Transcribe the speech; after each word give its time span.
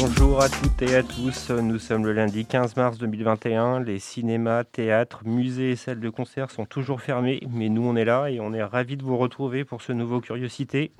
Bonjour 0.00 0.40
à 0.40 0.48
toutes 0.48 0.82
et 0.82 0.94
à 0.94 1.02
tous, 1.02 1.50
nous 1.50 1.80
sommes 1.80 2.06
le 2.06 2.12
lundi 2.12 2.46
15 2.46 2.76
mars 2.76 2.98
2021, 2.98 3.80
les 3.80 3.98
cinémas, 3.98 4.62
théâtres, 4.62 5.22
musées 5.24 5.72
et 5.72 5.76
salles 5.76 5.98
de 5.98 6.08
concert 6.08 6.52
sont 6.52 6.66
toujours 6.66 7.00
fermés, 7.00 7.40
mais 7.50 7.68
nous 7.68 7.82
on 7.82 7.96
est 7.96 8.04
là 8.04 8.28
et 8.28 8.38
on 8.38 8.52
est 8.52 8.62
ravis 8.62 8.96
de 8.96 9.02
vous 9.02 9.16
retrouver 9.16 9.64
pour 9.64 9.82
ce 9.82 9.90
nouveau 9.90 10.20
Curiosité. 10.20 10.92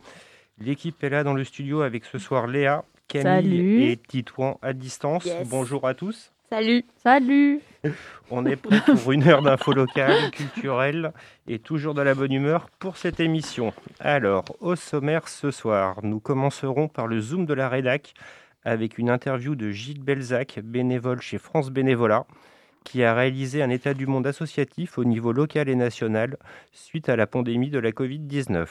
L'équipe 0.59 1.03
est 1.05 1.11
là 1.11 1.23
dans 1.23 1.35
le 1.35 1.45
studio 1.45 1.83
avec 1.83 2.05
ce 2.07 2.19
soir 2.19 2.49
Léa, 2.49 2.85
Camille 3.07 3.85
et 3.85 3.97
Titouan 3.97 4.59
à 4.63 4.73
distance. 4.73 5.29
Bonjour 5.47 5.87
à 5.87 5.95
tous. 5.95 6.33
Salut. 6.51 6.85
Salut. 7.01 7.61
On 8.31 8.47
est 8.47 8.57
prêt 8.57 8.81
pour 8.85 9.13
une 9.13 9.29
heure 9.29 9.43
d'infos 9.43 9.75
locales, 9.75 10.31
culturelles 10.33 11.13
et 11.47 11.59
toujours 11.59 11.95
de 11.95 12.03
la 12.03 12.15
bonne 12.15 12.33
humeur 12.33 12.69
pour 12.79 12.97
cette 12.97 13.21
émission. 13.21 13.73
Alors, 14.01 14.45
au 14.61 14.75
sommaire 14.75 15.29
ce 15.29 15.51
soir, 15.51 15.99
nous 16.03 16.21
commencerons 16.21 16.89
par 16.89 17.07
le 17.07 17.21
Zoom 17.21 17.47
de 17.47 17.55
la 17.55 17.69
rédac 17.69 18.15
avec 18.69 18.99
une 18.99 19.09
interview 19.09 19.55
de 19.55 19.71
Gilles 19.71 20.03
Belzac, 20.03 20.61
bénévole 20.63 21.23
chez 21.23 21.39
France 21.39 21.71
Bénévolat, 21.71 22.27
qui 22.85 23.03
a 23.03 23.15
réalisé 23.15 23.63
un 23.63 23.71
état 23.71 23.95
du 23.95 24.07
monde 24.07 24.27
associatif 24.27 24.99
au 24.99 25.05
niveau 25.05 25.33
local 25.33 25.69
et 25.69 25.75
national 25.75 26.37
suite 26.73 27.09
à 27.09 27.17
la 27.17 27.27
pandémie 27.27 27.71
de 27.71 27.79
la 27.79 27.93
Covid-19. 27.93 28.67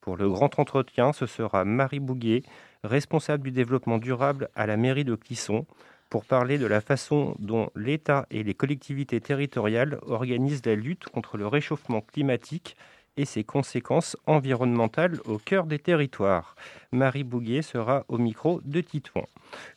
Pour 0.00 0.16
le 0.16 0.28
grand 0.28 0.58
entretien, 0.58 1.12
ce 1.12 1.26
sera 1.26 1.64
Marie 1.64 2.00
Bouguet, 2.00 2.42
responsable 2.82 3.44
du 3.44 3.52
développement 3.52 3.98
durable 3.98 4.48
à 4.56 4.66
la 4.66 4.76
mairie 4.76 5.04
de 5.04 5.14
Clisson, 5.14 5.64
pour 6.08 6.24
parler 6.24 6.58
de 6.58 6.66
la 6.66 6.80
façon 6.80 7.36
dont 7.38 7.70
l'État 7.76 8.26
et 8.32 8.42
les 8.42 8.54
collectivités 8.54 9.20
territoriales 9.20 10.00
organisent 10.06 10.66
la 10.66 10.74
lutte 10.74 11.04
contre 11.04 11.36
le 11.36 11.46
réchauffement 11.46 12.00
climatique 12.00 12.76
et 13.16 13.24
ses 13.24 13.44
conséquences 13.44 14.16
environnementales 14.26 15.20
au 15.24 15.38
cœur 15.38 15.66
des 15.66 15.78
territoires. 15.78 16.56
Marie 16.92 17.24
Bouguet 17.24 17.62
sera 17.62 18.04
au 18.08 18.18
micro 18.18 18.60
de 18.64 18.80
Titouan. 18.80 19.26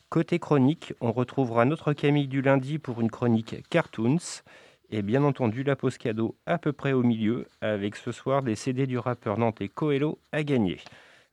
Côté 0.08 0.38
chronique, 0.38 0.94
on 1.00 1.12
retrouvera 1.12 1.64
notre 1.64 1.92
Camille 1.92 2.28
du 2.28 2.42
lundi 2.42 2.78
pour 2.78 3.00
une 3.00 3.10
chronique 3.10 3.56
Cartoons 3.70 4.42
et 4.90 5.02
bien 5.02 5.24
entendu 5.24 5.62
la 5.62 5.76
pause 5.76 5.98
cadeau 5.98 6.36
à 6.46 6.58
peu 6.58 6.72
près 6.72 6.92
au 6.92 7.02
milieu 7.02 7.46
avec 7.60 7.96
ce 7.96 8.12
soir 8.12 8.42
des 8.42 8.54
CD 8.54 8.86
du 8.86 8.98
rappeur 8.98 9.38
nantais 9.38 9.68
Coelho 9.68 10.18
à 10.32 10.42
gagner. 10.42 10.78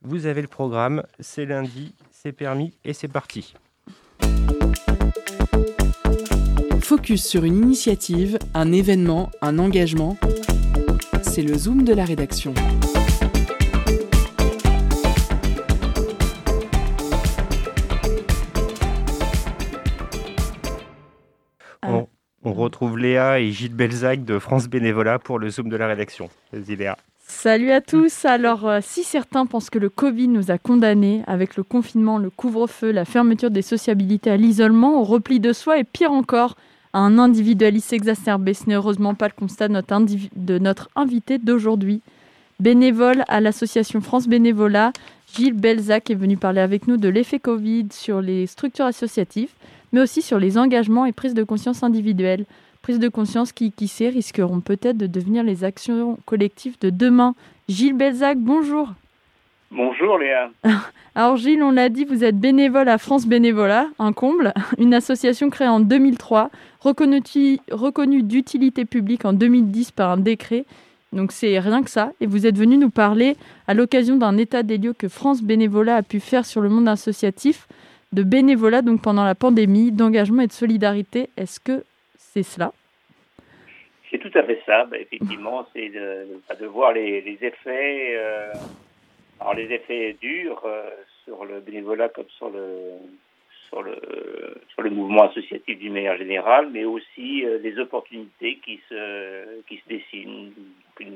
Vous 0.02 0.26
avez 0.26 0.42
le 0.42 0.48
programme, 0.48 1.04
c'est 1.20 1.46
lundi, 1.46 1.94
c'est 2.10 2.32
permis 2.32 2.74
et 2.84 2.92
c'est 2.92 3.08
parti. 3.08 3.54
Focus 6.80 7.24
sur 7.24 7.44
une 7.44 7.56
initiative, 7.56 8.38
un 8.52 8.72
événement, 8.72 9.30
un 9.40 9.58
engagement 9.60 10.18
c'est 11.34 11.40
le 11.40 11.56
Zoom 11.56 11.82
de 11.82 11.94
la 11.94 12.04
rédaction. 12.04 12.52
On, 22.44 22.52
retrouve 22.52 22.98
Léa 22.98 23.40
et 23.40 23.50
Gilles 23.50 23.74
Belzac 23.74 24.26
de 24.26 24.38
France 24.38 24.68
Bénévolat 24.68 25.18
pour 25.18 25.38
le 25.38 25.48
Zoom 25.48 25.70
de 25.70 25.76
la 25.76 25.86
rédaction. 25.86 26.28
Vas-y 26.52 26.76
Léa. 26.76 26.98
Salut 27.26 27.70
à 27.70 27.80
tous. 27.80 28.26
Alors, 28.26 28.68
euh, 28.68 28.80
si 28.82 29.02
certains 29.02 29.46
pensent 29.46 29.70
que 29.70 29.78
le 29.78 29.88
Covid 29.88 30.28
nous 30.28 30.50
a 30.50 30.58
condamnés 30.58 31.22
avec 31.26 31.56
le 31.56 31.62
confinement, 31.62 32.18
le 32.18 32.28
couvre-feu, 32.28 32.92
la 32.92 33.06
fermeture 33.06 33.50
des 33.50 33.62
sociabilités 33.62 34.30
à 34.30 34.36
l'isolement, 34.36 35.00
au 35.00 35.04
repli 35.04 35.40
de 35.40 35.54
soi 35.54 35.78
et 35.78 35.84
pire 35.84 36.12
encore, 36.12 36.56
un 36.92 37.18
individualisme 37.18 37.94
exacerbé. 37.94 38.54
Ce 38.54 38.68
n'est 38.68 38.74
heureusement 38.74 39.14
pas 39.14 39.28
le 39.28 39.34
constat 39.34 39.68
de 39.68 40.58
notre, 40.58 40.88
invité 40.96 41.38
d'aujourd'hui. 41.38 42.02
Bénévole 42.60 43.24
à 43.28 43.40
l'association 43.40 44.00
France 44.00 44.28
Bénévolat, 44.28 44.92
Gilles 45.34 45.54
Belzac 45.54 46.10
est 46.10 46.14
venu 46.14 46.36
parler 46.36 46.60
avec 46.60 46.86
nous 46.86 46.96
de 46.96 47.08
l'effet 47.08 47.38
Covid 47.38 47.88
sur 47.90 48.20
les 48.20 48.46
structures 48.46 48.84
associatives, 48.84 49.52
mais 49.92 50.00
aussi 50.00 50.22
sur 50.22 50.38
les 50.38 50.58
engagements 50.58 51.06
et 51.06 51.12
prises 51.12 51.34
de 51.34 51.44
conscience 51.44 51.82
individuelles. 51.82 52.44
Prises 52.82 52.98
de 52.98 53.08
conscience 53.08 53.52
qui, 53.52 53.72
qui 53.72 53.88
sait, 53.88 54.08
risqueront 54.08 54.60
peut-être 54.60 54.96
de 54.96 55.06
devenir 55.06 55.44
les 55.44 55.64
actions 55.64 56.18
collectives 56.24 56.76
de 56.80 56.90
demain. 56.90 57.34
Gilles 57.68 57.96
Belzac, 57.96 58.38
bonjour. 58.38 58.88
Bonjour 59.70 60.18
Léa. 60.18 60.50
Alors 61.14 61.36
Gilles, 61.36 61.62
on 61.62 61.70
l'a 61.70 61.88
dit, 61.88 62.04
vous 62.04 62.24
êtes 62.24 62.38
bénévole 62.38 62.88
à 62.88 62.98
France 62.98 63.26
Bénévolat, 63.26 63.86
un 63.98 64.12
comble, 64.12 64.52
une 64.78 64.92
association 64.92 65.48
créée 65.48 65.68
en 65.68 65.80
2003, 65.80 66.50
reconnue, 66.82 68.22
d'utilité 68.22 68.84
publique 68.84 69.24
en 69.24 69.32
2010 69.32 69.92
par 69.92 70.10
un 70.10 70.16
décret. 70.16 70.64
Donc 71.12 71.32
c'est 71.32 71.58
rien 71.58 71.82
que 71.82 71.90
ça. 71.90 72.12
Et 72.20 72.26
vous 72.26 72.46
êtes 72.46 72.56
venu 72.56 72.76
nous 72.76 72.90
parler 72.90 73.36
à 73.66 73.74
l'occasion 73.74 74.16
d'un 74.16 74.36
état 74.38 74.62
des 74.62 74.78
lieux 74.78 74.94
que 74.94 75.08
France 75.08 75.42
Bénévolat 75.42 75.96
a 75.96 76.02
pu 76.02 76.20
faire 76.20 76.46
sur 76.46 76.60
le 76.60 76.68
monde 76.68 76.88
associatif, 76.88 77.68
de 78.12 78.22
bénévolat 78.22 78.82
donc 78.82 79.02
pendant 79.02 79.24
la 79.24 79.34
pandémie, 79.34 79.92
d'engagement 79.92 80.42
et 80.42 80.46
de 80.46 80.52
solidarité. 80.52 81.28
Est-ce 81.36 81.60
que 81.60 81.84
c'est 82.16 82.42
cela? 82.42 82.72
C'est 84.10 84.18
tout 84.18 84.38
à 84.38 84.42
fait 84.42 84.60
ça. 84.66 84.84
Bah, 84.84 84.98
effectivement, 84.98 85.66
c'est 85.72 85.88
de, 85.88 86.66
voir 86.66 86.92
les, 86.92 87.38
effets. 87.40 88.14
Euh, 88.16 88.52
effets 89.56 90.16
durs 90.20 90.62
euh, 90.64 90.90
sur 91.24 91.44
le 91.44 91.60
bénévolat 91.60 92.08
comme 92.10 92.28
sur 92.36 92.50
le 92.50 92.92
sur 93.72 93.82
le 93.82 93.96
sur 94.68 94.82
le 94.82 94.90
mouvement 94.90 95.30
associatif 95.30 95.78
d'une 95.78 95.94
manière 95.94 96.16
générale, 96.18 96.68
mais 96.70 96.84
aussi 96.84 97.44
euh, 97.44 97.58
des 97.58 97.78
opportunités 97.78 98.58
qui 98.64 98.80
se 98.88 99.62
qui 99.66 99.76
se 99.76 99.88
dessinent. 99.88 100.52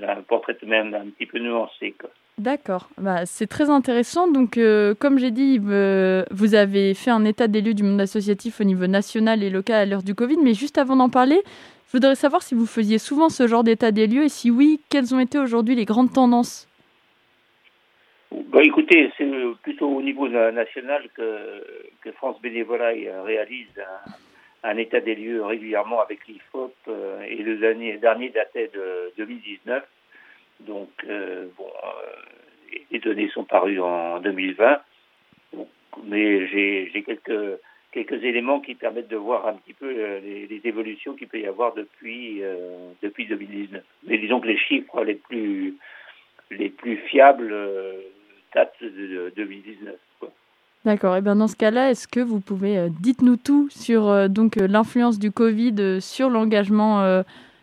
Un 0.02 0.22
portrait 0.22 0.56
même 0.66 0.94
un 0.94 1.10
petit 1.10 1.26
peu 1.26 1.38
nuancé. 1.38 1.94
D'accord, 2.38 2.88
bah, 2.98 3.24
c'est 3.24 3.46
très 3.46 3.70
intéressant. 3.70 4.26
Donc, 4.26 4.56
euh, 4.56 4.94
comme 4.98 5.18
j'ai 5.18 5.30
dit, 5.30 5.58
vous 5.58 6.54
avez 6.54 6.94
fait 6.94 7.10
un 7.10 7.24
état 7.24 7.46
des 7.46 7.60
lieux 7.60 7.74
du 7.74 7.84
monde 7.84 8.00
associatif 8.00 8.60
au 8.60 8.64
niveau 8.64 8.88
national 8.88 9.44
et 9.44 9.50
local 9.50 9.76
à 9.76 9.86
l'heure 9.86 10.02
du 10.02 10.16
Covid. 10.16 10.38
Mais 10.42 10.54
juste 10.54 10.76
avant 10.78 10.96
d'en 10.96 11.08
parler, 11.08 11.40
je 11.86 11.92
voudrais 11.92 12.16
savoir 12.16 12.42
si 12.42 12.56
vous 12.56 12.66
faisiez 12.66 12.98
souvent 12.98 13.28
ce 13.28 13.46
genre 13.46 13.62
d'état 13.62 13.92
des 13.92 14.08
lieux 14.08 14.24
et 14.24 14.28
si 14.28 14.50
oui, 14.50 14.80
quelles 14.88 15.14
ont 15.14 15.20
été 15.20 15.38
aujourd'hui 15.38 15.76
les 15.76 15.84
grandes 15.84 16.12
tendances? 16.12 16.66
Bon, 18.30 18.60
écoutez, 18.60 19.12
c'est 19.16 19.30
plutôt 19.62 19.88
au 19.88 20.02
niveau 20.02 20.28
national 20.28 21.08
que, 21.14 21.62
que 22.02 22.10
France 22.12 22.40
Bénévolat 22.40 22.92
réalise 23.24 23.68
un, 24.64 24.76
état 24.76 25.00
des 25.00 25.14
lieux 25.14 25.44
régulièrement 25.44 26.00
avec 26.00 26.26
l'IFOP 26.26 26.74
euh, 26.88 27.20
et 27.22 27.36
le 27.36 27.56
dernier, 27.56 27.98
dernier 27.98 28.30
datait 28.30 28.70
de 28.74 29.12
2019. 29.16 29.84
Donc, 30.60 30.90
euh, 31.08 31.46
bon, 31.56 31.66
euh, 31.66 32.78
les 32.90 32.98
données 32.98 33.28
sont 33.28 33.44
parues 33.44 33.80
en 33.80 34.18
2020. 34.20 34.80
mais 36.04 36.48
j'ai 36.48 37.04
quelques, 37.06 37.60
quelques 37.92 38.24
éléments 38.24 38.60
qui 38.60 38.74
permettent 38.74 39.08
de 39.08 39.16
voir 39.16 39.46
un 39.46 39.54
petit 39.54 39.74
peu 39.74 39.88
les, 39.88 40.48
les 40.48 40.60
évolutions 40.64 41.14
qu'il 41.14 41.28
peut 41.28 41.40
y 41.40 41.46
avoir 41.46 41.74
depuis, 41.74 42.42
depuis 43.02 43.26
2019. 43.26 43.84
Mais 44.04 44.18
disons 44.18 44.40
que 44.40 44.48
les 44.48 44.58
chiffres 44.58 45.04
les 45.04 45.14
plus, 45.14 45.76
les 46.50 46.70
plus 46.70 46.96
fiables 47.08 47.54
date 48.56 48.72
de 48.80 49.32
2019. 49.36 49.94
D'accord. 50.86 51.16
Et 51.16 51.20
bien 51.20 51.36
dans 51.36 51.48
ce 51.48 51.56
cas-là, 51.56 51.90
est-ce 51.90 52.08
que 52.08 52.20
vous 52.20 52.40
pouvez 52.40 52.78
euh, 52.78 52.88
dites-nous 53.00 53.36
tout 53.36 53.68
sur 53.70 54.08
euh, 54.08 54.28
donc 54.28 54.56
euh, 54.56 54.66
l'influence 54.66 55.18
du 55.18 55.30
Covid 55.30 56.00
sur 56.00 56.30
l'engagement 56.30 57.22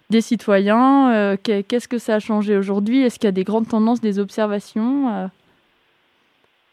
des 0.09 0.21
citoyens 0.21 1.35
Qu'est-ce 1.43 1.87
que 1.87 1.97
ça 1.97 2.15
a 2.15 2.19
changé 2.19 2.55
aujourd'hui? 2.55 3.01
Est-ce 3.01 3.17
qu'il 3.17 3.27
y 3.27 3.35
a 3.35 3.39
des 3.41 3.43
grandes 3.43 3.67
tendances, 3.67 4.01
des 4.01 4.19
observations 4.19 5.29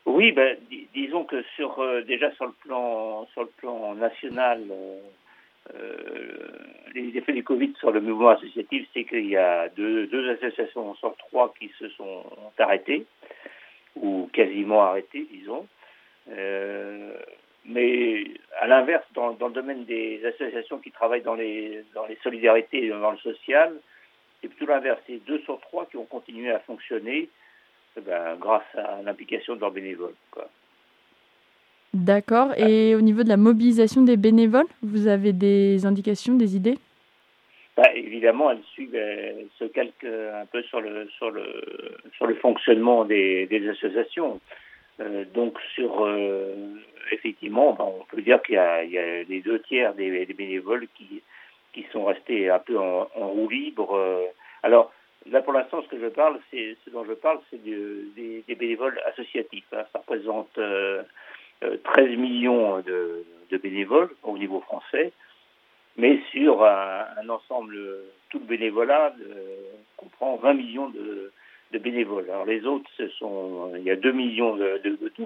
Oui, 0.04 0.32
ben, 0.32 0.56
disons 0.92 1.24
que 1.24 1.42
sur 1.56 1.82
déjà 2.06 2.30
sur 2.32 2.46
le 2.46 2.54
plan 2.64 3.26
sur 3.32 3.42
le 3.42 3.52
plan 3.56 3.94
national, 3.94 4.60
les 6.94 7.16
effets 7.16 7.32
du 7.32 7.44
Covid 7.44 7.72
sur 7.78 7.92
le 7.92 8.00
mouvement 8.00 8.30
associatif, 8.30 8.86
c'est 8.92 9.04
qu'il 9.04 9.28
y 9.28 9.36
a 9.36 9.68
deux, 9.70 10.08
deux 10.08 10.28
associations 10.32 10.94
sur 10.96 11.16
trois 11.16 11.54
qui 11.58 11.70
se 11.78 11.88
sont 11.90 12.24
arrêtées 12.58 13.06
ou 13.96 14.28
quasiment 14.32 14.82
arrêté, 14.82 15.26
disons. 15.32 15.66
Euh, 16.30 17.12
mais 17.64 18.24
à 18.60 18.66
l'inverse, 18.66 19.04
dans, 19.14 19.32
dans, 19.32 19.48
le 19.48 19.54
domaine 19.54 19.84
des 19.84 20.24
associations 20.24 20.78
qui 20.78 20.90
travaillent 20.90 21.22
dans 21.22 21.34
les, 21.34 21.84
dans 21.94 22.06
les 22.06 22.18
solidarités 22.22 22.86
et 22.86 22.88
dans 22.88 23.10
le 23.10 23.18
social, 23.18 23.74
c'est 24.40 24.48
plutôt 24.48 24.66
l'inverse. 24.66 24.98
C'est 25.06 25.24
deux 25.26 25.40
sur 25.40 25.60
trois 25.60 25.86
qui 25.86 25.96
ont 25.96 26.04
continué 26.04 26.50
à 26.50 26.60
fonctionner 26.60 27.28
eh 27.96 28.00
ben, 28.00 28.36
grâce 28.36 28.62
à 28.74 29.02
l'implication 29.02 29.56
de 29.56 29.60
leurs 29.60 29.72
bénévoles. 29.72 30.14
D'accord. 31.92 32.56
Et 32.56 32.94
au 32.94 33.00
niveau 33.00 33.24
de 33.24 33.28
la 33.28 33.36
mobilisation 33.36 34.02
des 34.02 34.16
bénévoles, 34.16 34.68
vous 34.82 35.08
avez 35.08 35.32
des 35.32 35.84
indications, 35.86 36.34
des 36.36 36.56
idées? 36.56 36.78
Bah, 37.76 37.90
évidemment, 37.94 38.50
elle, 38.50 38.62
suit, 38.72 38.90
elle 38.94 39.46
se 39.58 39.64
calque 39.64 40.04
un 40.04 40.46
peu 40.46 40.62
sur 40.64 40.80
le, 40.80 41.08
sur 41.16 41.30
le, 41.30 41.62
sur 42.16 42.26
le 42.26 42.34
fonctionnement 42.34 43.04
des, 43.04 43.46
des 43.46 43.68
associations. 43.68 44.40
Euh, 45.00 45.24
donc, 45.32 45.58
sur, 45.74 46.04
euh, 46.04 46.54
effectivement, 47.12 47.72
bah, 47.72 47.84
on 47.86 48.04
peut 48.04 48.22
dire 48.22 48.42
qu'il 48.42 48.54
y, 48.54 48.92
y, 48.92 48.98
a 48.98 49.22
les 49.22 49.40
deux 49.40 49.60
tiers 49.60 49.94
des, 49.94 50.26
des, 50.26 50.34
bénévoles 50.34 50.88
qui, 50.94 51.22
qui 51.72 51.86
sont 51.92 52.04
restés 52.04 52.50
un 52.50 52.58
peu 52.58 52.78
en, 52.78 53.08
en 53.14 53.28
roue 53.28 53.48
libre. 53.48 53.98
Alors, 54.62 54.92
là, 55.30 55.40
pour 55.40 55.52
l'instant, 55.52 55.82
ce 55.82 55.88
que 55.88 56.00
je 56.00 56.08
parle, 56.08 56.38
c'est 56.50 56.76
ce 56.84 56.90
dont 56.90 57.04
je 57.04 57.14
parle, 57.14 57.38
c'est 57.50 57.62
des, 57.62 58.42
des, 58.46 58.54
bénévoles 58.54 59.00
associatifs. 59.06 59.64
Hein. 59.72 59.84
Ça 59.92 60.00
représente 60.00 60.58
13 61.84 62.16
millions 62.18 62.80
de, 62.80 63.24
de 63.50 63.56
bénévoles 63.56 64.10
au 64.22 64.36
niveau 64.36 64.60
français 64.60 65.12
mais 65.96 66.20
sur 66.30 66.64
un, 66.64 67.28
ensemble, 67.28 67.76
tout 68.30 68.38
le 68.38 68.44
bénévolat 68.44 69.14
comprend 69.96 70.36
20 70.36 70.54
millions 70.54 70.88
de, 70.88 71.32
bénévoles. 71.78 72.28
Alors 72.30 72.46
les 72.46 72.64
autres, 72.64 72.90
ce 72.96 73.08
sont, 73.08 73.72
il 73.76 73.82
y 73.82 73.90
a 73.90 73.96
2 73.96 74.12
millions 74.12 74.56
de, 74.56 74.80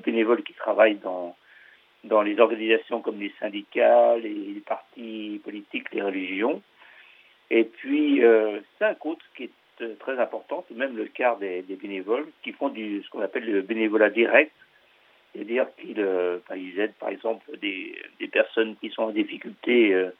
bénévoles 0.04 0.42
qui 0.42 0.52
travaillent 0.54 0.96
dans, 0.96 1.36
dans 2.04 2.22
les 2.22 2.38
organisations 2.38 3.00
comme 3.00 3.20
les 3.20 3.32
syndicats, 3.40 4.16
les, 4.16 4.62
partis 4.66 5.40
politiques, 5.44 5.92
les 5.92 6.02
religions. 6.02 6.62
Et 7.50 7.64
puis 7.64 8.24
euh, 8.24 8.60
cinq 8.78 9.04
autres 9.06 9.24
qui 9.36 9.44
est 9.44 9.50
euh, 9.80 9.94
très 9.98 10.18
important, 10.20 10.64
c'est 10.68 10.76
même 10.76 10.96
le 10.96 11.06
quart 11.06 11.36
des, 11.38 11.62
bénévoles 11.62 12.26
qui 12.42 12.52
font 12.52 12.68
du, 12.68 13.02
ce 13.02 13.10
qu'on 13.10 13.20
appelle 13.20 13.44
le 13.44 13.62
bénévolat 13.62 14.10
direct, 14.10 14.52
c'est-à-dire 15.32 15.66
qu'ils 15.76 16.00
euh, 16.00 16.38
aident 16.50 16.94
par 17.00 17.08
exemple 17.08 17.44
des, 17.58 17.98
personnes 18.32 18.76
qui 18.76 18.90
sont 18.90 19.02
en 19.02 19.10
difficulté 19.10 19.92
euh, 19.92 20.10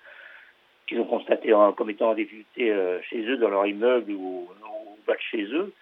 qu'ils 0.86 1.00
ont 1.00 1.04
constaté 1.04 1.52
comme 1.76 1.90
étant 1.90 2.10
en 2.10 2.14
difficulté 2.14 2.70
euh, 2.70 3.00
chez 3.02 3.24
eux, 3.24 3.36
dans 3.36 3.48
leur 3.48 3.66
immeuble 3.66 4.12
ou 4.12 4.48
au 4.48 4.98
bas 5.06 5.14
de 5.14 5.20
chez 5.20 5.44
eux, 5.44 5.72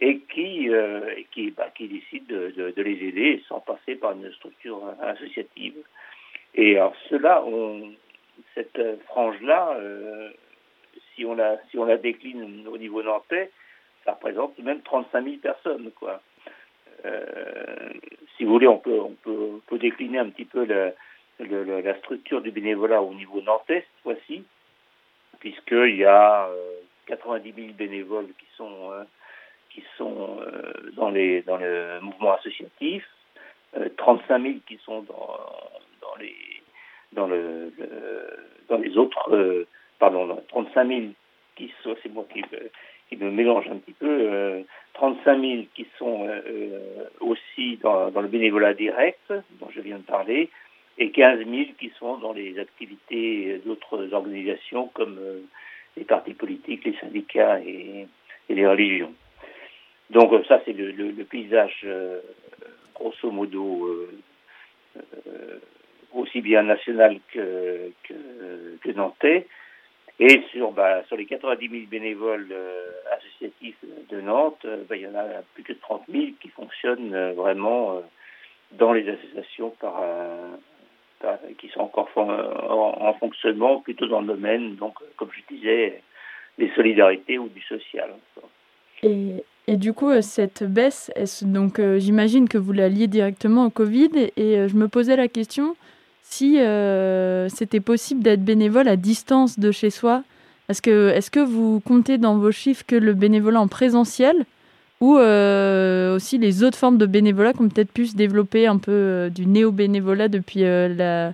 et 0.00 0.18
qui, 0.32 0.68
euh, 0.68 1.14
qui, 1.32 1.50
bah, 1.50 1.70
décident 1.78 2.26
de, 2.28 2.82
les 2.82 3.08
aider 3.08 3.42
sans 3.48 3.60
passer 3.60 3.94
par 3.96 4.12
une 4.12 4.30
structure 4.32 4.82
associative. 5.00 5.76
Et 6.54 6.76
alors 6.76 6.94
cela, 7.08 7.42
on, 7.44 7.92
cette 8.54 8.80
frange-là, 9.06 9.76
euh, 9.78 10.30
si 11.14 11.24
on 11.24 11.34
la 11.34 11.58
si 11.70 11.78
on 11.78 11.84
la 11.84 11.96
décline 11.96 12.66
au 12.68 12.76
niveau 12.76 13.02
nantais, 13.02 13.50
ça 14.04 14.12
représente 14.12 14.58
même 14.58 14.82
35 14.82 15.24
000 15.24 15.36
personnes, 15.38 15.90
quoi. 15.98 16.20
Si 18.36 18.44
vous 18.44 18.52
voulez, 18.52 18.66
on 18.66 18.78
peut 18.78 18.98
on 19.00 19.14
peut, 19.22 19.50
on 19.54 19.60
peut 19.66 19.78
décliner 19.78 20.18
un 20.18 20.28
petit 20.28 20.44
peu 20.44 20.64
la, 20.64 20.92
le, 21.38 21.80
la 21.80 21.96
structure 21.98 22.40
du 22.40 22.50
bénévolat 22.50 23.02
au 23.02 23.14
niveau 23.14 23.40
nantais 23.42 23.84
cette 23.84 24.02
fois-ci, 24.02 24.44
puisqu'il 25.40 25.96
y 25.96 26.04
a 26.04 26.48
euh, 26.48 26.80
90 27.06 27.52
000 27.52 27.68
bénévoles 27.74 28.28
qui 28.38 28.46
sont, 28.56 28.92
euh, 28.92 29.04
qui 29.70 29.82
sont 29.96 30.38
euh, 30.40 30.90
dans, 30.94 31.10
les, 31.10 31.42
dans 31.42 31.56
le 31.56 32.00
mouvement 32.00 32.34
associatif, 32.34 33.06
35 33.98 34.42
000 34.42 34.54
qui 34.66 34.78
sont 34.78 35.02
dans, 35.02 35.36
dans, 36.00 36.16
les, 36.18 36.34
dans, 37.12 37.26
le, 37.26 37.72
dans 38.68 38.78
les 38.78 38.96
autres, 38.96 39.66
pardon, 39.98 40.42
35 40.48 40.88
000 40.88 41.00
qui 41.56 41.70
sont, 41.82 41.94
c'est 42.02 42.08
moi 42.08 42.24
qui, 42.32 42.42
qui 43.10 43.16
me 43.16 43.30
mélange 43.30 43.68
un 43.68 43.76
petit 43.76 43.92
peu, 43.92 44.64
35 44.94 45.40
000 45.40 45.62
qui 45.74 45.86
sont 45.98 46.26
aussi 47.20 47.76
dans, 47.82 48.10
dans 48.10 48.22
le 48.22 48.28
bénévolat 48.28 48.72
direct, 48.72 49.30
dont 49.60 49.68
je 49.74 49.82
viens 49.82 49.98
de 49.98 50.04
parler, 50.04 50.48
et 50.98 51.10
15 51.10 51.38
000 51.38 51.50
qui 51.78 51.92
sont 51.98 52.18
dans 52.18 52.32
les 52.32 52.58
activités 52.58 53.60
d'autres 53.64 54.12
organisations 54.12 54.88
comme 54.88 55.18
euh, 55.18 55.40
les 55.96 56.04
partis 56.04 56.34
politiques, 56.34 56.84
les 56.84 56.96
syndicats 56.96 57.60
et, 57.60 58.06
les 58.48 58.66
religions. 58.66 59.12
Donc 60.10 60.32
euh, 60.32 60.42
ça, 60.44 60.60
c'est 60.64 60.72
le, 60.72 61.12
paysage 61.24 61.80
euh, 61.84 62.20
grosso 62.94 63.30
modo 63.30 64.08
aussi 66.14 66.40
bien 66.40 66.62
national 66.62 67.18
que, 67.32 67.90
que, 68.04 68.14
que 68.80 68.90
nantais. 68.92 69.46
Et 70.18 70.42
sur, 70.50 70.72
bah, 70.72 71.04
sur 71.08 71.18
les 71.18 71.26
90 71.26 71.68
000 71.68 71.82
bénévoles 71.90 72.54
associatifs 73.12 73.76
de 74.08 74.22
Nantes, 74.22 74.64
bah, 74.88 74.96
il 74.96 75.02
y 75.02 75.06
en 75.06 75.14
a 75.14 75.42
plus 75.52 75.62
que 75.62 75.74
30 75.74 76.04
000 76.08 76.24
qui 76.40 76.48
fonctionnent 76.48 77.32
vraiment 77.32 78.00
dans 78.72 78.94
les 78.94 79.06
associations 79.10 79.70
par 79.78 80.02
un, 80.02 80.58
qui 81.58 81.68
sont 81.68 81.80
encore 81.80 82.08
en, 82.16 83.14
fonctionnement 83.14 83.80
plutôt 83.80 84.06
dans 84.06 84.20
le 84.20 84.28
domaine, 84.28 84.76
donc 84.76 84.94
comme 85.16 85.30
je 85.32 85.54
disais, 85.54 86.02
des 86.58 86.70
solidarités 86.74 87.38
ou 87.38 87.48
du 87.48 87.62
social. 87.62 88.10
Et, 89.02 89.44
et 89.68 89.76
du 89.76 89.92
coup, 89.92 90.10
cette 90.20 90.62
baisse, 90.62 91.10
donc 91.42 91.80
euh, 91.80 91.98
j'imagine 91.98 92.48
que 92.48 92.58
vous 92.58 92.72
la 92.72 92.88
liez 92.88 93.08
directement 93.08 93.66
au 93.66 93.70
Covid, 93.70 94.10
et, 94.36 94.58
euh, 94.58 94.68
je 94.68 94.76
me 94.76 94.86
posais 94.86 95.16
la 95.16 95.26
question 95.26 95.76
si 96.22 96.60
euh, 96.60 97.48
c'était 97.48 97.80
possible 97.80 98.22
d'être 98.22 98.44
bénévole 98.44 98.88
à 98.88 98.96
distance 98.96 99.58
de 99.58 99.72
chez 99.72 99.90
soi. 99.90 100.22
Est-ce 100.68 100.82
que, 100.82 101.10
est 101.10 101.20
-ce 101.20 101.30
que 101.30 101.40
vous 101.40 101.80
comptez 101.80 102.18
dans 102.18 102.38
vos 102.38 102.52
chiffres 102.52 102.84
que 102.86 102.96
le 102.96 103.14
bénévolat 103.14 103.60
en 103.60 103.68
présentiel 103.68 104.44
ou 105.00 105.18
euh, 105.18 106.14
aussi 106.14 106.38
les 106.38 106.64
autres 106.64 106.78
formes 106.78 106.98
de 106.98 107.06
bénévolat 107.06 107.52
qui 107.52 107.60
ont 107.60 107.68
peut-être 107.68 107.92
pu 107.92 108.06
se 108.06 108.16
développer 108.16 108.66
un 108.66 108.78
peu 108.78 108.92
euh, 108.92 109.28
du 109.28 109.46
néo-bénévolat 109.46 110.28
depuis 110.28 110.64
euh, 110.64 110.88
la, 110.88 111.32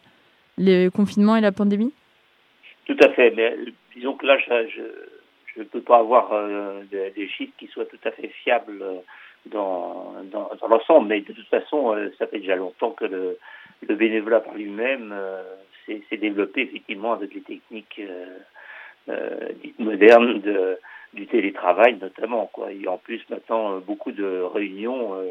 le 0.58 0.88
confinement 0.88 1.36
et 1.36 1.40
la 1.40 1.52
pandémie? 1.52 1.92
Tout 2.86 2.96
à 3.00 3.10
fait, 3.10 3.30
mais 3.30 3.56
disons 3.94 4.14
que 4.14 4.26
là, 4.26 4.36
je 4.38 5.60
ne 5.60 5.64
peux 5.64 5.80
pas 5.80 5.98
avoir 5.98 6.32
des, 6.90 7.28
chiffres 7.28 7.52
qui 7.56 7.68
soient 7.68 7.86
tout 7.86 8.00
à 8.04 8.10
fait 8.10 8.28
fiables 8.42 8.82
dans, 9.46 10.14
l'ensemble, 10.68 11.08
mais 11.08 11.20
de 11.20 11.32
toute 11.32 11.46
façon, 11.46 11.94
ça 12.18 12.26
fait 12.26 12.40
déjà 12.40 12.56
longtemps 12.56 12.90
que 12.90 13.04
le, 13.04 13.38
bénévolat 13.94 14.40
par 14.40 14.54
lui-même 14.54 15.14
s'est 15.86 16.16
développé 16.16 16.62
effectivement 16.62 17.12
avec 17.12 17.32
les 17.34 17.42
techniques 17.42 18.00
modernes 19.78 20.40
de 20.40 20.78
du 21.12 21.26
télétravail 21.26 21.98
notamment. 22.00 22.46
Quoi. 22.46 22.72
Et 22.72 22.86
en 22.88 22.98
plus, 22.98 23.20
maintenant, 23.28 23.76
euh, 23.76 23.80
beaucoup 23.80 24.12
de 24.12 24.40
réunions 24.42 25.14
euh, 25.14 25.30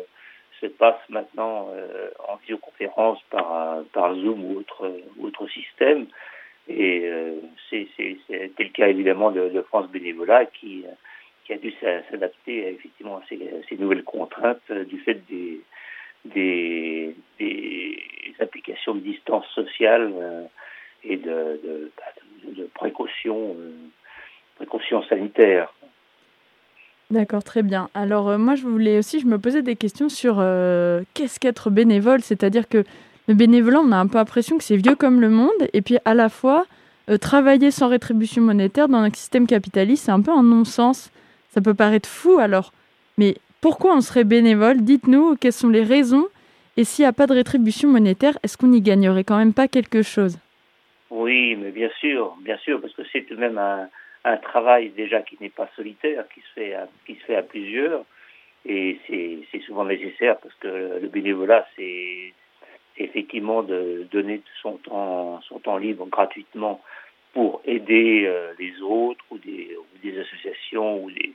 se 0.59 0.67
passent 0.67 1.09
maintenant 1.09 1.69
euh, 1.73 2.09
en 2.27 2.35
visioconférence 2.37 3.19
par, 3.29 3.83
par 3.93 4.15
Zoom 4.15 4.45
ou 4.45 4.59
autre, 4.59 4.91
autre 5.19 5.47
système. 5.47 6.05
Et 6.67 7.09
c'était 7.69 8.63
le 8.63 8.69
cas 8.69 8.87
évidemment 8.87 9.31
de, 9.31 9.61
France 9.63 9.89
Bénévolat 9.89 10.45
qui, 10.45 10.85
qui 11.43 11.53
a 11.53 11.57
dû 11.57 11.73
s'adapter 11.81 12.67
effectivement 12.67 13.17
à 13.17 13.21
ces, 13.27 13.77
nouvelles 13.77 14.03
contraintes 14.03 14.71
du 14.71 14.99
fait 14.99 15.15
des, 15.27 15.59
des, 16.23 17.15
des 17.39 18.33
applications 18.39 18.93
de 18.93 18.99
distance 18.99 19.47
sociale 19.55 20.13
et 21.03 21.17
de, 21.17 21.59
de, 21.63 21.91
de 22.53 22.69
précautions 22.75 23.55
sanitaires. 25.09 25.73
D'accord, 27.11 27.43
très 27.43 27.61
bien. 27.61 27.89
Alors 27.93 28.29
euh, 28.29 28.37
moi, 28.37 28.55
je 28.55 28.63
voulais 28.63 28.97
aussi, 28.97 29.19
je 29.19 29.25
me 29.25 29.37
posais 29.37 29.61
des 29.61 29.75
questions 29.75 30.07
sur 30.07 30.37
euh, 30.39 31.01
qu'est-ce 31.13 31.41
qu'être 31.41 31.69
bénévole, 31.69 32.21
c'est-à-dire 32.21 32.69
que 32.69 32.85
le 33.27 33.33
bénévolat, 33.33 33.81
on 33.81 33.91
a 33.91 33.97
un 33.97 34.07
peu 34.07 34.17
l'impression 34.17 34.57
que 34.57 34.63
c'est 34.63 34.77
vieux 34.77 34.95
comme 34.95 35.19
le 35.19 35.29
monde, 35.29 35.49
et 35.73 35.81
puis 35.81 35.97
à 36.05 36.13
la 36.13 36.29
fois, 36.29 36.65
euh, 37.09 37.17
travailler 37.17 37.69
sans 37.69 37.89
rétribution 37.89 38.41
monétaire 38.41 38.87
dans 38.87 38.99
un 38.99 39.09
système 39.09 39.45
capitaliste, 39.45 40.05
c'est 40.05 40.11
un 40.11 40.21
peu 40.21 40.31
un 40.31 40.41
non-sens. 40.41 41.11
Ça 41.49 41.59
peut 41.59 41.73
paraître 41.73 42.07
fou 42.07 42.39
alors, 42.39 42.71
mais 43.17 43.35
pourquoi 43.59 43.93
on 43.93 43.99
serait 43.99 44.23
bénévole? 44.23 44.77
Dites-nous 44.81 45.35
quelles 45.35 45.51
sont 45.51 45.67
les 45.67 45.83
raisons, 45.83 46.27
et 46.77 46.85
s'il 46.85 47.03
n'y 47.03 47.09
a 47.09 47.13
pas 47.13 47.27
de 47.27 47.33
rétribution 47.33 47.89
monétaire, 47.89 48.37
est-ce 48.41 48.55
qu'on 48.55 48.67
n'y 48.67 48.81
gagnerait 48.81 49.25
quand 49.25 49.37
même 49.37 49.53
pas 49.53 49.67
quelque 49.67 50.01
chose? 50.01 50.37
Oui, 51.09 51.57
mais 51.57 51.71
bien 51.71 51.89
sûr, 51.99 52.37
bien 52.41 52.57
sûr, 52.59 52.79
parce 52.79 52.93
que 52.93 53.01
c'est 53.11 53.23
tout 53.23 53.35
de 53.35 53.39
même 53.41 53.57
un 53.57 53.89
un 54.23 54.37
travail 54.37 54.89
déjà 54.89 55.21
qui 55.21 55.37
n'est 55.41 55.49
pas 55.49 55.69
solitaire, 55.75 56.25
qui 56.33 56.41
se 56.41 56.53
fait 56.53 56.73
à, 56.73 56.87
qui 57.05 57.15
se 57.15 57.25
fait 57.25 57.35
à 57.35 57.43
plusieurs, 57.43 58.05
et 58.65 58.99
c'est 59.07 59.61
souvent 59.61 59.85
nécessaire 59.85 60.37
parce 60.39 60.53
que 60.55 60.99
le 61.01 61.07
bénévolat, 61.07 61.67
c'est 61.75 62.33
effectivement 62.97 63.63
de 63.63 64.07
donner 64.11 64.41
son 64.61 64.73
temps, 64.77 65.41
son 65.41 65.59
temps 65.59 65.77
libre 65.77 66.05
gratuitement 66.07 66.81
pour 67.33 67.61
aider 67.65 68.25
euh, 68.27 68.53
les 68.59 68.81
autres 68.81 69.23
ou 69.31 69.37
des, 69.39 69.77
associations 70.19 71.03
ou 71.03 71.11
des, 71.11 71.33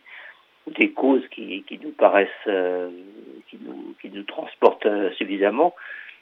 des 0.78 0.90
causes 0.90 1.26
qui, 1.28 1.62
qui 1.62 1.78
nous 1.78 1.92
paraissent, 1.92 2.28
euh, 2.46 2.90
qui, 3.48 3.58
nous, 3.60 3.94
qui 4.00 4.10
nous 4.10 4.24
transportent 4.24 4.86
euh, 4.86 5.10
suffisamment. 5.12 5.74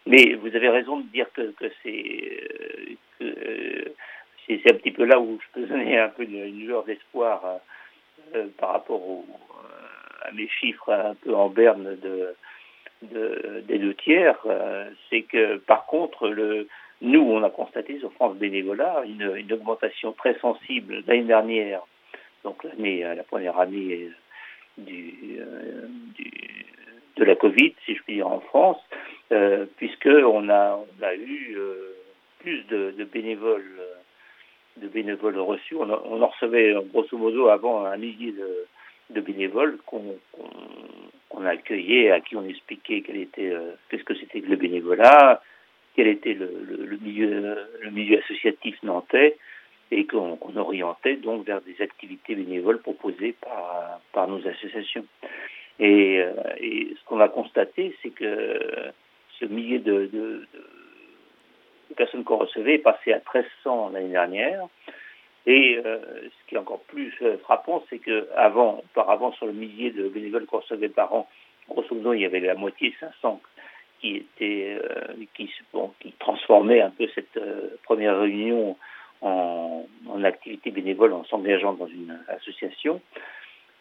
Mais 0.07 0.35
vous 0.35 0.55
avez 0.55 0.69
raison 0.69 0.99
de 0.99 1.07
dire 1.09 1.27
que, 1.35 1.53
que 1.53 1.67
c'est 1.83 2.97
c'est 4.47 4.71
un 4.71 4.77
petit 4.77 4.91
peu 4.91 5.05
là 5.05 5.19
où 5.19 5.39
je 5.41 5.61
peux 5.61 5.67
donner 5.67 5.99
un 5.99 6.09
peu 6.09 6.25
une, 6.25 6.59
lueur 6.59 6.85
d'espoir 6.85 7.45
euh, 7.45 7.57
euh, 8.37 8.47
par 8.59 8.73
rapport 8.73 9.03
au, 9.09 9.25
euh, 9.29 10.29
à 10.29 10.33
mes 10.33 10.49
chiffres 10.49 10.93
un 10.93 11.15
peu 11.15 11.35
en 11.35 11.49
berne 11.49 11.97
de, 11.97 12.35
de 13.03 13.63
des 13.67 13.79
deux 13.79 13.95
tiers. 13.95 14.39
c'est 15.11 15.23
que 15.23 15.57
par 15.59 15.87
contre, 15.87 16.29
le, 16.29 16.69
nous, 17.03 17.21
on 17.21 17.43
a 17.43 17.51
constaté 17.51 17.99
sur 17.99 18.13
France 18.15 18.37
Bénévolat 18.37 19.03
une, 19.07 19.53
augmentation 19.53 20.13
très 20.13 20.39
sensible 20.39 21.03
l'année 21.07 21.25
dernière, 21.25 21.83
donc 22.45 22.65
l'année, 22.65 23.03
la 23.03 23.23
première 23.25 23.59
année 23.59 24.09
du, 24.79 25.39
de 27.17 27.25
la 27.25 27.37
Covid, 27.37 27.75
si 27.85 27.95
je 27.95 28.03
puis 28.03 28.15
dire, 28.15 28.27
en 28.27 28.41
France, 28.41 28.79
euh, 29.33 29.67
puisqu'on 29.77 30.49
a, 30.49 30.79
on 30.79 31.03
a 31.03 31.15
eu 31.15 31.57
plus 32.41 32.63
de 32.69 33.05
bénévoles 33.05 33.85
de 34.77 34.89
bénévoles 34.89 35.39
reçus. 35.39 35.77
On, 35.77 35.89
on, 35.89 36.23
en 36.23 36.27
recevait 36.27 36.75
grosso 36.93 37.17
modo 37.17 37.49
avant 37.49 37.85
un 37.85 37.97
millier 37.97 38.33
de, 38.33 38.67
de 39.11 39.21
bénévoles 39.21 39.79
qu'on 39.87 40.17
qu 41.31 41.47
accueillait, 41.47 42.11
à 42.11 42.21
qui 42.21 42.37
on 42.37 42.45
expliquait 42.45 43.03
quel 43.03 43.17
était, 43.17 43.51
euh, 43.51 43.73
qu'est-ce 43.89 44.05
que 44.05 44.15
c'était 44.15 44.41
que 44.41 44.49
le 44.49 44.57
bénévolat, 44.57 45.43
quel 45.95 46.09
était 46.09 46.35
le, 46.35 46.51
le, 46.69 46.85
le, 46.85 46.97
milieu, 46.99 47.57
le 47.81 47.91
milieu 47.91 48.19
associatif 48.19 48.83
nantais, 48.83 49.37
et 49.91 50.07
qu'on 50.07 50.37
qu 50.37 50.59
orientait 50.59 51.17
donc 51.17 51.47
vers 51.47 51.61
des 51.61 51.81
activités 51.81 52.35
bénévoles 52.35 52.81
proposées 52.81 53.35
par, 53.41 54.01
par 54.13 54.29
nos 54.29 54.47
associations. 54.47 55.05
Et, 55.79 56.21
euh, 56.21 56.33
et 56.59 56.95
ce 56.99 57.05
qu'on 57.07 57.21
a 57.21 57.29
constaté, 57.29 57.97
c'est 58.03 58.11
que 58.11 58.59
ce 59.41 59.45
millier 59.45 59.81
de, 59.81 60.07
de, 60.07 60.47
de 60.53 60.69
personnes 61.97 62.25
qu'on 62.25 62.39
recevait 62.39 62.75
est 62.75 62.79
passé 62.79 63.13
à 63.13 63.17
1300 63.17 63.91
l'année 63.91 64.09
dernière. 64.09 64.67
Et 65.47 65.79
euh, 65.85 65.99
ce 66.23 66.49
qui 66.49 66.55
est 66.55 66.59
encore 66.59 66.81
plus 66.81 67.15
euh, 67.23 67.37
frappant, 67.39 67.85
c'est 67.91 67.99
que 67.99 68.29
avant, 68.35 68.79
auparavant, 68.79 69.33
sur 69.33 69.47
le 69.47 69.53
millier 69.53 69.91
de 69.91 70.09
bénévoles 70.09 70.47
qu'on 70.47 70.61
recevait 70.61 70.89
par 70.89 71.13
an, 71.13 71.29
grosso 71.69 71.95
modo, 71.95 72.15
il 72.15 72.21
y 72.21 72.25
avait 72.25 72.41
la 72.41 72.55
moitié, 72.55 72.95
500, 72.99 73.41
qui 74.01 74.17
était, 74.17 74.79
euh, 74.83 75.15
qui, 75.35 75.51
bon, 75.73 75.93
un 76.01 76.91
peu 76.91 77.09
cette 77.15 77.37
euh, 77.37 77.77
première 77.85 78.19
réunion 78.21 78.77
en, 79.21 79.87
activité 80.23 80.71
bénévole 80.71 81.13
en 81.13 81.25
s'engageant 81.25 81.75
dans 81.75 81.87
une 81.87 82.19
association. 82.29 83.01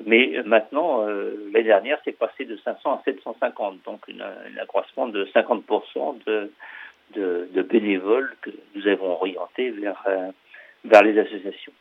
Mais 0.06 0.42
maintenant, 0.46 1.06
l'année 1.06 1.64
dernière, 1.64 2.00
c'est 2.04 2.18
passé 2.18 2.44
de 2.44 2.58
500 2.58 2.96
à 2.96 3.02
750, 3.06 3.84
donc 3.86 4.02
un 4.10 4.58
accroissement 4.62 5.08
de 5.08 5.24
50% 5.26 6.24
de, 6.26 6.52
de, 7.16 7.62
bénévoles 7.62 8.36
que 8.42 8.52
nous 8.76 8.88
avons 8.88 9.12
orientés 9.14 9.72
vers 9.72 10.04
vers 10.86 11.04
les 11.04 11.18
associations. 11.18 11.74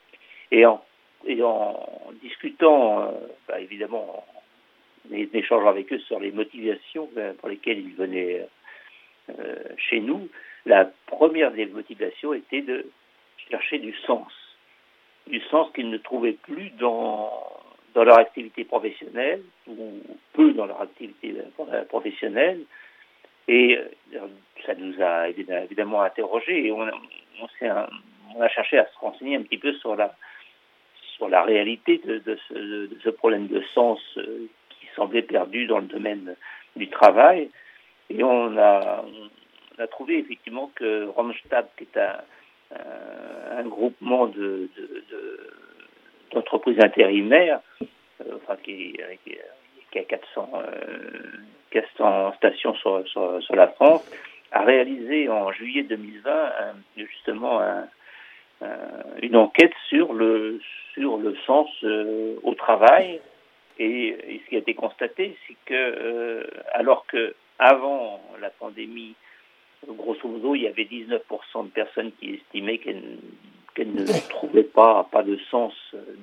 Et 0.50 0.64
en, 0.66 0.82
et 1.26 1.42
en 1.42 1.86
discutant, 2.22 3.02
euh, 3.02 3.10
bah, 3.48 3.60
évidemment, 3.60 4.24
en, 5.10 5.14
échangeant 5.14 5.68
avec 5.68 5.92
eux 5.92 5.98
sur 6.00 6.20
les 6.20 6.32
motivations 6.32 7.08
euh, 7.16 7.32
pour 7.34 7.48
lesquelles 7.48 7.78
ils 7.78 7.94
venaient 7.94 8.46
euh, 9.30 9.54
chez 9.76 10.00
nous, 10.00 10.28
la 10.66 10.90
première 11.06 11.52
des 11.52 11.66
motivations 11.66 12.34
était 12.34 12.62
de 12.62 12.86
chercher 13.50 13.78
du 13.78 13.94
sens, 14.06 14.32
du 15.26 15.40
sens 15.50 15.70
qu'ils 15.74 15.90
ne 15.90 15.98
trouvaient 15.98 16.32
plus 16.42 16.70
dans, 16.78 17.32
dans 17.94 18.04
leur 18.04 18.18
activité 18.18 18.64
professionnelle, 18.64 19.42
ou 19.66 20.00
peu 20.32 20.52
dans 20.52 20.66
leur 20.66 20.80
activité 20.80 21.34
professionnelle. 21.88 22.60
Et 23.48 23.78
ça 24.64 24.74
nous 24.74 24.94
a 25.02 25.28
évidemment 25.28 26.02
interrogés 26.02 26.66
et 26.66 26.72
on, 26.72 26.82
on 26.82 27.48
s'est 27.58 27.70
on 28.34 28.40
a 28.40 28.48
cherché 28.48 28.78
à 28.78 28.86
se 28.86 28.98
renseigner 28.98 29.36
un 29.36 29.42
petit 29.42 29.58
peu 29.58 29.72
sur 29.74 29.96
la 29.96 30.14
sur 31.16 31.28
la 31.28 31.42
réalité 31.42 32.00
de, 32.04 32.18
de, 32.18 32.38
ce, 32.48 32.54
de 32.54 32.98
ce, 33.04 33.10
problème 33.10 33.46
de 33.46 33.62
sens 33.74 34.00
euh, 34.16 34.48
qui 34.70 34.86
semblait 34.96 35.22
perdu 35.22 35.66
dans 35.66 35.78
le 35.78 35.86
domaine 35.86 36.34
du 36.74 36.88
travail. 36.88 37.50
Et 38.10 38.24
on 38.24 38.56
a, 38.56 39.04
on 39.78 39.82
a 39.82 39.86
trouvé 39.86 40.18
effectivement 40.18 40.70
que 40.74 41.06
Romstad, 41.06 41.66
qui 41.76 41.84
est 41.84 41.98
un, 41.98 43.58
un, 43.58 43.62
groupement 43.64 44.26
de, 44.26 44.68
d'entreprises 46.32 46.80
intérimaires, 46.80 47.60
euh, 47.82 48.36
enfin 48.36 48.56
qui, 48.62 48.98
qui, 49.24 49.36
qui, 49.92 49.98
a 49.98 50.04
400, 50.04 50.50
euh, 50.54 50.62
400 51.70 52.32
stations 52.34 52.74
sur, 52.74 53.40
la 53.54 53.68
France, 53.68 54.04
a 54.50 54.62
réalisé 54.64 55.28
en 55.28 55.52
juillet 55.52 55.84
2020 55.84 56.52
justement 56.96 57.60
un, 57.60 57.88
une 59.22 59.36
enquête 59.36 59.72
sur 59.88 60.12
le 60.12 60.60
sur 60.94 61.16
le 61.16 61.34
sens 61.46 61.68
euh, 61.84 62.36
au 62.42 62.54
travail. 62.54 63.20
Et, 63.78 64.40
ce 64.44 64.50
qui 64.50 64.56
a 64.56 64.58
été 64.58 64.74
constaté, 64.74 65.36
c'est 65.46 65.56
que 65.64 65.74
euh, 65.74 66.44
alors 66.74 67.06
que 67.06 67.34
avant 67.58 68.20
la 68.40 68.50
pandémie, 68.50 69.14
grosso 69.88 70.28
modo, 70.28 70.54
il 70.54 70.62
y 70.62 70.68
avait 70.68 70.84
19% 70.84 71.64
de 71.64 71.70
personnes 71.70 72.12
qui 72.20 72.34
estimaient 72.34 72.78
qu'elles 72.78 73.18
qu 73.74 73.86
ne 73.86 74.28
trouvaient 74.28 74.62
pas 74.64 75.08
pas 75.10 75.22
de 75.22 75.38
sens 75.50 75.72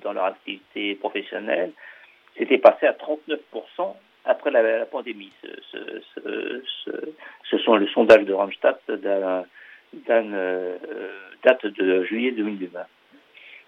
dans 0.02 0.14
leur 0.14 0.26
activité 0.26 0.96
professionnelle, 0.96 1.72
c'était 2.40 2.58
passé 2.58 2.88
à 2.88 2.94
39% 2.94 3.38
après 4.26 4.50
la, 4.50 4.62
la 4.80 4.86
pandémie. 4.86 5.32
Ce, 5.42 5.48
ce, 5.72 6.02
ce, 6.16 6.64
ce, 6.86 6.92
ce 7.44 7.58
sont 7.60 7.76
le 7.76 7.88
sondage 7.88 8.24
de 8.24 8.34
Randstad 8.34 8.78
d'un 8.88 10.34
euh, 10.34 10.78
date 11.44 11.66
de 11.66 12.04
juillet 12.06 12.32
2020. 12.32 12.80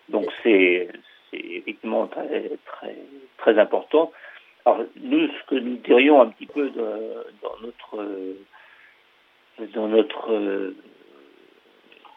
Donc 0.10 0.26
c'est 0.42 0.90
effectivement 1.34 2.08
très, 2.08 2.52
très, 2.66 2.96
très 3.38 3.60
important. 3.60 4.12
Alors 4.66 4.84
nous, 5.02 5.28
ce 5.28 5.48
que 5.48 5.56
nous 5.56 5.78
dirions 5.78 6.22
un 6.22 6.30
petit 6.30 6.46
peu 6.46 6.70
de, 6.70 7.26
dans 7.42 7.58
notre 7.62 8.08
dans 9.74 9.88
notre 9.88 10.32
euh, 10.32 10.76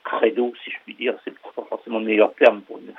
credo, 0.04 0.52
si 0.62 0.70
je 0.70 0.76
puis 0.84 0.94
dire, 0.94 1.14
c'est 1.24 1.34
pas 1.38 1.62
forcément 1.68 1.98
le 1.98 2.06
meilleur 2.06 2.34
terme 2.34 2.62
pour 2.62 2.78
une 2.78 2.92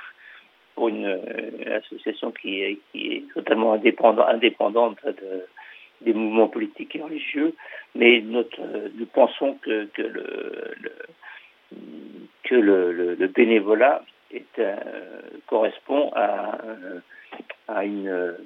pour 0.76 0.88
une, 0.88 1.18
une 1.60 1.72
association 1.72 2.30
qui 2.30 2.62
est, 2.62 2.78
qui 2.92 3.14
est 3.14 3.24
totalement 3.34 3.72
indépendante, 3.72 4.98
de, 5.04 5.46
des 6.02 6.12
mouvements 6.12 6.48
politiques 6.48 6.94
et 6.94 7.02
religieux, 7.02 7.54
mais 7.94 8.20
notre, 8.20 8.60
nous 8.94 9.06
pensons 9.06 9.54
que, 9.62 9.86
que 9.86 10.02
le, 10.02 10.74
le 10.82 10.92
que 12.44 12.54
le, 12.54 12.92
le, 12.92 13.14
le 13.14 13.26
bénévolat 13.26 14.04
est, 14.30 14.58
euh, 14.58 14.76
correspond 15.46 16.12
à, 16.14 16.58
une, 17.84 18.36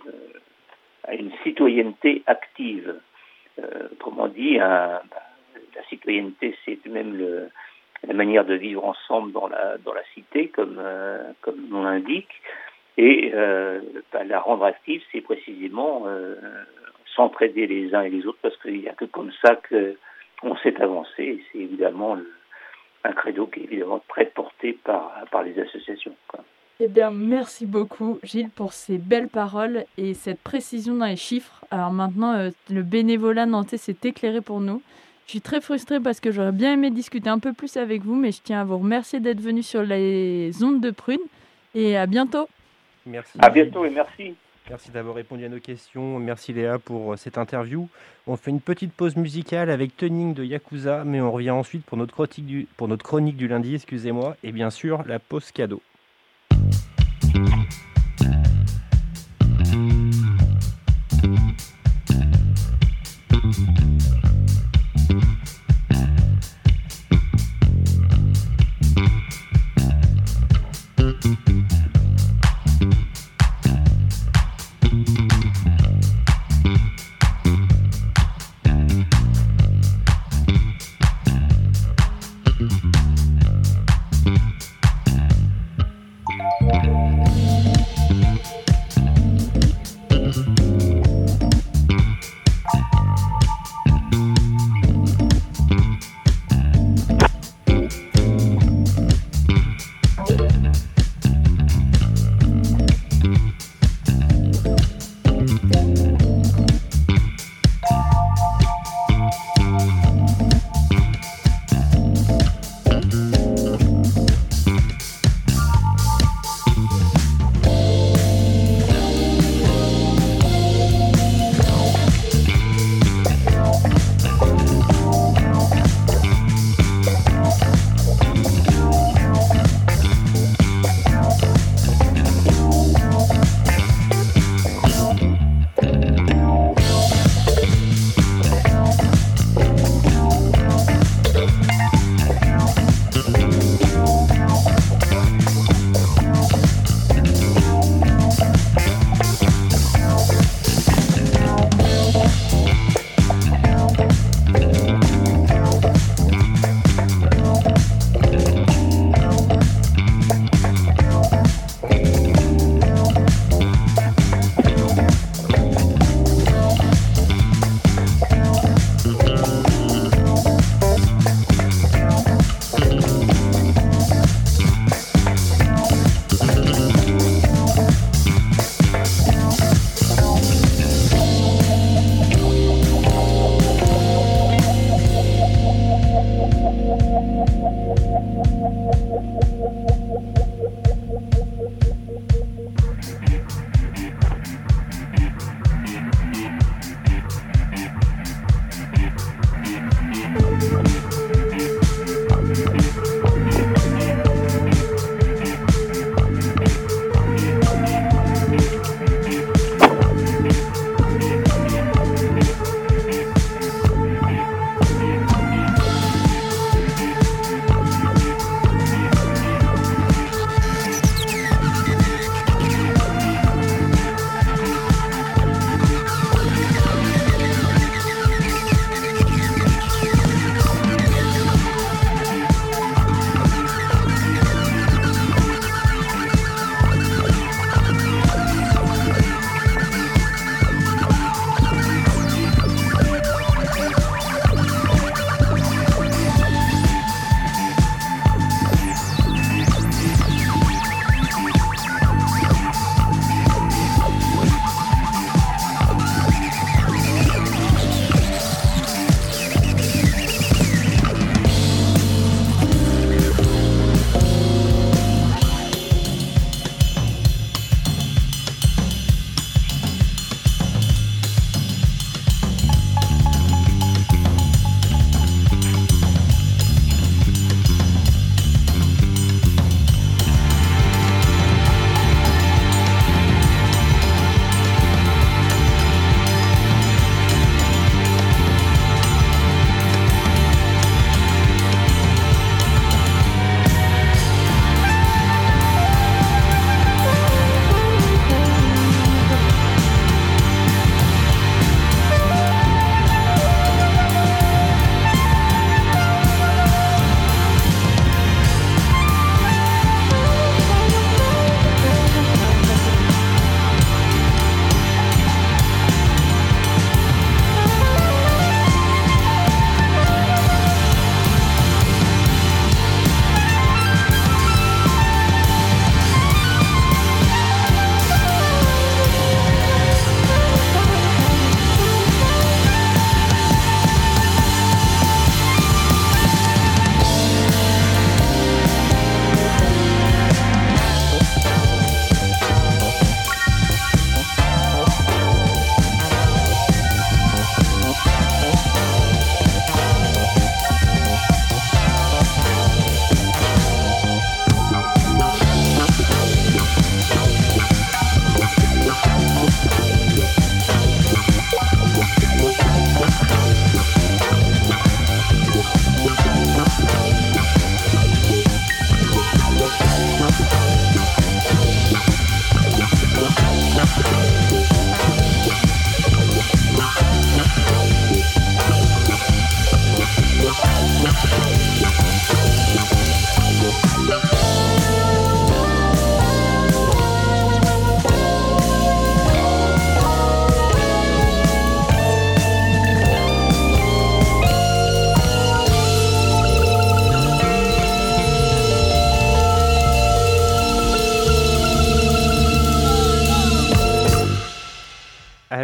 une 1.13 1.33
citoyenneté 1.43 2.23
active. 2.27 2.95
Euh, 3.59 3.89
comment 3.99 4.29
dit, 4.29 4.59
un, 4.59 5.01
la 5.77 5.83
citoyenneté, 5.91 6.57
c'est 6.65 6.85
même 6.87 7.15
le, 7.17 7.51
la 8.07 8.15
manière 8.15 8.45
de 8.45 8.55
vivre 8.55 8.85
ensemble 8.85 9.33
dans 9.33 9.49
la, 9.49 9.77
dans 9.79 9.93
la 9.93 10.03
cité, 10.15 10.49
comme, 10.49 10.77
euh, 10.79 11.33
comme 11.43 11.69
on 11.73 11.83
l'indique. 11.83 12.31
Et 12.97 13.33
euh, 13.35 13.81
bah, 14.13 14.25
la 14.25 14.41
rendre 14.41 14.65
active, 14.65 15.03
c'est 15.13 15.21
précisément 15.21 16.05
euh, 16.07 16.35
s'entraider 17.15 17.67
les 17.67 17.95
uns 17.95 18.03
et 18.03 18.11
les 18.11 18.27
autres, 18.27 18.39
parce 18.43 18.57
qu'il 18.59 18.81
n'y 18.81 18.89
a 18.89 18.95
que 18.95 19.05
comme 19.05 19.33
ça 19.45 19.57
qu'on 19.57 20.57
s'est 20.63 20.81
avancé. 20.81 21.43
C'est 21.53 21.59
évidemment 21.59 22.19
un 23.05 23.13
credo 23.13 23.47
qui 23.47 23.61
est 23.61 23.65
évidemment 23.65 24.03
très 24.09 24.27
porté 24.27 24.79
par, 24.85 25.25
par 25.31 25.43
les 25.43 25.59
associations. 25.61 26.15
Eh 26.83 26.89
bien, 26.89 27.11
merci 27.11 27.67
beaucoup, 27.67 28.19
Gilles, 28.23 28.49
pour 28.49 28.73
ces 28.73 28.97
belles 28.97 29.29
paroles 29.29 29.85
et 29.99 30.15
cette 30.15 30.41
précision 30.41 30.95
dans 30.95 31.07
les 31.07 31.17
chiffres. 31.17 31.65
Alors 31.71 31.93
maintenant, 31.93 32.49
le 32.71 32.83
bénévolat 32.83 33.45
nantais 33.45 33.77
s'est 33.77 33.99
éclairé 34.05 34.41
pour 34.41 34.61
nous. 34.61 34.83
Je 35.31 35.35
suis 35.35 35.43
très 35.43 35.61
frustrée 35.61 36.01
parce 36.01 36.19
que 36.19 36.33
j'aurais 36.33 36.51
bien 36.51 36.73
aimé 36.73 36.91
discuter 36.91 37.31
un 37.31 37.39
peu 37.39 37.53
plus 37.53 37.77
avec 37.77 38.03
vous, 38.03 38.17
mais 38.17 38.33
je 38.33 38.41
tiens 38.43 38.63
à 38.63 38.65
vous 38.65 38.79
remercier 38.79 39.21
d'être 39.21 39.41
venu 39.41 39.63
sur 39.63 39.85
les 39.85 40.51
ondes 40.61 40.81
de 40.81 40.91
prune 40.91 41.21
et 41.73 41.97
à 41.97 42.07
bientôt. 42.07 42.49
Merci. 43.07 43.39
À 43.39 43.49
bientôt 43.49 43.85
et 43.85 43.91
merci. 43.91 44.35
Merci 44.69 44.91
d'avoir 44.91 45.15
répondu 45.15 45.45
à 45.45 45.49
nos 45.49 45.61
questions. 45.61 46.19
Merci 46.19 46.53
Léa 46.53 46.81
pour 46.81 47.13
euh, 47.13 47.17
cette 47.17 47.39
interview. 47.39 47.89
On 48.27 48.37
fait 48.37 48.51
une 48.51 48.61
petite 48.61 48.93
pause 48.93 49.15
musicale 49.15 49.71
avec 49.71 49.97
Tuning 49.97 50.35
de 50.35 50.43
Yakuza, 50.43 51.05
mais 51.05 51.21
on 51.21 51.31
revient 51.31 51.51
ensuite 51.51 51.85
pour 51.85 51.97
notre 51.97 52.13
chronique 52.13 52.45
du, 52.45 52.67
pour 52.77 52.89
notre 52.89 53.05
chronique 53.05 53.37
du 53.37 53.47
lundi, 53.47 53.77
excusez-moi, 53.77 54.37
et 54.43 54.51
bien 54.51 54.71
sûr 54.71 55.05
la 55.07 55.21
pause 55.21 55.53
cadeau. 55.53 55.81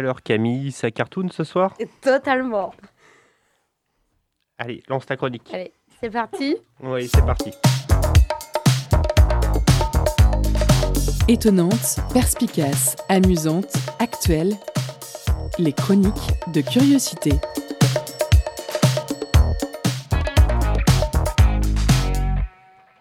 Alors 0.07 0.23
Camille, 0.23 0.71
ça 0.71 0.89
cartoon 0.89 1.27
ce 1.33 1.43
soir? 1.43 1.73
Totalement. 1.99 2.73
Allez, 4.57 4.81
lance 4.87 5.05
ta 5.05 5.17
chronique. 5.17 5.53
Allez, 5.53 5.73
c'est 5.99 6.09
parti. 6.09 6.55
Oui, 6.79 7.09
c'est 7.09 7.25
parti. 7.25 7.51
Étonnante, 11.27 11.97
perspicace, 12.13 12.95
amusante, 13.09 13.73
actuelle, 13.99 14.53
les 15.59 15.73
chroniques 15.73 16.31
de 16.53 16.61
curiosité. 16.61 17.31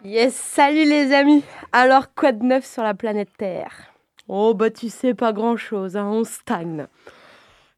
Yes, 0.03 0.35
salut 0.35 0.87
les 0.87 1.13
amis. 1.13 1.45
Alors, 1.71 2.13
quoi 2.17 2.33
de 2.33 2.43
neuf 2.43 2.67
sur 2.67 2.83
la 2.83 2.95
planète 2.95 3.31
Terre? 3.39 3.96
Oh, 4.29 4.55
bah 4.55 4.71
tu 4.71 4.89
sais, 4.89 5.15
pas 5.15 5.33
grand-chose, 5.33 5.97
hein, 5.97 6.07
on 6.07 6.25
stagne. 6.25 6.87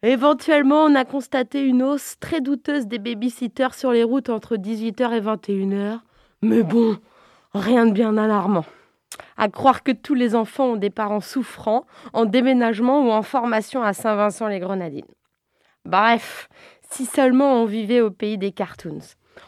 Éventuellement, 0.02 0.84
on 0.84 0.94
a 0.94 1.04
constaté 1.04 1.60
une 1.62 1.82
hausse 1.82 2.16
très 2.20 2.40
douteuse 2.40 2.86
des 2.86 2.98
babysitters 2.98 3.74
sur 3.74 3.92
les 3.92 4.04
routes 4.04 4.30
entre 4.30 4.56
18h 4.56 5.12
et 5.12 5.20
21h. 5.20 6.00
Mais 6.42 6.62
bon, 6.62 6.96
rien 7.52 7.86
de 7.86 7.92
bien 7.92 8.16
alarmant. 8.16 8.64
À 9.36 9.48
croire 9.48 9.82
que 9.82 9.92
tous 9.92 10.14
les 10.14 10.34
enfants 10.34 10.72
ont 10.72 10.76
des 10.76 10.90
parents 10.90 11.20
souffrants, 11.20 11.84
en 12.12 12.24
déménagement 12.24 13.06
ou 13.06 13.10
en 13.10 13.22
formation 13.22 13.82
à 13.82 13.92
Saint-Vincent-les-Grenadines. 13.92 15.04
Bref, 15.84 16.48
si 16.90 17.04
seulement 17.04 17.62
on 17.62 17.64
vivait 17.64 18.00
au 18.00 18.10
pays 18.10 18.38
des 18.38 18.52
cartoons. 18.52 19.00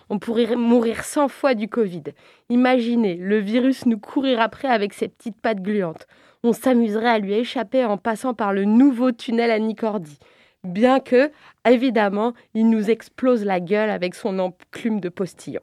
On 0.08 0.18
pourrait 0.18 0.56
mourir 0.56 1.04
100 1.04 1.28
fois 1.28 1.54
du 1.54 1.68
Covid. 1.68 2.04
Imaginez, 2.48 3.16
le 3.16 3.38
virus 3.38 3.86
nous 3.86 3.98
courir 3.98 4.40
après 4.40 4.68
avec 4.68 4.92
ses 4.92 5.08
petites 5.08 5.40
pattes 5.40 5.62
gluantes. 5.62 6.06
On 6.42 6.52
s'amuserait 6.52 7.10
à 7.10 7.18
lui 7.18 7.34
échapper 7.34 7.84
en 7.84 7.98
passant 7.98 8.32
par 8.32 8.52
le 8.52 8.64
nouveau 8.64 9.12
tunnel 9.12 9.50
à 9.50 9.58
Nicordi. 9.58 10.18
Bien 10.64 11.00
que, 11.00 11.30
évidemment, 11.68 12.32
il 12.54 12.70
nous 12.70 12.90
explose 12.90 13.44
la 13.44 13.60
gueule 13.60 13.90
avec 13.90 14.14
son 14.14 14.38
enclume 14.38 15.00
de 15.00 15.08
postillon. 15.08 15.62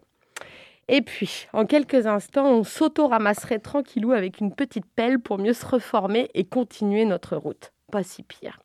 Et 0.88 1.02
puis, 1.02 1.48
en 1.52 1.66
quelques 1.66 2.08
instants, 2.08 2.48
on 2.48 2.64
s'auto-ramasserait 2.64 3.60
tranquillou 3.60 4.14
avec 4.14 4.40
une 4.40 4.54
petite 4.54 4.86
pelle 4.86 5.20
pour 5.20 5.38
mieux 5.38 5.54
se 5.54 5.66
reformer 5.66 6.30
et 6.34 6.46
continuer 6.46 7.06
notre 7.06 7.36
route. 7.36 7.74
Pas 7.92 8.04
si 8.04 8.24
pire. 8.24 8.60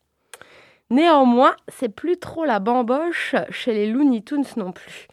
Néanmoins, 0.91 1.57
c'est 1.69 1.89
plus 1.89 2.19
trop 2.19 2.45
la 2.45 2.61
bamboche 2.61 3.35
chez 3.51 3.73
les 3.73 3.87
Looney 3.87 4.23
Tunes 4.23 4.45
non 4.57 4.73
plus. 4.73 5.09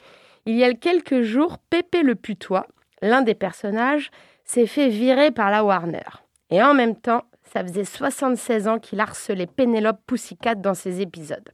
Il 0.46 0.56
y 0.56 0.64
a 0.64 0.74
quelques 0.74 1.22
jours, 1.22 1.58
Pépé 1.70 2.04
le 2.04 2.16
putois, 2.16 2.68
l'un 3.02 3.22
des 3.22 3.36
personnages, 3.36 4.12
s'est 4.44 4.68
fait 4.68 4.90
virer 4.90 5.32
par 5.32 5.52
la 5.52 5.64
Warner. 5.64 6.04
Et 6.50 6.64
en 6.64 6.74
même 6.74 6.96
temps, 6.96 7.24
ça 7.44 7.64
faisait 7.64 7.86
76 7.86 8.68
ans 8.68 8.80
qu'il 8.80 9.00
harcelait 9.00 9.48
Pénélope 9.48 10.00
Poussicat 10.06 10.56
dans 10.56 10.74
ses 10.74 11.02
épisodes. 11.02 11.50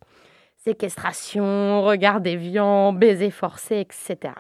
Séquestration, 0.58 1.84
regard 1.84 2.22
déviant, 2.22 2.92
baiser 2.92 3.32
forcé, 3.32 3.80
etc. 3.80 4.34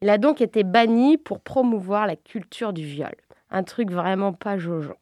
Il 0.00 0.08
a 0.08 0.18
donc 0.18 0.40
été 0.40 0.64
banni 0.64 1.18
pour 1.18 1.40
promouvoir 1.40 2.06
la 2.06 2.16
culture 2.16 2.72
du 2.72 2.84
viol. 2.84 3.14
Un 3.50 3.64
truc 3.64 3.90
vraiment 3.90 4.32
pas 4.32 4.56
jojo. 4.56 4.94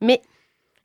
Mais 0.00 0.22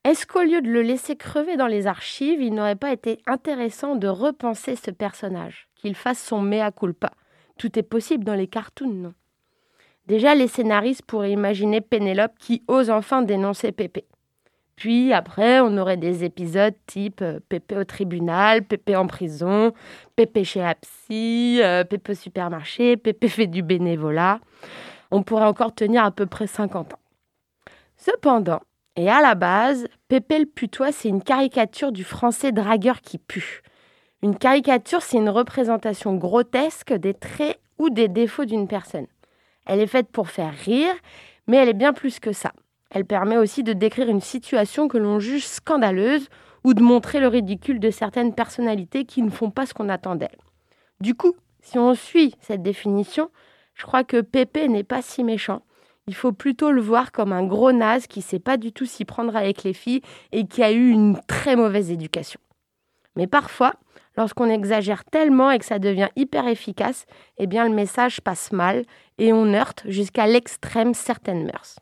est-ce 0.04 0.26
qu'au 0.26 0.42
lieu 0.42 0.62
de 0.62 0.70
le 0.70 0.82
laisser 0.82 1.16
crever 1.16 1.58
dans 1.58 1.68
les 1.68 1.88
archives, 1.88 2.42
il 2.42 2.54
n'aurait 2.54 2.76
pas 2.76 2.92
été 2.92 3.20
intéressant 3.28 3.96
de 3.96 4.08
repenser 4.08 4.76
ce 4.76 4.92
personnage, 4.92 5.68
qu'il 5.76 5.96
fasse 5.96 6.20
son 6.20 6.42
mea 6.42 6.72
culpa 6.72 7.12
Tout 7.58 7.78
est 7.78 7.84
possible 7.84 8.24
dans 8.24 8.36
les 8.36 8.48
cartoons, 8.48 8.90
non? 8.90 9.14
Déjà, 10.12 10.36
les 10.36 10.50
scénaristes 10.50 11.04
pourraient 11.04 11.32
imaginer 11.32 11.80
Pénélope 11.80 12.38
qui 12.38 12.64
ose 12.68 12.90
enfin 12.90 13.22
dénoncer 13.22 13.72
Pépé. 13.72 14.04
Puis 14.76 15.14
après, 15.14 15.62
on 15.62 15.78
aurait 15.78 15.96
des 15.96 16.26
épisodes 16.26 16.76
type 16.86 17.22
euh, 17.22 17.40
Pépé 17.48 17.78
au 17.78 17.86
tribunal, 17.86 18.62
Pépé 18.62 18.98
en 18.98 19.08
prison, 19.08 19.72
Pépé 20.18 20.44
chez 20.44 20.62
Apsy, 20.62 21.62
euh, 21.64 21.86
Pépé 21.86 22.12
au 22.12 22.16
supermarché, 22.16 22.98
Pépé 22.98 23.30
fait 23.30 23.48
du 23.48 23.64
bénévolat. 23.64 24.42
On 25.12 25.24
pourrait 25.24 25.46
encore 25.46 25.74
tenir 25.74 26.04
à 26.04 26.12
peu 26.12 26.26
près 26.26 26.46
50 26.46 26.94
ans. 26.94 27.00
Cependant, 27.96 28.60
et 28.98 29.10
à 29.10 29.22
la 29.22 29.34
base, 29.36 29.88
Pépé 30.10 30.40
le 30.40 30.46
putois, 30.46 30.92
c'est 30.92 31.08
une 31.08 31.24
caricature 31.24 31.94
du 31.94 32.04
français 32.04 32.52
dragueur 32.52 33.00
qui 33.00 33.18
pue. 33.18 33.62
Une 34.24 34.36
caricature, 34.36 35.04
c'est 35.04 35.20
une 35.20 35.30
représentation 35.30 36.16
grotesque 36.16 36.92
des 36.92 37.14
traits 37.14 37.62
ou 37.78 37.90
des 37.90 38.10
défauts 38.10 38.44
d'une 38.44 38.68
personne. 38.68 39.08
Elle 39.72 39.80
est 39.80 39.88
faite 39.88 40.10
pour 40.12 40.30
faire 40.30 40.54
rire, 40.54 40.94
mais 41.48 41.56
elle 41.56 41.70
est 41.70 41.74
bien 41.74 41.94
plus 41.94 42.20
que 42.20 42.34
ça. 42.34 42.52
Elle 42.90 43.06
permet 43.06 43.38
aussi 43.38 43.64
de 43.64 43.72
décrire 43.72 44.10
une 44.10 44.20
situation 44.20 44.90
que 44.90 44.98
l'on 44.98 45.22
juge 45.22 45.46
scandaleuse 45.46 46.28
ou 46.66 46.74
de 46.74 46.82
montrer 46.82 47.22
le 47.22 47.30
ridicule 47.30 47.80
de 47.80 47.90
certaines 47.90 48.36
personnalités 48.36 49.06
qui 49.06 49.22
ne 49.22 49.30
font 49.30 49.50
pas 49.50 49.66
ce 49.66 49.74
qu'on 49.74 49.88
attend 49.88 50.16
d'elles. 50.16 50.42
Du 51.00 51.16
coup, 51.16 51.38
si 51.62 51.80
on 51.80 51.96
suit 51.96 52.36
cette 52.42 52.62
définition, 52.62 53.32
je 53.74 53.86
crois 53.86 54.04
que 54.04 54.20
Pépé 54.20 54.68
n'est 54.68 54.84
pas 54.84 55.02
si 55.02 55.24
méchant. 55.24 55.62
Il 56.06 56.16
faut 56.16 56.34
plutôt 56.34 56.74
le 56.74 56.82
voir 56.82 57.14
comme 57.14 57.32
un 57.32 57.46
gros 57.46 57.72
naze 57.72 58.08
qui 58.08 58.22
sait 58.22 58.40
pas 58.40 58.58
du 58.58 58.74
tout 58.74 58.86
s'y 58.86 59.06
prendre 59.06 59.38
avec 59.38 59.64
les 59.64 59.72
filles 59.72 60.02
et 60.34 60.46
qui 60.48 60.64
a 60.64 60.74
eu 60.74 60.90
une 60.90 61.18
très 61.28 61.56
mauvaise 61.56 61.92
éducation. 61.92 62.42
Mais 63.16 63.26
parfois, 63.26 63.76
lorsqu'on 64.18 64.50
exagère 64.50 65.04
tellement 65.06 65.52
et 65.52 65.60
que 65.60 65.66
ça 65.66 65.80
devient 65.80 66.10
hyper 66.16 66.48
efficace, 66.48 67.06
eh 67.38 67.48
bien 67.48 67.68
le 67.68 67.74
message 67.74 68.22
passe 68.22 68.52
mal 68.52 68.84
et 69.18 69.34
on 69.34 69.54
heurte 69.54 69.84
jusqu'à 69.86 70.28
l'extrême 70.28 70.94
certaines 70.94 71.46
mœurs. 71.46 71.78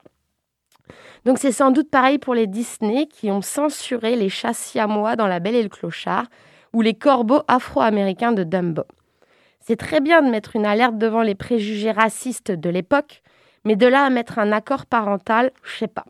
Donc 1.25 1.37
c'est 1.37 1.51
sans 1.51 1.71
doute 1.71 1.89
pareil 1.89 2.17
pour 2.17 2.33
les 2.33 2.47
Disney 2.47 3.07
qui 3.07 3.29
ont 3.29 3.41
censuré 3.41 4.15
les 4.15 4.29
chats 4.29 4.53
siamois 4.53 5.15
dans 5.15 5.27
La 5.27 5.39
Belle 5.39 5.55
et 5.55 5.63
le 5.63 5.69
Clochard 5.69 6.25
ou 6.73 6.81
les 6.81 6.93
corbeaux 6.93 7.41
afro-américains 7.47 8.31
de 8.31 8.43
Dumbo. 8.43 8.83
C'est 9.59 9.75
très 9.75 9.99
bien 9.99 10.21
de 10.21 10.29
mettre 10.29 10.55
une 10.55 10.65
alerte 10.65 10.97
devant 10.97 11.21
les 11.21 11.35
préjugés 11.35 11.91
racistes 11.91 12.51
de 12.51 12.69
l'époque, 12.69 13.21
mais 13.65 13.75
de 13.75 13.87
là 13.87 14.05
à 14.05 14.09
mettre 14.09 14.39
un 14.39 14.51
accord 14.51 14.85
parental, 14.85 15.51
je 15.63 15.77
sais 15.77 15.87
pas. 15.87 16.05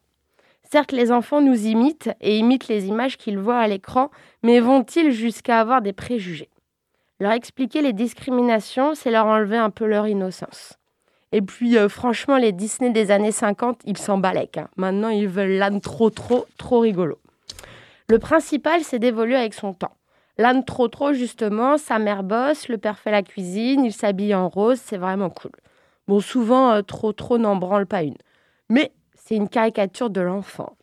Certes, 0.71 0.91
les 0.91 1.11
enfants 1.11 1.41
nous 1.41 1.65
imitent 1.65 2.11
et 2.21 2.37
imitent 2.37 2.67
les 2.67 2.85
images 2.85 3.17
qu'ils 3.17 3.39
voient 3.39 3.57
à 3.57 3.67
l'écran, 3.67 4.11
mais 4.43 4.59
vont-ils 4.59 5.11
jusqu'à 5.11 5.59
avoir 5.59 5.81
des 5.81 5.93
préjugés? 5.93 6.49
Leur 7.19 7.31
expliquer 7.31 7.81
les 7.81 7.91
discriminations, 7.91 8.93
c'est 8.93 9.09
leur 9.09 9.25
enlever 9.25 9.57
un 9.57 9.71
peu 9.71 9.85
leur 9.85 10.07
innocence. 10.07 10.77
Et 11.31 11.41
puis, 11.41 11.75
euh, 11.75 11.89
franchement, 11.89 12.37
les 12.37 12.51
Disney 12.51 12.91
des 12.91 13.09
années 13.09 13.31
50, 13.31 13.81
ils 13.85 13.97
s'en 13.97 14.19
balèquent. 14.19 14.57
Hein. 14.57 14.69
Maintenant, 14.77 15.09
ils 15.09 15.27
veulent 15.27 15.57
l'âne 15.57 15.81
trop, 15.81 16.11
trop, 16.11 16.45
trop 16.57 16.79
rigolo. 16.79 17.17
Le 18.07 18.19
principal, 18.19 18.83
c'est 18.83 18.99
d'évoluer 18.99 19.35
avec 19.35 19.55
son 19.55 19.73
temps. 19.73 19.95
L'âne 20.37 20.63
trop, 20.63 20.87
trop, 20.87 21.13
justement, 21.13 21.79
sa 21.79 21.97
mère 21.97 22.23
bosse, 22.23 22.67
le 22.67 22.77
père 22.77 22.99
fait 22.99 23.11
la 23.11 23.23
cuisine, 23.23 23.85
il 23.85 23.93
s'habille 23.93 24.35
en 24.35 24.47
rose, 24.47 24.79
c'est 24.83 24.97
vraiment 24.97 25.31
cool. 25.31 25.51
Bon, 26.07 26.19
souvent, 26.19 26.71
euh, 26.71 26.81
trop, 26.83 27.11
trop 27.11 27.39
n'en 27.39 27.55
branle 27.55 27.87
pas 27.87 28.03
une. 28.03 28.17
Mais 28.69 28.91
c'est 29.29 29.35
une 29.35 29.47
caricature 29.47 30.09
de 30.09 30.21
l'enfant. 30.21 30.75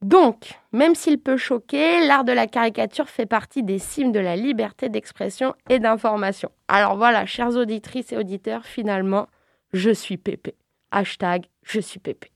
Donc, 0.00 0.52
même 0.70 0.94
s'il 0.94 1.18
peut 1.18 1.36
choquer, 1.36 2.06
l'art 2.06 2.22
de 2.22 2.30
la 2.30 2.46
caricature 2.46 3.08
fait 3.08 3.26
partie 3.26 3.64
des 3.64 3.80
cimes 3.80 4.12
de 4.12 4.20
la 4.20 4.36
liberté 4.36 4.88
d'expression 4.88 5.52
et 5.68 5.80
d'information. 5.80 6.52
Alors 6.68 6.96
voilà, 6.96 7.26
chères 7.26 7.56
auditrices 7.56 8.12
et 8.12 8.16
auditeurs, 8.16 8.64
finalement, 8.64 9.26
je 9.72 9.90
suis 9.90 10.16
Pépé. 10.16 10.54
Hashtag 10.92 11.46
je 11.64 11.80
suis 11.80 11.98
Pépé. 11.98 12.30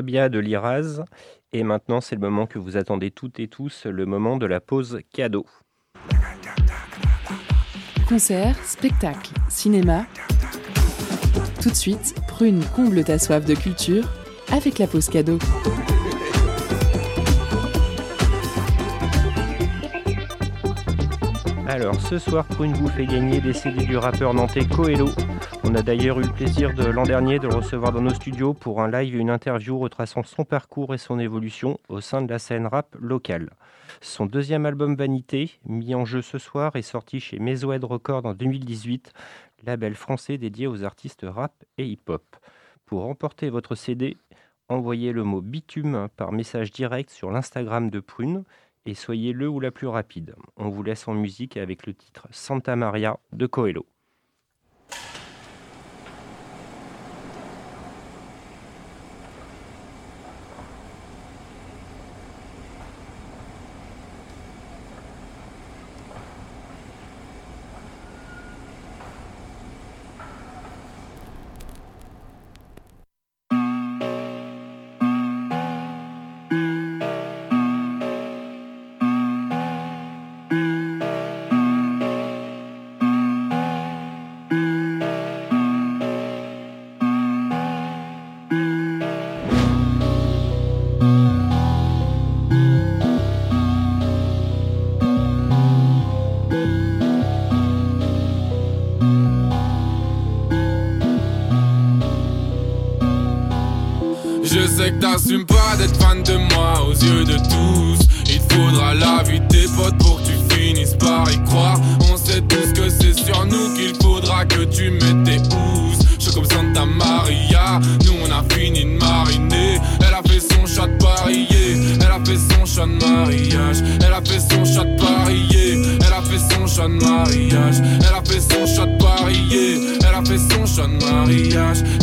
De 0.00 0.38
Liraz. 0.38 1.04
Et 1.52 1.64
maintenant, 1.64 2.00
c'est 2.00 2.14
le 2.14 2.20
moment 2.22 2.46
que 2.46 2.58
vous 2.58 2.78
attendez 2.78 3.10
toutes 3.10 3.38
et 3.40 3.48
tous, 3.48 3.84
le 3.84 4.06
moment 4.06 4.38
de 4.38 4.46
la 4.46 4.60
pause 4.60 5.00
cadeau. 5.12 5.44
Concert, 8.08 8.56
spectacle, 8.64 9.32
cinéma. 9.50 10.06
Tout 11.60 11.68
de 11.68 11.74
suite, 11.74 12.14
Prune 12.26 12.62
comble 12.74 13.04
ta 13.04 13.18
soif 13.18 13.44
de 13.44 13.54
culture 13.54 14.04
avec 14.50 14.78
la 14.78 14.86
pause 14.86 15.10
cadeau. 15.10 15.38
Alors, 21.72 21.98
ce 22.02 22.18
soir, 22.18 22.46
Prune 22.46 22.74
vous 22.74 22.88
fait 22.88 23.06
gagner 23.06 23.40
des 23.40 23.54
CD 23.54 23.86
du 23.86 23.96
rappeur 23.96 24.34
nantais 24.34 24.66
Coelho. 24.66 25.08
On 25.64 25.74
a 25.74 25.80
d'ailleurs 25.80 26.20
eu 26.20 26.24
le 26.24 26.30
plaisir 26.30 26.74
de 26.74 26.84
l'an 26.84 27.04
dernier 27.04 27.38
de 27.38 27.48
le 27.48 27.54
recevoir 27.54 27.92
dans 27.92 28.02
nos 28.02 28.12
studios 28.12 28.52
pour 28.52 28.82
un 28.82 28.90
live 28.90 29.16
et 29.16 29.18
une 29.18 29.30
interview 29.30 29.78
retraçant 29.78 30.22
son 30.22 30.44
parcours 30.44 30.92
et 30.92 30.98
son 30.98 31.18
évolution 31.18 31.80
au 31.88 32.02
sein 32.02 32.20
de 32.20 32.30
la 32.30 32.38
scène 32.38 32.66
rap 32.66 32.94
locale. 33.00 33.48
Son 34.02 34.26
deuxième 34.26 34.66
album 34.66 34.96
Vanité, 34.96 35.50
mis 35.64 35.94
en 35.94 36.04
jeu 36.04 36.20
ce 36.20 36.36
soir, 36.36 36.76
est 36.76 36.82
sorti 36.82 37.20
chez 37.20 37.38
Mesohead 37.38 37.84
Records 37.84 38.26
en 38.26 38.34
2018, 38.34 39.14
label 39.64 39.94
français 39.94 40.36
dédié 40.36 40.66
aux 40.66 40.84
artistes 40.84 41.24
rap 41.26 41.54
et 41.78 41.86
hip-hop. 41.86 42.36
Pour 42.84 43.04
remporter 43.04 43.48
votre 43.48 43.76
CD, 43.76 44.18
envoyez 44.68 45.12
le 45.12 45.24
mot 45.24 45.40
bitume 45.40 46.08
par 46.18 46.32
message 46.32 46.70
direct 46.70 47.08
sur 47.08 47.30
l'Instagram 47.30 47.88
de 47.88 48.00
Prune 48.00 48.44
et 48.86 48.94
soyez 48.94 49.32
le 49.32 49.48
ou 49.48 49.60
la 49.60 49.70
plus 49.70 49.86
rapide. 49.86 50.34
On 50.56 50.68
vous 50.68 50.82
laisse 50.82 51.06
en 51.08 51.14
musique 51.14 51.56
avec 51.56 51.86
le 51.86 51.94
titre 51.94 52.28
Santa 52.30 52.76
Maria 52.76 53.18
de 53.32 53.46
Coelho. 53.46 53.86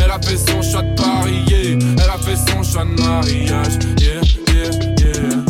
Elle 0.03 0.11
a 0.11 0.19
fait 0.19 0.37
son 0.37 0.61
chat 0.61 0.81
de 0.81 0.95
parier, 0.95 1.77
elle 1.79 2.09
a 2.09 2.17
fait 2.17 2.37
son 2.51 2.63
chat 2.63 2.85
de 2.85 3.01
mariage. 3.01 3.73
Yeah, 3.99 4.21
yeah, 4.53 4.71
yeah. 4.97 5.45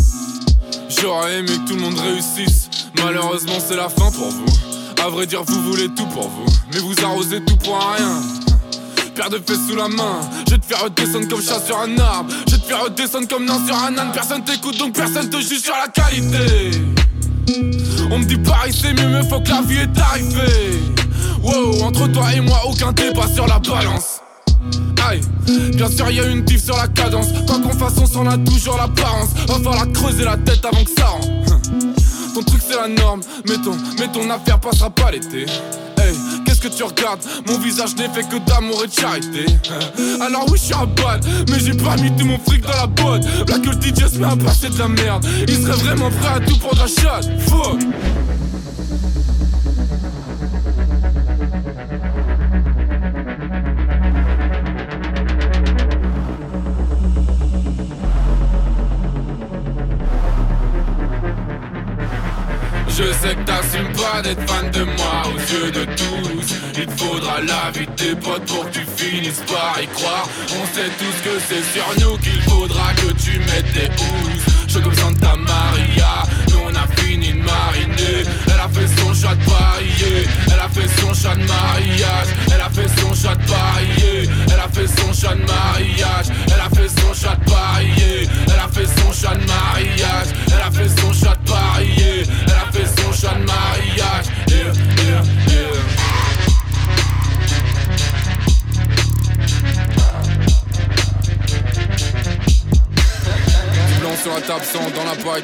J'aurais 0.89 1.39
aimé 1.39 1.49
que 1.49 1.69
tout 1.69 1.75
le 1.75 1.81
monde 1.81 1.99
réussisse. 1.99 2.69
Malheureusement, 3.03 3.59
c'est 3.65 3.75
la 3.75 3.89
fin 3.89 4.11
pour 4.11 4.29
vous. 4.29 4.45
À 5.03 5.09
vrai 5.09 5.25
dire, 5.25 5.43
vous 5.43 5.61
voulez 5.63 5.87
tout 5.95 6.05
pour 6.07 6.27
vous, 6.27 6.45
mais 6.73 6.79
vous 6.79 6.95
arrosez 7.03 7.43
tout 7.45 7.55
pour 7.57 7.77
rien. 7.79 8.21
Paire 9.15 9.29
de 9.29 9.37
fesses 9.37 9.67
sous 9.67 9.75
la 9.75 9.87
main, 9.87 10.21
je 10.49 10.55
te 10.55 10.65
faire 10.65 10.83
redescendre 10.83 11.27
comme 11.27 11.41
chat 11.41 11.59
sur 11.65 11.77
un 11.77 11.97
arbre. 11.97 12.33
Je 12.49 12.55
te 12.55 12.65
faire 12.65 12.83
redescendre 12.83 13.27
comme 13.27 13.45
nain 13.45 13.59
sur 13.65 13.75
un 13.75 13.97
âne. 13.97 14.11
Personne 14.13 14.43
t'écoute 14.43 14.77
donc 14.77 14.93
personne 14.93 15.29
te 15.29 15.37
juge 15.37 15.61
sur 15.61 15.73
la 15.75 15.87
qualité. 15.87 16.71
On 18.11 18.19
me 18.19 18.25
dit 18.25 18.37
Paris 18.37 18.73
c'est 18.73 18.93
mieux, 18.93 19.09
mais 19.09 19.27
faut 19.27 19.39
que 19.41 19.49
la 19.49 19.61
vie 19.61 19.77
est 19.77 19.99
arrivée. 19.99 20.98
Wow, 21.43 21.83
entre 21.83 22.07
toi 22.07 22.33
et 22.33 22.41
moi, 22.41 22.59
aucun 22.67 22.91
débat 22.91 23.27
sur 23.33 23.47
la 23.47 23.59
balance. 23.59 24.21
Aïe, 25.09 25.21
bien 25.73 25.89
sûr, 25.89 26.11
y 26.11 26.19
a 26.19 26.25
une 26.25 26.43
diff 26.43 26.65
sur 26.65 26.77
la 26.77 26.87
cadence. 26.87 27.27
Quoi 27.47 27.59
qu'on 27.59 27.77
fasse, 27.77 27.97
on 27.97 28.05
s'en 28.05 28.27
a 28.27 28.37
toujours 28.37 28.77
l'apparence. 28.77 29.29
Va 29.47 29.55
falloir 29.55 29.91
creuser 29.93 30.25
la 30.25 30.37
tête 30.37 30.63
avant 30.65 30.83
que 30.83 30.91
ça 30.97 31.07
rentre. 31.07 31.59
Ton 32.33 32.43
truc, 32.43 32.61
c'est 32.67 32.75
la 32.75 32.87
norme. 32.87 33.21
Mais 33.47 33.55
ton, 33.55 33.75
mais 33.97 34.07
ton 34.11 34.29
affaire 34.29 34.59
passera 34.59 34.89
pas 34.89 35.11
l'été. 35.11 35.45
Hey, 35.97 36.13
qu'est-ce 36.45 36.61
que 36.61 36.67
tu 36.67 36.83
regardes? 36.83 37.21
Mon 37.47 37.57
visage 37.59 37.95
n'est 37.95 38.09
fait 38.09 38.27
que 38.27 38.37
d'amour 38.45 38.83
et 38.83 38.87
de 38.87 38.93
charité. 38.93 39.45
Alors, 40.21 40.45
oui, 40.49 40.59
je 40.59 40.65
suis 40.65 40.73
un 40.73 40.85
bad, 40.85 41.25
mais 41.49 41.59
j'ai 41.59 41.73
pas 41.73 41.95
mis 41.97 42.15
tout 42.15 42.25
mon 42.25 42.37
fric 42.39 42.61
dans 42.61 42.69
la 42.69 42.87
boîte. 42.87 43.23
Là 43.47 43.57
que 43.59 43.69
le 43.69 43.81
DJ 43.81 44.11
se 44.11 44.19
met 44.19 44.27
à 44.27 44.35
passer 44.35 44.69
de 44.69 44.77
la 44.77 44.87
merde. 44.87 45.25
Il 45.47 45.55
serait 45.55 45.77
vraiment 45.77 46.09
prêt 46.11 46.35
à 46.35 46.39
tout 46.39 46.57
pour 46.57 46.75
la 46.75 46.87
chatte. 46.87 47.27
Fuck. 47.47 47.79
Je 62.99 63.13
sais 63.13 63.33
que 63.33 63.43
t'assumes 63.43 63.93
pas 63.93 64.21
d'être 64.21 64.45
fan 64.45 64.69
de 64.71 64.83
moi 64.83 65.23
aux 65.27 65.39
yeux 65.53 65.71
de 65.71 65.85
tous. 65.85 66.53
Il 66.75 66.89
faudra 66.97 67.39
la 67.39 67.71
vie 67.71 67.87
de 67.87 67.91
tes 67.93 68.13
potes 68.13 68.43
pour 68.43 68.65
que 68.65 68.71
tu 68.71 68.85
finisses 68.97 69.41
par 69.47 69.81
y 69.81 69.87
croire. 69.87 70.27
On 70.49 70.65
sait 70.75 70.89
tous 70.99 71.23
que 71.23 71.39
c'est 71.47 71.63
sur 71.63 71.87
nous 72.01 72.17
qu'il 72.17 72.41
faudra 72.41 72.93
que 72.95 73.13
tu 73.13 73.39
mettes 73.39 73.71
tes 73.71 73.87
housses 73.87 74.58
Je 74.69 74.77
comme 74.77 74.93
Santa 74.93 75.35
Maria, 75.35 76.23
nous 76.51 76.59
on 76.63 76.75
a 76.75 76.85
fini 77.01 77.33
de 77.33 77.41
mariner. 77.41 78.23
Elle 78.45 78.59
a 78.59 78.69
fait 78.69 78.87
son 79.01 79.11
chat 79.15 79.33
de 79.33 79.43
parier, 79.43 80.27
elle 80.45 80.59
a 80.59 80.69
fait 80.69 80.87
son 81.01 81.11
chat 81.11 81.33
de 81.35 81.43
mariage. 81.43 82.27
Elle 82.53 82.61
a 82.61 82.69
fait 82.69 82.87
son 83.01 83.13
chat 83.15 83.33
de 83.33 83.45
parier, 83.49 84.29
elle 84.45 84.59
a 84.59 84.69
fait 84.69 84.87
son 84.87 85.11
chat 85.11 85.33
de 85.33 85.41
mariage. 85.41 86.27
Elle 86.45 86.61
a 86.61 86.69
fait 86.69 86.87
son 86.87 87.13
chat 87.15 87.35
de 87.35 87.49
parier, 87.49 88.29
elle 88.45 88.59
a 88.59 88.67
fait 88.67 88.85
son 88.85 89.11
chat 89.11 89.35
de 89.35 89.47
mariage. 89.47 90.27
Elle 90.53 90.61
a 90.61 90.71
fait 90.71 91.01
son 91.01 91.13
chat 91.13 91.35
de 91.35 91.49
parier, 91.49 92.23
elle 92.45 92.51
a 92.53 92.71
fait 92.71 93.01
son 93.01 93.11
chat 93.11 93.38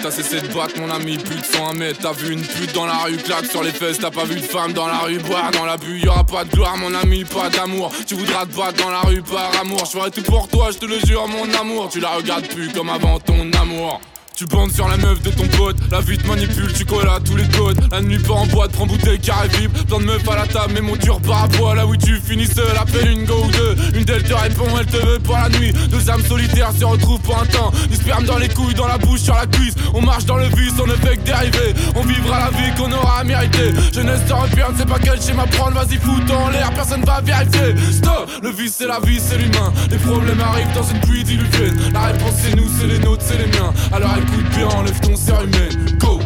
T'as 0.01 0.11
cessé 0.11 0.41
de 0.41 0.47
battre 0.53 0.79
mon 0.79 0.89
ami 0.89 1.17
pute 1.17 1.45
sans 1.45 1.69
un 1.69 1.73
mètre 1.73 1.99
T'as 2.01 2.13
vu 2.13 2.33
une 2.33 2.41
pute 2.41 2.73
dans 2.73 2.85
la 2.85 2.97
rue 3.05 3.17
claque 3.17 3.45
sur 3.45 3.63
les 3.63 3.71
fesses. 3.71 3.99
T'as 3.99 4.11
pas 4.11 4.25
vu 4.25 4.35
de 4.35 4.45
femme 4.45 4.73
dans 4.73 4.87
la 4.87 4.99
rue 4.99 5.19
boire 5.19 5.51
dans 5.51 5.65
la 5.65 5.77
bulle. 5.77 6.03
Y'aura 6.03 6.23
pas 6.23 6.43
de 6.43 6.49
gloire 6.49 6.77
mon 6.77 6.93
ami 6.93 7.23
pas 7.23 7.49
d'amour. 7.49 7.91
Tu 8.05 8.15
voudras 8.15 8.45
te 8.45 8.55
battre 8.55 8.83
dans 8.83 8.91
la 8.91 9.01
rue 9.01 9.21
par 9.21 9.51
amour. 9.59 9.85
Je 9.85 9.97
ferai 9.97 10.11
tout 10.11 10.23
pour 10.23 10.47
toi 10.47 10.69
je 10.71 10.77
te 10.77 10.85
le 10.85 10.99
jure 10.99 11.27
mon 11.27 11.51
amour. 11.59 11.89
Tu 11.89 11.99
la 11.99 12.09
regardes 12.09 12.47
plus 12.47 12.69
comme 12.69 12.89
avant 12.89 13.19
ton 13.19 13.51
amour 13.61 14.01
tu 14.35 14.45
bandes 14.45 14.71
sur 14.71 14.87
la 14.87 14.97
meuf 14.97 15.21
de 15.21 15.29
ton 15.29 15.47
pote, 15.47 15.77
la 15.89 16.01
vie 16.01 16.17
te 16.17 16.27
manipule, 16.27 16.71
tu 16.73 16.83
colles 16.83 17.07
à 17.07 17.19
tous 17.19 17.37
les 17.37 17.47
codes. 17.47 17.79
La 17.91 18.01
nuit 18.01 18.19
pas 18.19 18.33
en 18.33 18.45
boîte, 18.47 18.71
prends 18.71 18.85
bouteille 18.85 19.19
carré 19.19 19.47
vibre. 19.47 19.83
Plein 19.85 19.99
de 19.99 20.03
meufs 20.03 20.27
à 20.27 20.35
la 20.35 20.47
table, 20.47 20.73
mais 20.73 20.81
mon 20.81 20.95
dur 20.97 21.21
par 21.21 21.43
à 21.45 21.75
là 21.75 21.87
où 21.87 21.95
tu 21.95 22.19
finis 22.19 22.47
seul. 22.47 22.75
Appelle 22.77 23.11
une 23.11 23.25
go 23.25 23.45
ou 23.45 23.51
deux, 23.51 23.75
une 23.97 24.03
d'elles 24.03 24.23
te 24.23 24.33
répond, 24.33 24.67
elle 24.77 24.85
te 24.87 24.97
veut 24.97 25.19
pour 25.19 25.35
la 25.35 25.47
nuit. 25.49 25.71
Deux 25.89 26.09
âmes 26.09 26.25
solitaires 26.25 26.71
se 26.77 26.83
retrouvent 26.83 27.21
pour 27.21 27.39
un 27.39 27.45
temps. 27.45 27.71
Du 27.89 27.95
sperme 27.95 28.25
dans 28.25 28.37
les 28.37 28.49
couilles, 28.49 28.73
dans 28.73 28.87
la 28.87 28.97
bouche, 28.97 29.21
sur 29.21 29.35
la 29.35 29.45
cuisse. 29.45 29.75
On 29.93 30.01
marche 30.01 30.25
dans 30.25 30.37
le 30.37 30.47
vice, 30.47 30.73
on 30.81 30.87
ne 30.87 30.95
fait 30.95 31.15
que 31.17 31.25
dériver. 31.25 31.73
On 31.95 32.01
vivra 32.01 32.39
la 32.39 32.57
vie 32.57 32.73
qu'on 32.77 32.91
aura 32.91 33.23
mérité. 33.23 33.71
Jeunesse 33.93 34.21
européenne, 34.29 34.73
c'est 34.77 34.87
pas 34.87 34.99
quel 35.01 35.21
schéma 35.21 35.45
prendre, 35.47 35.75
vas-y 35.75 35.97
fout 35.97 36.29
en 36.31 36.49
l'air, 36.49 36.73
personne 36.73 37.05
va 37.05 37.21
vérifier. 37.21 37.75
Stop, 37.91 38.29
le 38.43 38.49
vice 38.49 38.75
c'est 38.77 38.87
la 38.87 38.99
vie, 38.99 39.19
c'est 39.19 39.37
l'humain. 39.37 39.71
Les 39.89 39.97
problèmes 39.97 40.41
arrivent 40.41 40.73
dans 40.73 40.83
une 40.83 40.99
pluie 40.99 41.23
diluvienne. 41.23 41.79
La 41.93 42.07
réponse 42.07 42.33
c'est 42.43 42.55
nous, 42.55 42.67
c'est 42.77 42.87
les 42.87 42.99
nôtres, 42.99 43.23
c'est 43.25 43.37
les 43.37 43.47
miens. 43.47 43.73
Alors 43.93 44.11
écoute 44.25 44.49
bien, 44.55 44.67
enlève 44.67 44.99
ton 44.99 45.15
cérumen, 45.15 45.97
go! 45.99 46.19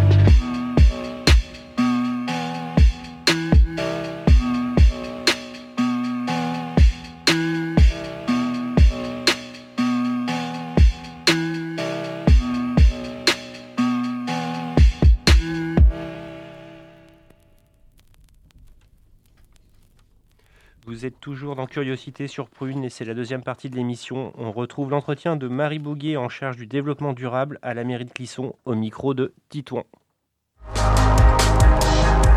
Vous 20.99 21.05
êtes 21.05 21.21
toujours 21.21 21.55
dans 21.55 21.65
Curiosité 21.65 22.27
sur 22.27 22.49
Prune 22.49 22.83
et 22.83 22.89
c'est 22.89 23.05
la 23.05 23.13
deuxième 23.13 23.41
partie 23.41 23.69
de 23.69 23.75
l'émission. 23.77 24.33
On 24.37 24.51
retrouve 24.51 24.89
l'entretien 24.89 25.37
de 25.37 25.47
Marie 25.47 25.79
Bouguet 25.79 26.17
en 26.17 26.27
charge 26.27 26.57
du 26.57 26.67
développement 26.67 27.13
durable 27.13 27.57
à 27.61 27.73
la 27.73 27.85
mairie 27.85 28.03
de 28.03 28.11
Clisson 28.11 28.53
au 28.65 28.75
micro 28.75 29.13
de 29.13 29.33
Titouan. 29.47 29.85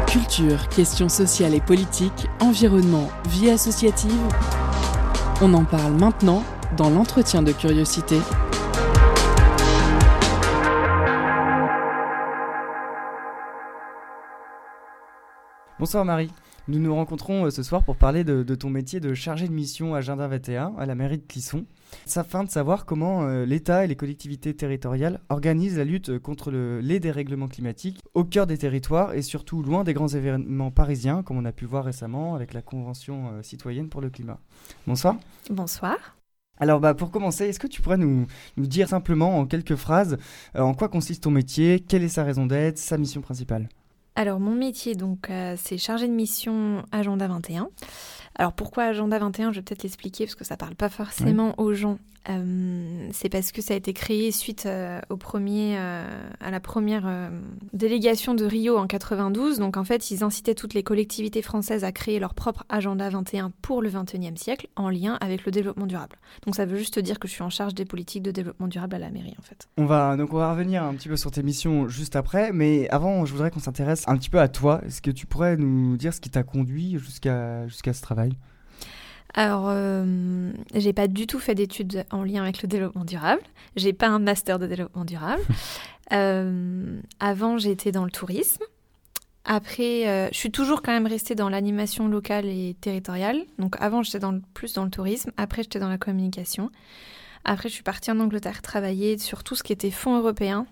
Culture, 0.06 0.68
questions 0.68 1.08
sociales 1.08 1.54
et 1.54 1.60
politiques, 1.60 2.28
environnement, 2.40 3.08
vie 3.30 3.50
associative. 3.50 4.12
On 5.40 5.52
en 5.54 5.64
parle 5.64 5.94
maintenant 5.94 6.44
dans 6.76 6.88
l'entretien 6.88 7.42
de 7.42 7.50
Curiosité. 7.50 8.18
Bonsoir 15.80 16.04
Marie. 16.04 16.30
Nous 16.68 16.78
nous 16.78 16.94
rencontrons 16.94 17.46
euh, 17.46 17.50
ce 17.50 17.64
soir 17.64 17.82
pour 17.82 17.96
parler 17.96 18.22
de, 18.22 18.54
ton 18.54 18.70
métier 18.70 19.00
de 19.00 19.14
chargé 19.14 19.48
de 19.48 19.52
mission 19.52 19.96
Agenda 19.96 20.28
21 20.28 20.74
à 20.78 20.86
la 20.86 20.94
mairie 20.94 21.18
de 21.18 21.26
Clisson. 21.26 21.66
Afin 22.14 22.44
de 22.44 22.50
savoir 22.50 22.86
comment 22.86 23.24
euh, 23.24 23.44
l'État 23.44 23.84
et 23.84 23.88
les 23.88 23.96
collectivités 23.96 24.54
territoriales 24.54 25.20
organisent 25.28 25.76
la 25.76 25.84
lutte 25.84 26.20
contre 26.20 26.52
les 26.52 27.00
dérèglements 27.00 27.48
climatiques 27.48 27.98
au 28.14 28.22
cœur 28.22 28.46
des 28.46 28.58
territoires 28.58 29.12
et 29.12 29.22
surtout 29.22 29.60
loin 29.62 29.82
des 29.82 29.92
grands 29.92 30.08
événements 30.08 30.70
parisiens 30.70 31.24
comme 31.24 31.36
on 31.36 31.44
a 31.44 31.52
pu 31.52 31.64
voir 31.64 31.84
récemment 31.84 32.36
avec 32.36 32.54
la 32.54 32.62
Convention 32.62 33.32
euh, 33.32 33.42
citoyenne 33.42 33.88
pour 33.88 34.00
le 34.00 34.10
climat. 34.10 34.38
Bonsoir. 34.86 35.16
Bonsoir. 35.50 36.16
Alors 36.60 36.78
bah, 36.78 36.94
pour 36.94 37.10
commencer, 37.10 37.46
est-ce 37.46 37.58
que 37.58 37.66
tu 37.66 37.82
pourrais 37.82 37.98
nous, 37.98 38.26
dire 38.56 38.88
simplement 38.88 39.36
en 39.36 39.46
quelques 39.46 39.74
phrases 39.74 40.16
en 40.54 40.74
quoi 40.74 40.88
consiste 40.88 41.24
ton 41.24 41.32
métier, 41.32 41.80
quelle 41.80 42.04
est 42.04 42.08
sa 42.08 42.22
raison 42.22 42.46
d'être, 42.46 42.78
sa 42.78 42.98
mission 42.98 43.20
principale? 43.20 43.68
Alors 44.14 44.40
mon 44.40 44.54
métier, 44.54 44.94
donc, 44.94 45.30
euh, 45.30 45.54
c'est 45.56 45.78
chargé 45.78 46.06
de 46.06 46.12
mission 46.12 46.84
Agenda 46.92 47.28
21. 47.28 47.70
Alors 48.36 48.52
pourquoi 48.52 48.84
Agenda 48.84 49.18
21 49.18 49.52
Je 49.52 49.56
vais 49.56 49.62
peut-être 49.62 49.82
l'expliquer 49.82 50.24
parce 50.24 50.34
que 50.34 50.44
ça 50.44 50.56
parle 50.56 50.74
pas 50.74 50.88
forcément 50.88 51.54
aux 51.58 51.74
gens 51.74 51.98
euh, 52.28 53.08
c'est 53.12 53.28
parce 53.28 53.50
que 53.50 53.62
ça 53.62 53.74
a 53.74 53.76
été 53.76 53.92
créé 53.92 54.30
suite 54.30 54.66
euh, 54.66 55.00
au 55.08 55.16
premier, 55.16 55.76
euh, 55.76 56.04
à 56.40 56.50
la 56.50 56.60
première 56.60 57.30
délégation 57.72 58.34
de 58.34 58.44
Rio 58.44 58.76
en 58.76 58.86
92. 58.86 59.58
Donc 59.58 59.76
en 59.76 59.84
fait, 59.84 60.10
ils 60.10 60.22
incitaient 60.22 60.54
toutes 60.54 60.74
les 60.74 60.82
collectivités 60.82 61.42
françaises 61.42 61.84
à 61.84 61.92
créer 61.92 62.18
leur 62.18 62.34
propre 62.34 62.64
agenda 62.68 63.08
21 63.08 63.52
pour 63.62 63.82
le 63.82 63.90
21e 63.90 64.36
siècle 64.36 64.68
en 64.76 64.88
lien 64.88 65.18
avec 65.20 65.44
le 65.44 65.52
développement 65.52 65.86
durable. 65.86 66.16
Donc 66.46 66.54
ça 66.54 66.64
veut 66.64 66.76
juste 66.76 66.98
dire 66.98 67.18
que 67.18 67.26
je 67.26 67.32
suis 67.32 67.42
en 67.42 67.50
charge 67.50 67.74
des 67.74 67.84
politiques 67.84 68.22
de 68.22 68.30
développement 68.30 68.68
durable 68.68 68.94
à 68.94 68.98
la 68.98 69.10
mairie 69.10 69.34
en 69.38 69.42
fait. 69.42 69.68
On 69.76 69.86
va 69.86 70.16
donc 70.16 70.32
on 70.32 70.38
va 70.38 70.52
revenir 70.52 70.82
un 70.84 70.94
petit 70.94 71.08
peu 71.08 71.16
sur 71.16 71.30
tes 71.30 71.42
missions 71.42 71.88
juste 71.88 72.16
après, 72.16 72.52
mais 72.52 72.88
avant, 72.90 73.24
je 73.24 73.32
voudrais 73.32 73.50
qu'on 73.50 73.60
s'intéresse 73.60 74.04
un 74.06 74.16
petit 74.16 74.30
peu 74.30 74.40
à 74.40 74.48
toi. 74.48 74.80
Est-ce 74.86 75.02
que 75.02 75.10
tu 75.10 75.26
pourrais 75.26 75.56
nous 75.56 75.96
dire 75.96 76.14
ce 76.14 76.20
qui 76.20 76.30
t'a 76.30 76.42
conduit 76.42 76.98
jusqu'à 76.98 77.66
jusqu'à 77.66 77.92
ce 77.92 78.02
travail? 78.02 78.31
Alors, 79.34 79.66
euh, 79.68 80.52
j'ai 80.74 80.92
pas 80.92 81.08
du 81.08 81.26
tout 81.26 81.38
fait 81.38 81.54
d'études 81.54 82.04
en 82.10 82.22
lien 82.22 82.42
avec 82.42 82.62
le 82.62 82.68
développement 82.68 83.04
durable. 83.04 83.40
J'ai 83.76 83.92
pas 83.92 84.08
un 84.08 84.18
master 84.18 84.58
de 84.58 84.66
développement 84.66 85.04
durable. 85.04 85.42
Euh, 86.10 87.00
avant, 87.20 87.56
j'étais 87.56 87.90
dans 87.90 88.04
le 88.04 88.10
tourisme. 88.10 88.62
Après, 89.46 90.06
euh, 90.08 90.28
je 90.30 90.36
suis 90.36 90.50
toujours 90.50 90.82
quand 90.82 90.92
même 90.92 91.06
restée 91.06 91.34
dans 91.34 91.48
l'animation 91.48 92.06
locale 92.06 92.44
et 92.46 92.76
territoriale. 92.82 93.44
Donc, 93.58 93.76
avant, 93.80 94.02
j'étais 94.02 94.18
dans 94.18 94.38
plus 94.52 94.74
dans 94.74 94.84
le 94.84 94.90
tourisme. 94.90 95.30
Après, 95.38 95.62
j'étais 95.62 95.78
dans 95.78 95.88
la 95.88 95.96
communication. 95.96 96.70
Après, 97.44 97.70
je 97.70 97.74
suis 97.74 97.82
partie 97.82 98.10
en 98.10 98.20
Angleterre 98.20 98.60
travailler 98.60 99.16
sur 99.16 99.42
tout 99.42 99.54
ce 99.54 99.62
qui 99.62 99.72
était 99.72 99.90
fonds 99.90 100.18
européens 100.18 100.66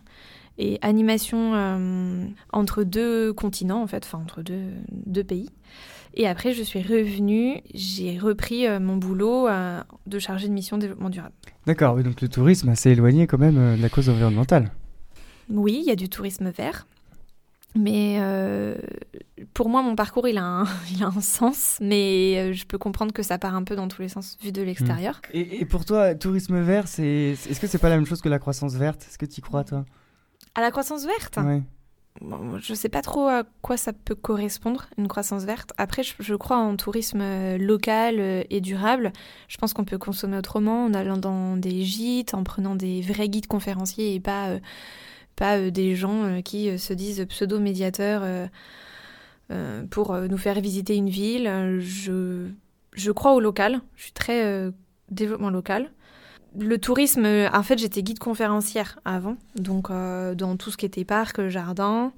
et 0.58 0.78
animation 0.82 1.54
euh, 1.54 2.26
entre 2.52 2.84
deux 2.84 3.32
continents, 3.32 3.82
en 3.82 3.86
fait, 3.86 4.04
enfin, 4.04 4.18
entre 4.18 4.42
deux, 4.42 4.72
deux 4.90 5.24
pays. 5.24 5.48
Et 6.14 6.26
après, 6.26 6.52
je 6.52 6.62
suis 6.62 6.82
revenue, 6.82 7.60
j'ai 7.72 8.18
repris 8.18 8.66
euh, 8.66 8.80
mon 8.80 8.96
boulot 8.96 9.48
euh, 9.48 9.80
de 10.06 10.18
chargé 10.18 10.48
de 10.48 10.52
mission 10.52 10.78
développement 10.78 11.10
durable. 11.10 11.34
D'accord, 11.66 11.96
donc 12.02 12.20
le 12.20 12.28
tourisme 12.28 12.68
assez 12.68 12.90
éloigné 12.90 13.26
quand 13.26 13.38
même 13.38 13.58
euh, 13.58 13.76
de 13.76 13.82
la 13.82 13.88
cause 13.88 14.08
environnementale. 14.08 14.72
Oui, 15.48 15.78
il 15.80 15.86
y 15.86 15.90
a 15.90 15.96
du 15.96 16.08
tourisme 16.08 16.50
vert. 16.50 16.86
Mais 17.76 18.18
pour 19.54 19.68
moi, 19.68 19.80
mon 19.82 19.94
parcours, 19.94 20.26
il 20.26 20.38
a, 20.38 20.44
un, 20.44 20.64
il 20.92 21.04
a 21.04 21.06
un 21.06 21.20
sens, 21.20 21.78
mais 21.80 22.52
je 22.52 22.66
peux 22.66 22.78
comprendre 22.78 23.12
que 23.12 23.22
ça 23.22 23.38
part 23.38 23.54
un 23.54 23.62
peu 23.62 23.76
dans 23.76 23.86
tous 23.86 24.02
les 24.02 24.08
sens 24.08 24.36
vu 24.42 24.50
de 24.50 24.60
l'extérieur. 24.60 25.20
Hmm. 25.32 25.36
Et, 25.36 25.60
et, 25.60 25.64
pour 25.64 25.84
toi, 25.84 26.16
tourisme 26.16 26.60
vert, 26.60 26.88
c'est, 26.88 27.36
est-ce 27.48 27.60
que 27.60 27.68
c'est 27.68 27.78
pas 27.78 27.88
la 27.88 27.94
même 27.94 28.06
chose 28.06 28.22
que 28.22 28.28
la 28.28 28.40
croissance 28.40 28.74
verte? 28.74 29.06
Est-ce 29.08 29.18
que 29.18 29.26
tu 29.26 29.38
y 29.38 29.42
crois, 29.42 29.62
toi? 29.62 29.84
À 30.56 30.62
la 30.62 30.72
croissance 30.72 31.06
verte? 31.06 31.38
Je 32.20 32.72
ne 32.72 32.76
sais 32.76 32.88
pas 32.88 33.02
trop 33.02 33.28
à 33.28 33.44
quoi 33.62 33.76
ça 33.76 33.92
peut 33.92 34.14
correspondre, 34.14 34.88
une 34.98 35.08
croissance 35.08 35.44
verte. 35.44 35.72
Après, 35.78 36.02
je, 36.02 36.34
crois 36.34 36.58
en 36.58 36.76
tourisme 36.76 37.20
euh, 37.22 37.56
local 37.56 38.16
euh, 38.18 38.42
et 38.50 38.60
durable. 38.60 39.12
Je 39.48 39.56
pense 39.56 39.72
qu'on 39.72 39.84
peut 39.84 39.96
consommer 39.96 40.36
autrement 40.36 40.84
en 40.84 40.92
allant 40.92 41.16
dans 41.16 41.56
des 41.56 41.82
gîtes, 41.82 42.34
en 42.34 42.44
prenant 42.44 42.74
des 42.74 43.00
vrais 43.00 43.28
guides 43.28 43.46
conférenciers 43.46 44.14
et 44.14 44.20
pas, 44.20 44.48
euh, 44.48 44.60
pas 45.36 45.70
des 45.70 45.94
gens 45.94 46.42
qui 46.42 46.78
se 46.78 46.92
disent 46.92 47.24
pseudo-médiateurs 47.26 48.50
pour 49.90 50.14
nous 50.14 50.36
faire 50.36 50.60
visiter 50.60 50.96
une 50.96 51.08
ville. 51.08 51.78
Je, 51.80 52.48
je 52.92 53.10
crois 53.10 53.32
au 53.32 53.40
local. 53.40 53.80
Je 53.96 54.02
suis 54.02 54.12
très 54.12 54.70
développement 55.10 55.48
local 55.48 55.90
le 56.58 56.78
tourisme, 56.78 57.24
euh, 57.24 57.48
en 57.52 57.62
fait, 57.62 57.78
j'étais 57.78 58.02
guide 58.02 58.18
conférencière 58.18 58.98
avant, 59.04 59.36
donc 59.56 59.90
euh, 59.90 60.34
dans 60.34 60.56
tout 60.56 60.70
ce 60.70 60.76
qui 60.76 60.86
était 60.86 61.04
parc, 61.04 61.48
jardin. 61.48 62.12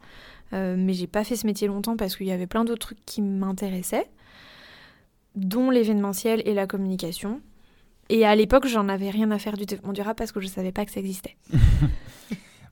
Euh, 0.52 0.74
mais 0.78 0.92
j'ai 0.92 1.06
pas 1.06 1.24
fait 1.24 1.36
ce 1.36 1.46
métier 1.46 1.66
longtemps 1.66 1.96
parce 1.96 2.16
qu'il 2.16 2.26
y 2.26 2.32
avait 2.32 2.46
plein 2.46 2.64
d'autres 2.64 2.86
trucs 2.86 3.04
qui 3.06 3.22
m'intéressaient, 3.22 4.08
dont 5.34 5.70
l'événementiel 5.70 6.42
et 6.44 6.54
la 6.54 6.66
communication. 6.66 7.40
Et 8.10 8.26
à 8.26 8.34
l'époque, 8.34 8.66
j'en 8.66 8.88
avais 8.88 9.08
rien 9.10 9.30
à 9.30 9.38
faire 9.38 9.56
du 9.56 9.64
développement 9.64 9.94
durable 9.94 10.16
parce 10.16 10.32
que 10.32 10.40
je 10.40 10.46
savais 10.46 10.72
pas 10.72 10.84
que 10.84 10.92
ça 10.92 11.00
existait. 11.00 11.36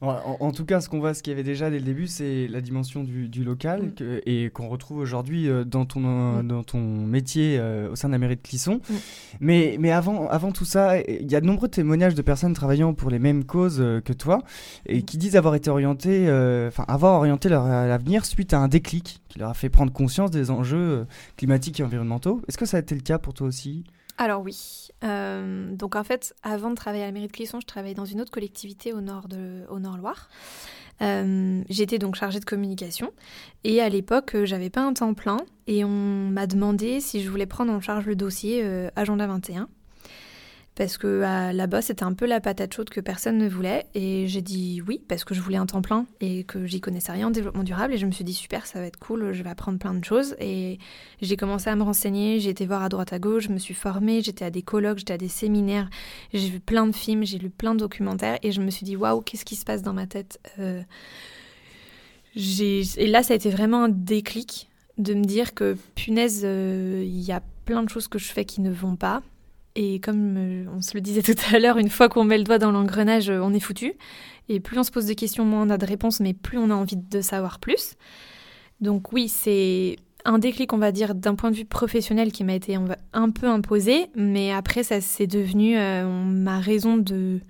En, 0.03 0.51
tout 0.51 0.65
cas, 0.65 0.81
ce 0.81 0.89
qu'on 0.89 0.99
voit, 0.99 1.13
ce 1.13 1.23
qu'il 1.23 1.31
y 1.31 1.35
avait 1.35 1.43
déjà 1.43 1.69
dès 1.69 1.79
le 1.79 1.85
début, 1.85 2.07
c'est 2.07 2.49
la 2.49 2.63
dimension 2.63 3.05
du, 3.05 3.45
local 3.45 3.93
mm. 4.01 4.21
et 4.25 4.49
qu'on 4.49 4.69
retrouve 4.69 4.99
aujourd'hui 4.99 5.47
euh, 5.47 5.65
dans, 5.65 5.85
ton, 5.85 6.01
mm. 6.01 6.47
dans 6.47 6.63
ton 6.63 6.81
métier 6.81 7.59
euh, 7.59 7.91
au 7.91 7.97
sein 7.97 8.09
de 8.09 8.13
la 8.13 8.19
mairie 8.19 8.37
de 8.37 8.41
Clisson. 8.41 8.81
Mm. 8.89 8.95
Mais, 9.41 9.77
mais 9.79 9.91
avant, 9.91 10.27
avant 10.29 10.53
tout 10.53 10.65
ça, 10.65 10.99
il 11.01 11.31
y 11.31 11.37
a 11.37 11.41
de 11.43 11.47
nombreux 11.47 11.69
témoignages 11.69 12.15
de 12.15 12.23
personnes 12.23 12.55
travaillant 12.55 12.95
pour 12.95 13.11
les 13.11 13.19
mêmes 13.19 13.45
causes 13.45 13.81
euh, 13.81 14.01
que 14.01 14.15
toi 14.15 14.43
et 14.87 15.03
qui 15.03 15.19
disent 15.19 15.37
avoir 15.37 15.55
été 15.55 15.69
orientées, 15.69 16.25
enfin 16.69 16.85
avoir 16.89 17.15
orienté 17.15 17.51
leur 17.51 17.67
avenir 17.67 18.25
suite 18.25 18.55
à 18.55 18.59
un 18.59 18.69
déclic 18.69 19.21
qui 19.29 19.39
leur 19.39 19.51
a 19.51 19.55
fait 19.55 19.69
prendre 19.69 19.93
conscience 19.93 20.31
des 20.31 20.51
enjeux 20.51 21.07
climatiques 21.37 21.81
et 21.81 21.83
environnementaux. 21.83 22.41
Est-ce 22.49 22.57
que 22.57 22.67
ça 22.67 22.79
a 22.79 22.81
été 22.81 22.95
le 22.95 23.03
cas 23.03 23.19
pour 23.19 23.35
toi 23.35 23.47
aussi? 23.47 23.85
Alors 24.21 24.43
oui. 24.43 24.89
Euh, 25.03 25.75
donc 25.75 25.97
en 25.97 26.05
fait, 26.05 26.35
avant 26.43 26.69
de 26.69 26.75
travailler 26.75 27.05
à 27.05 27.07
la 27.07 27.13
mairie 27.13 27.29
de 27.29 27.33
Clisson, 27.33 27.59
je 27.59 27.67
travaillais 27.67 27.95
dans 27.95 28.05
une 28.05 28.21
autre 28.21 28.31
collectivité 28.31 28.93
au 28.93 29.01
nord 29.01 29.29
de, 29.29 29.65
au 29.71 29.79
Nord 29.79 29.97
Loire. 29.97 30.29
Euh, 31.01 31.63
j'étais 31.71 31.99
donc 31.99 32.17
chargée 32.17 32.39
de 32.39 32.45
communication 32.45 33.13
et 33.65 33.81
à 33.81 33.89
l'époque, 33.89 34.35
euh, 34.35 34.45
j'avais 34.45 34.69
pas 34.69 34.83
un 34.83 34.93
temps 34.93 35.15
plein 35.15 35.39
et 35.67 35.87
on 35.87 35.89
m'a 35.89 36.47
demandé 36.47 37.01
si 37.01 37.23
je 37.23 37.31
voulais 37.31 37.47
prendre 37.47 37.73
en 37.73 37.81
charge 37.81 38.05
le 38.05 38.15
dossier 38.15 38.63
Agenda 38.95 39.27
21 39.27 39.71
parce 40.81 40.97
que 40.97 41.21
là-bas 41.53 41.83
c'était 41.83 42.05
un 42.05 42.15
peu 42.15 42.25
la 42.25 42.41
patate 42.41 42.73
chaude 42.73 42.89
que 42.89 43.03
personne 43.03 43.37
ne 43.37 43.47
voulait. 43.47 43.85
Et 43.95 44.27
j'ai 44.29 44.41
dit 44.41 44.81
oui 44.89 45.03
parce 45.09 45.25
que 45.25 45.35
je 45.35 45.43
voulais 45.43 45.59
un 45.59 45.67
temps 45.67 45.83
plein 45.83 46.07
et 46.23 46.45
que 46.45 46.65
j'y 46.65 46.81
connaissais 46.81 47.13
rien 47.13 47.27
en 47.27 47.31
développement 47.31 47.65
durable. 47.65 47.93
Et 47.93 47.99
je 47.99 48.07
me 48.07 48.13
suis 48.13 48.25
dit 48.25 48.33
super 48.33 48.65
ça 48.65 48.81
va 48.81 48.87
être 48.87 48.99
cool 48.99 49.35
je 49.35 49.43
vais 49.43 49.51
apprendre 49.51 49.79
plein 49.79 49.93
de 49.93 50.03
choses. 50.03 50.37
Et 50.41 50.79
j'ai 51.21 51.37
commencé 51.37 51.69
à 51.69 51.77
me 51.77 51.83
renseigner 51.83 52.41
j'ai 52.41 52.49
été 52.49 52.65
voir 52.65 52.83
à 52.83 52.89
droite 52.89 53.13
à 53.13 53.19
gauche 53.19 53.45
je 53.45 53.51
me 53.51 53.59
suis 53.59 53.75
formée 53.75 54.23
j'étais 54.23 54.47
à 54.47 54.51
des 54.51 54.63
colloques 54.63 55.01
j'étais 55.01 55.13
à 55.13 55.19
des 55.19 55.29
séminaires 55.29 55.91
j'ai 56.33 56.49
vu 56.49 56.61
plein 56.61 56.87
de 56.87 56.97
films 56.97 57.27
j'ai 57.27 57.37
lu 57.37 57.51
plein 57.51 57.75
de 57.75 57.81
documentaires 57.81 58.39
et 58.43 58.51
je 58.51 58.63
me 58.63 58.71
suis 58.71 58.85
dit 58.87 58.97
waouh 58.97 59.21
qu'est-ce 59.21 59.45
qui 59.45 59.57
se 59.57 59.67
passe 59.67 59.83
dans 59.83 59.93
ma 59.93 60.07
tête 60.07 60.41
euh, 60.61 60.81
et 62.35 63.07
là 63.07 63.23
ça 63.23 63.35
a 63.35 63.37
été 63.37 63.51
vraiment 63.51 63.85
un 63.85 63.91
déclic 63.91 64.71
de 64.97 65.13
me 65.13 65.25
dire 65.25 65.53
que 65.53 65.77
punaise 65.95 66.41
euh, 66.45 67.03
il 67.05 67.21
y 67.21 67.33
a 67.33 67.43
plein 67.67 67.83
de 67.83 67.91
choses 67.91 68.09
que 68.09 68.19
je 68.19 68.33
fais 68.33 68.47
qui 68.47 68.63
ne 68.63 68.71
vont 68.71 68.97
pas 68.97 69.23
et 69.77 70.01
comme 70.01 70.37
euh, 70.37 70.65
on 70.75 70.81
se 70.81 70.95
le 70.95 71.01
disait 71.01 71.23
tout 71.35 71.37
à 71.53 71.59
l'heure, 71.59 71.79
une 71.79 71.91
fois 71.91 72.09
qu'on 72.09 72.25
met 72.25 72.39
le 72.39 72.45
doigt 72.45 72.59
dans 72.59 72.73
l'engrenage, 72.73 73.31
euh, 73.31 73.41
on 73.41 73.53
est 73.53 73.61
foutu. 73.61 73.95
Et 74.49 74.61
plus 74.61 74.79
on 74.79 74.83
se 74.83 74.91
pose 74.91 75.07
de 75.07 75.15
questions, 75.15 75.45
moins 75.45 75.63
on 75.63 75.71
a 75.71 75.79
de 75.79 75.87
réponses, 75.87 76.21
mais 76.21 76.35
plus 76.35 76.59
on 76.59 76.71
a 76.71 76.75
envie 76.75 76.97
de 76.97 77.21
savoir 77.21 77.61
plus. 77.61 77.95
Donc 78.81 79.13
oui, 79.13 79.29
c'est 79.29 79.97
un 80.25 80.39
déclic, 80.39 80.73
on 80.73 80.79
va 80.79 80.93
dire, 80.93 81.15
d'un 81.15 81.35
point 81.35 81.51
de 81.51 81.57
vue 81.57 81.65
professionnel 81.65 82.33
qui 82.33 82.45
m'a 82.45 82.55
été 82.55 82.77
un 83.13 83.31
peu 83.31 83.47
imposé, 83.47 84.09
mais 84.17 84.53
après, 84.53 84.83
ça 84.83 85.01
c'est 85.01 85.27
devenu 85.27 85.79
euh, 85.79 86.05
ma 86.07 86.59
raison 86.59 86.97
de, 86.97 87.41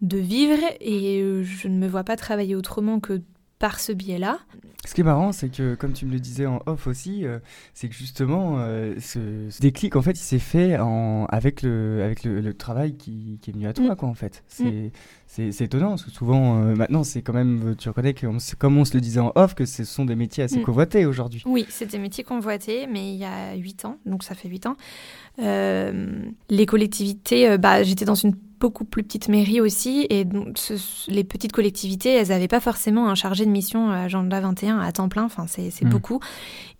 de 0.00 0.18
vivre 0.18 0.58
et 0.80 1.42
je 1.44 1.68
ne 1.68 1.78
me 1.78 1.86
vois 1.86 2.04
pas 2.04 2.16
travailler 2.16 2.56
autrement 2.56 3.00
que 3.00 3.22
par 3.58 3.80
ce 3.80 3.92
biais-là. 3.92 4.38
Ce 4.84 4.94
qui 4.94 5.00
est 5.00 5.04
marrant, 5.04 5.32
c'est 5.32 5.48
que, 5.48 5.74
comme 5.74 5.92
tu 5.92 6.06
me 6.06 6.12
le 6.12 6.20
disais 6.20 6.46
en 6.46 6.60
off 6.66 6.86
aussi, 6.86 7.24
euh, 7.24 7.38
c'est 7.74 7.88
que 7.88 7.94
justement, 7.94 8.56
euh, 8.58 8.94
ce, 9.00 9.60
déclic, 9.60 9.96
en 9.96 10.02
fait, 10.02 10.12
il 10.12 10.22
s'est 10.22 10.38
fait 10.38 10.78
en, 10.78 11.24
avec, 11.26 11.62
le, 11.62 12.02
avec 12.04 12.22
le, 12.24 12.54
travail 12.54 12.96
qui, 12.96 13.38
qui, 13.40 13.50
est 13.50 13.52
venu 13.52 13.66
à 13.66 13.72
toi, 13.72 13.94
mm. 13.94 13.96
quoi, 13.96 14.08
en 14.08 14.14
fait. 14.14 14.44
Mm. 14.60 14.88
C'est 15.36 15.64
étonnant, 15.64 15.90
parce 15.90 16.04
que 16.04 16.10
souvent, 16.10 16.56
euh, 16.56 16.74
maintenant, 16.74 17.04
c'est 17.04 17.22
quand 17.22 17.32
même, 17.32 17.74
tu 17.78 17.88
reconnais 17.88 18.14
que, 18.14 18.26
comme 18.56 18.78
on 18.78 18.84
se 18.84 18.94
le 18.94 19.00
disait 19.00 19.20
en 19.20 19.32
off, 19.34 19.54
que 19.54 19.66
ce 19.66 19.84
sont 19.84 20.04
des 20.04 20.16
métiers 20.16 20.44
assez 20.44 20.58
mm. 20.58 20.62
convoités 20.62 21.06
aujourd'hui. 21.06 21.42
Oui, 21.46 21.66
c'est 21.68 21.90
des 21.90 21.98
métiers 21.98 22.24
convoités, 22.24 22.86
mais 22.86 23.12
il 23.12 23.18
y 23.18 23.24
a 23.24 23.54
8 23.54 23.84
ans, 23.84 23.98
donc 24.06 24.22
ça 24.22 24.34
fait 24.34 24.48
8 24.48 24.66
ans. 24.66 24.76
les 25.38 26.66
collectivités, 26.66 27.58
bah, 27.58 27.82
j'étais 27.82 28.04
dans 28.04 28.14
une 28.14 28.34
beaucoup 28.58 28.84
plus 28.84 29.02
petite 29.02 29.28
mairie 29.28 29.60
aussi. 29.60 30.06
Et 30.10 30.24
donc, 30.24 30.58
les 31.08 31.24
petites 31.24 31.52
collectivités, 31.52 32.10
elles 32.10 32.28
n'avaient 32.28 32.48
pas 32.48 32.60
forcément 32.60 33.08
un 33.08 33.14
chargé 33.14 33.44
de 33.44 33.50
mission 33.50 33.90
Agenda 33.90 34.40
21 34.40 34.78
à 34.78 34.92
temps 34.92 35.08
plein. 35.08 35.24
Enfin, 35.24 35.46
c'est 35.46 35.70
hmm. 35.82 35.88
beaucoup. 35.88 36.20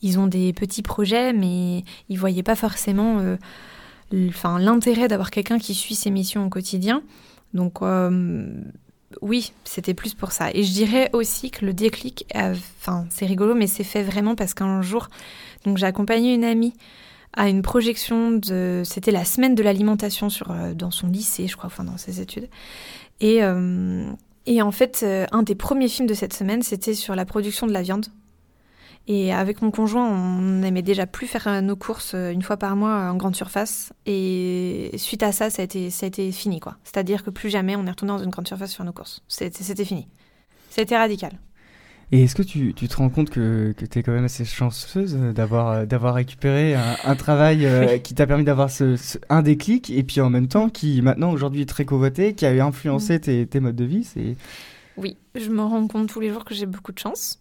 Ils 0.02 0.18
ont 0.18 0.26
des 0.26 0.52
petits 0.52 0.82
projets, 0.82 1.32
mais 1.32 1.84
ils 2.09 2.14
ne 2.14 2.18
voyaient 2.18 2.42
pas 2.42 2.57
forcément 2.57 3.18
euh, 3.20 3.36
l'intérêt 4.12 5.09
d'avoir 5.09 5.30
quelqu'un 5.30 5.59
qui 5.59 5.74
suit 5.74 5.94
ces 5.94 6.11
missions 6.11 6.46
au 6.46 6.48
quotidien. 6.48 7.02
Donc, 7.55 7.82
euh, 7.82 8.51
oui, 9.22 9.53
c'était 9.64 9.94
plus 9.94 10.14
pour 10.14 10.32
ça. 10.32 10.51
Et 10.53 10.62
je 10.62 10.72
dirais 10.72 11.11
aussi 11.12 11.51
que 11.51 11.64
le 11.64 11.72
déclic, 11.72 12.26
enfin, 12.34 13.07
c'est 13.11 13.26
rigolo, 13.26 13.55
mais 13.55 13.66
c'est 13.66 13.84
fait 13.84 14.03
vraiment 14.03 14.34
parce 14.34 14.55
qu'un 14.55 14.82
jour, 14.82 15.09
donc 15.64 15.78
j'ai 15.78 15.86
accompagné 15.86 16.34
une 16.34 16.44
amie 16.44 16.74
à 17.32 17.49
une 17.49 17.62
projection 17.62 18.32
de. 18.32 18.82
C'était 18.84 19.11
la 19.11 19.24
semaine 19.24 19.55
de 19.55 19.62
l'alimentation 19.62 20.28
sur 20.28 20.51
euh, 20.51 20.74
dans 20.74 20.90
son 20.90 21.09
lycée, 21.09 21.47
je 21.49 21.57
crois, 21.57 21.66
enfin 21.66 21.84
dans 21.84 21.99
ses 21.99 22.20
études. 22.20 22.49
Et, 23.20 23.42
euh, 23.42 24.11
et 24.47 24.62
en 24.62 24.72
fait, 24.72 25.05
un 25.32 25.42
des 25.42 25.55
premiers 25.55 25.88
films 25.88 26.07
de 26.07 26.14
cette 26.14 26.32
semaine, 26.32 26.62
c'était 26.62 26.94
sur 26.94 27.14
la 27.14 27.24
production 27.24 27.66
de 27.66 27.72
la 27.72 27.82
viande. 27.82 28.07
Et 29.09 29.32
avec 29.32 29.62
mon 29.62 29.70
conjoint, 29.70 30.09
on 30.09 30.40
n'aimait 30.40 30.82
déjà 30.82 31.07
plus 31.07 31.28
faire 31.28 31.62
nos 31.62 31.76
courses 31.76 32.14
une 32.14 32.42
fois 32.42 32.57
par 32.57 32.74
mois 32.74 33.11
en 33.11 33.16
grande 33.16 33.36
surface. 33.36 33.92
Et 34.04 34.90
suite 34.96 35.22
à 35.22 35.30
ça, 35.30 35.48
ça 35.48 35.62
a 35.62 35.64
été, 35.64 35.90
ça 35.90 36.07
a 36.07 36.09
été 36.09 36.32
fini, 36.32 36.59
quoi. 36.59 36.76
C'est-à-dire 36.82 37.22
que 37.22 37.30
plus 37.30 37.48
jamais 37.48 37.76
on 37.76 37.86
est 37.86 37.90
retourné 37.90 38.12
dans 38.12 38.22
une 38.22 38.30
grande 38.30 38.48
surface 38.48 38.74
faire 38.74 38.84
nos 38.84 38.92
courses. 38.92 39.22
C'était 39.28 39.84
fini. 39.84 40.09
C'était 40.70 40.96
radical. 40.96 41.38
Et 42.12 42.22
est-ce 42.22 42.36
que 42.36 42.42
tu, 42.42 42.72
tu, 42.72 42.86
te 42.86 42.96
rends 42.96 43.09
compte 43.09 43.30
que, 43.30 43.74
que 43.76 43.84
tu 43.84 43.98
es 43.98 44.02
quand 44.02 44.12
même 44.12 44.26
assez 44.26 44.44
chanceuse 44.44 45.14
d'avoir 45.14 45.88
d'avoir 45.88 46.14
récupéré 46.14 46.74
un, 46.74 47.16
travail 47.16 47.66
euh, 47.66 47.98
qui 47.98 48.14
t'a 48.14 48.28
permis 48.28 48.44
d'avoir 48.44 48.70
ce, 48.70 48.96
un 49.28 49.42
déclic 49.42 49.90
et 49.90 50.04
puis 50.04 50.20
en 50.20 50.30
même 50.30 50.46
temps 50.46 50.68
qui 50.68 51.02
maintenant 51.02 51.32
aujourd'hui 51.32 51.62
est 51.62 51.68
très 51.68 51.84
convoité, 51.84 52.34
qui 52.34 52.46
a 52.46 52.64
influencé 52.64 53.18
tes, 53.18 53.44
tes, 53.46 53.59
modes 53.59 53.74
de 53.74 53.84
vie 53.84 54.04
c'est... 54.04 54.36
Oui, 54.96 55.16
je 55.34 55.50
me 55.50 55.62
rends 55.62 55.88
compte 55.88 56.09
tous 56.09 56.20
les 56.20 56.30
jours 56.30 56.44
que 56.44 56.54
j'ai 56.54 56.66
beaucoup 56.66 56.92
de 56.92 56.98
chance. 56.98 57.40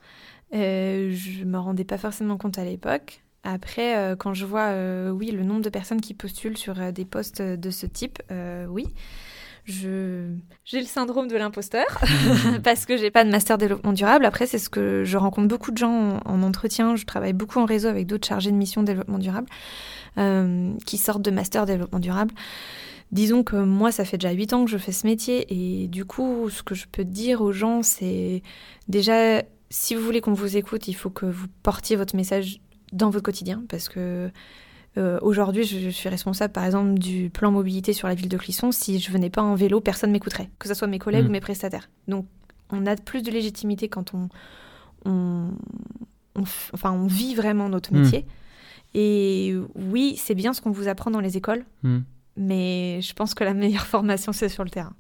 Euh, 0.54 1.12
je 1.12 1.44
me 1.44 1.58
rendais 1.58 1.84
pas 1.84 1.98
forcément 1.98 2.38
compte 2.38 2.58
à 2.58 2.66
l'époque. 2.66 3.24
Après, 3.44 3.98
euh, 3.98 4.16
quand 4.16 4.34
je 4.34 4.46
vois, 4.46 4.68
euh, 4.70 5.10
oui, 5.10 5.32
le 5.32 5.44
nombre 5.44 5.62
de 5.62 5.70
personnes 5.70 6.02
qui 6.02 6.14
postulent 6.14 6.58
sur 6.58 6.76
des 6.92 7.06
postes 7.06 7.42
de 7.42 7.70
ce 7.70 7.86
type, 7.86 8.22
oui 8.70 8.88
je 9.68 10.30
j'ai 10.64 10.80
le 10.80 10.86
syndrome 10.86 11.28
de 11.28 11.36
l'imposteur 11.36 11.88
parce 12.64 12.86
que 12.86 12.98
j'ai 12.98 13.10
pas 13.10 13.24
de 13.24 13.32
master 13.32 13.58
développement 13.58 13.94
durable. 13.94 14.24
Après, 14.26 14.46
c'est 14.46 14.60
ce 14.60 14.70
que 14.70 15.04
je 15.04 15.18
rencontre 15.18 15.48
beaucoup 15.48 15.72
de 15.72 15.78
gens 15.78 16.20
en, 16.24 16.44
entretien. 16.44 16.96
Je 16.96 17.04
travaille 17.06 17.34
beaucoup 17.34 17.58
en 17.58 17.66
réseau 17.66 17.88
avec 17.88 18.06
d'autres 18.06 18.28
chargés 18.28 18.52
de 18.52 18.56
mission 18.56 18.84
développement 18.84 19.18
durable 19.18 19.48
qui 20.86 20.98
sortent 21.00 21.24
de 21.24 21.32
master 21.32 21.66
développement 21.66 22.00
durable. 22.00 22.32
Disons 23.12 23.44
que 23.44 23.56
moi, 23.56 23.92
ça 23.92 24.04
fait 24.04 24.18
déjà 24.18 24.32
8 24.32 24.54
ans 24.54 24.66
que 24.66 24.72
je 24.72 24.78
fais 24.78 24.92
ce 24.92 25.08
métier 25.08 25.46
et 25.50 25.88
du 25.88 26.06
coup, 26.06 26.50
ce 26.50 26.64
que 26.64 26.76
je 26.76 26.86
peux 26.92 27.06
dire 27.06 27.42
aux 27.42 27.52
gens, 27.52 27.84
c'est 27.84 28.42
déjà, 28.88 29.42
si 29.76 29.94
vous 29.94 30.02
voulez 30.02 30.22
qu'on 30.22 30.34
vous 30.34 30.56
écoute, 30.56 30.88
il 30.88 30.94
faut 30.94 31.10
que 31.10 31.26
vous 31.26 31.48
portiez 31.62 31.98
votre 31.98 32.16
message 32.16 32.62
dans 32.94 33.10
votre 33.10 33.26
quotidien 33.26 33.66
parce 33.68 33.90
que 33.90 34.32
euh, 34.98 35.20
aujourd'hui, 35.22 35.66
je, 35.66 35.90
suis 35.90 36.08
responsable, 36.08 36.54
par 36.54 36.64
exemple, 36.64 36.98
du 36.98 37.30
plan 37.30 37.52
mobilité 37.52 37.92
sur 37.92 38.08
la 38.08 38.16
ville 38.16 38.30
de 38.30 38.38
Clisson. 38.38 38.72
Si 38.72 39.00
je 39.00 39.12
venais 39.12 39.30
pas 39.30 39.42
en 39.42 39.54
vélo, 39.54 39.82
personne 39.82 40.12
m'écouterait, 40.12 40.50
que 40.60 40.70
ce 40.70 40.74
soit 40.74 40.88
mes 40.88 40.98
collègues 40.98 41.26
ou 41.26 41.28
mm. 41.28 41.34
mes 41.34 41.42
prestataires. 41.42 41.90
Donc, 42.08 42.26
on 42.70 42.86
a 42.86 42.96
plus 42.96 43.22
de 43.22 43.30
légitimité 43.32 43.90
quand 43.90 44.14
on, 44.14 44.30
on, 45.04 45.52
enfin, 46.40 46.94
on 46.94 47.08
vit 47.08 47.36
vraiment 47.36 47.68
notre 47.68 47.94
mm. 47.94 48.00
métier. 48.00 48.26
Et 48.94 49.56
oui, 49.76 50.16
c'est 50.18 50.36
bien 50.36 50.54
ce 50.54 50.62
qu'on 50.62 50.72
vous 50.72 50.88
apprend 50.88 51.12
dans 51.12 51.20
les 51.20 51.36
écoles, 51.36 51.66
mm. 51.84 51.98
mais 52.38 53.02
je 53.02 53.14
pense 53.14 53.34
que 53.34 53.44
la 53.44 53.54
meilleure 53.54 53.86
formation, 53.88 54.32
c'est 54.32 54.48
sur 54.48 54.64
le 54.64 54.70
terrain 54.70 54.94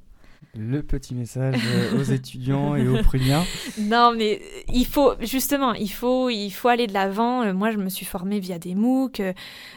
le 0.53 0.81
petit 0.81 1.15
message 1.15 1.55
euh, 1.65 1.99
aux 1.99 2.03
étudiants 2.03 2.75
et 2.75 2.87
aux 2.87 3.01
pruniens. 3.01 3.43
Non, 3.79 4.13
mais 4.15 4.41
il 4.73 4.85
faut 4.85 5.13
justement, 5.19 5.73
il 5.73 5.91
faut, 5.91 6.29
il 6.29 6.49
faut 6.51 6.67
aller 6.67 6.87
de 6.87 6.93
l'avant. 6.93 7.43
Euh, 7.43 7.53
moi, 7.53 7.71
je 7.71 7.77
me 7.77 7.89
suis 7.89 8.05
formée 8.05 8.39
via 8.39 8.59
des 8.59 8.75
MOOC. 8.75 9.19
Euh, 9.19 9.33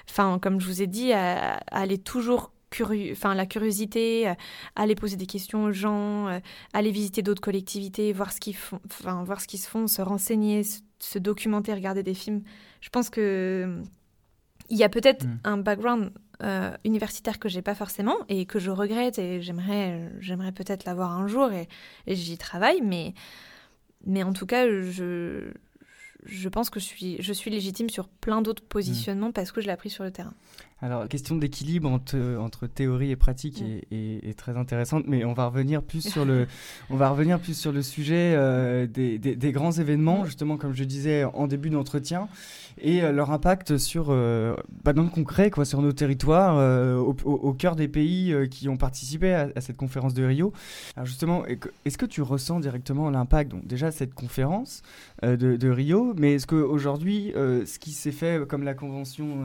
enfin, 0.08 0.38
comme 0.40 0.60
je 0.60 0.66
vous 0.66 0.82
ai 0.82 0.86
dit, 0.86 1.12
à, 1.12 1.56
aller 1.70 1.98
toujours 1.98 2.52
curieux, 2.70 3.12
enfin 3.12 3.34
la 3.34 3.46
curiosité, 3.46 4.32
aller 4.76 4.94
poser 4.94 5.16
des 5.16 5.26
questions 5.26 5.64
aux 5.64 5.72
gens, 5.72 6.28
aller 6.74 6.90
visiter 6.90 7.22
d'autres 7.22 7.40
collectivités, 7.40 8.12
voir 8.12 8.30
ce 8.30 8.40
qu'ils 8.40 8.56
font, 8.56 8.78
enfin 8.84 9.24
voir 9.24 9.40
ce 9.40 9.48
qu'ils 9.48 9.60
se 9.60 9.68
font, 9.68 9.86
se 9.86 10.02
renseigner, 10.02 10.62
se, 10.98 11.18
documenter, 11.18 11.72
regarder 11.72 12.02
des 12.02 12.12
films. 12.12 12.42
Je 12.82 12.90
pense 12.90 13.08
que 13.08 13.80
il 14.68 14.76
y 14.76 14.84
a 14.84 14.90
peut-être 14.90 15.24
hmm. 15.24 15.38
un 15.44 15.56
background 15.56 16.12
euh, 16.42 16.70
universitaire 16.84 17.38
que 17.38 17.48
j'ai 17.48 17.62
pas 17.62 17.74
forcément 17.74 18.16
et 18.28 18.46
que 18.46 18.58
je 18.58 18.70
regrette 18.70 19.18
et 19.18 19.40
j'aimerais 19.40 20.10
j'aimerais 20.20 20.52
peut-être 20.52 20.84
l'avoir 20.84 21.12
un 21.12 21.26
jour 21.26 21.50
et, 21.52 21.68
j'y 22.06 22.38
travaille 22.38 22.80
mais 22.80 23.14
mais 24.06 24.22
en 24.22 24.32
tout 24.32 24.46
cas 24.46 24.66
je 24.68 25.50
je 26.24 26.48
pense 26.48 26.70
que 26.70 26.78
je 26.78 26.84
suis 26.84 27.16
je 27.20 27.32
suis 27.32 27.50
légitime 27.50 27.90
sur 27.90 28.08
plein 28.08 28.42
d'autres 28.42 28.62
positionnements 28.62 29.32
parce 29.32 29.50
que 29.52 29.60
je 29.60 29.66
l'ai 29.66 29.72
appris 29.72 29.90
sur 29.90 30.04
le 30.04 30.10
terrain. 30.10 30.34
Alors, 30.80 31.08
question 31.08 31.34
d'équilibre 31.34 31.90
entre, 31.90 32.16
entre 32.38 32.68
théorie 32.68 33.10
et 33.10 33.16
pratique 33.16 33.64
est, 33.90 34.38
très 34.38 34.56
intéressante, 34.56 35.04
mais 35.08 35.24
on 35.24 35.32
va 35.32 35.48
revenir 35.48 35.82
plus 35.82 36.08
sur 36.08 36.24
le, 36.24 36.46
on 36.90 36.96
va 36.96 37.10
revenir 37.10 37.40
plus 37.40 37.58
sur 37.58 37.72
le 37.72 37.82
sujet 37.82 38.34
euh, 38.36 38.86
des, 38.86 39.18
des, 39.18 39.52
grands 39.52 39.72
événements, 39.72 40.24
justement, 40.24 40.56
comme 40.56 40.74
je 40.74 40.84
disais 40.84 41.24
en 41.24 41.48
début 41.48 41.70
d'entretien, 41.70 42.28
et 42.80 43.02
euh, 43.02 43.10
leur 43.10 43.32
impact 43.32 43.76
sur, 43.76 44.06
euh, 44.10 44.54
bah, 44.84 44.92
dans 44.92 45.02
le 45.02 45.08
concret, 45.08 45.50
quoi, 45.50 45.64
sur 45.64 45.82
nos 45.82 45.90
territoires, 45.90 46.56
au, 46.96 47.16
au, 47.24 47.52
cœur 47.54 47.74
des 47.74 47.88
pays 47.88 48.32
qui 48.48 48.68
ont 48.68 48.76
participé 48.76 49.34
à, 49.34 49.60
cette 49.60 49.76
conférence 49.76 50.14
de 50.14 50.22
Rio. 50.22 50.52
Alors, 50.94 51.06
justement, 51.06 51.42
est-ce 51.84 51.98
que 51.98 52.06
tu 52.06 52.22
ressens 52.22 52.60
directement 52.60 53.10
l'impact, 53.10 53.50
donc 53.50 53.66
déjà 53.66 53.90
cette 53.90 54.14
conférence 54.14 54.82
de, 55.22 55.56
de, 55.56 55.70
Rio, 55.70 56.14
mais 56.16 56.34
est-ce 56.34 56.46
qu'aujourd'hui, 56.46 57.32
ce 57.34 57.78
qui 57.80 57.90
s'est 57.90 58.12
fait 58.12 58.46
comme 58.46 58.62
la 58.62 58.74
convention 58.74 59.44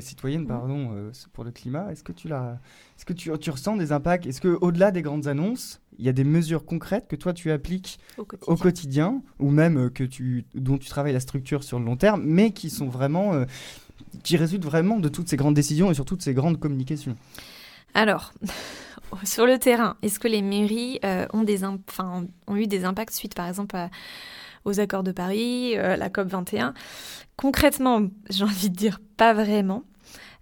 citoyenne, 0.00 0.39
Mm. 0.42 0.46
pardon, 0.46 0.90
euh, 0.92 1.12
pour 1.32 1.44
le 1.44 1.50
climat. 1.50 1.90
Est-ce 1.90 2.02
que 2.02 2.12
tu 2.12 2.28
est-ce 2.28 3.04
que 3.04 3.12
tu, 3.12 3.30
tu, 3.38 3.50
ressens 3.50 3.76
des 3.76 3.92
impacts? 3.92 4.26
Est-ce 4.26 4.40
que 4.40 4.58
au-delà 4.60 4.90
des 4.90 5.02
grandes 5.02 5.26
annonces, 5.26 5.80
il 5.98 6.04
y 6.04 6.08
a 6.08 6.12
des 6.12 6.24
mesures 6.24 6.64
concrètes 6.64 7.08
que 7.08 7.16
toi 7.16 7.32
tu 7.32 7.50
appliques 7.50 7.98
au 8.46 8.56
quotidien, 8.56 9.22
ou 9.38 9.50
même 9.50 9.78
euh, 9.78 9.90
que 9.90 10.04
tu, 10.04 10.44
dont 10.54 10.78
tu 10.78 10.88
travailles 10.88 11.12
la 11.12 11.20
structure 11.20 11.64
sur 11.64 11.78
le 11.78 11.84
long 11.84 11.96
terme, 11.96 12.22
mais 12.24 12.52
qui 12.52 12.70
sont 12.70 12.88
vraiment, 12.88 13.34
euh, 13.34 13.44
qui 14.22 14.36
résultent 14.36 14.64
vraiment 14.64 14.98
de 14.98 15.08
toutes 15.08 15.28
ces 15.28 15.36
grandes 15.36 15.54
décisions 15.54 15.90
et 15.90 15.94
surtout 15.94 16.16
de 16.16 16.22
ces 16.22 16.34
grandes 16.34 16.58
communications? 16.58 17.16
Alors. 17.94 18.32
Sur 19.24 19.44
le 19.44 19.58
terrain, 19.58 19.96
est-ce 20.02 20.20
que 20.20 20.28
les 20.28 20.40
mairies 20.40 21.00
ont, 21.32 21.42
des 21.42 21.64
ont 21.64 21.80
eu 22.54 22.68
des 22.68 22.84
impacts 22.84 23.12
suite, 23.12 23.34
par 23.34 23.48
exemple, 23.48 23.76
aux 24.64 24.78
accords 24.78 25.02
de 25.02 25.10
Paris, 25.10 25.74
la 25.74 26.08
COP 26.10 26.28
21 26.28 26.74
Concrètement, 27.40 28.02
j'ai 28.30 28.44
envie 28.44 28.68
de 28.68 28.76
dire 28.76 29.00
pas 29.16 29.32
vraiment. 29.32 29.84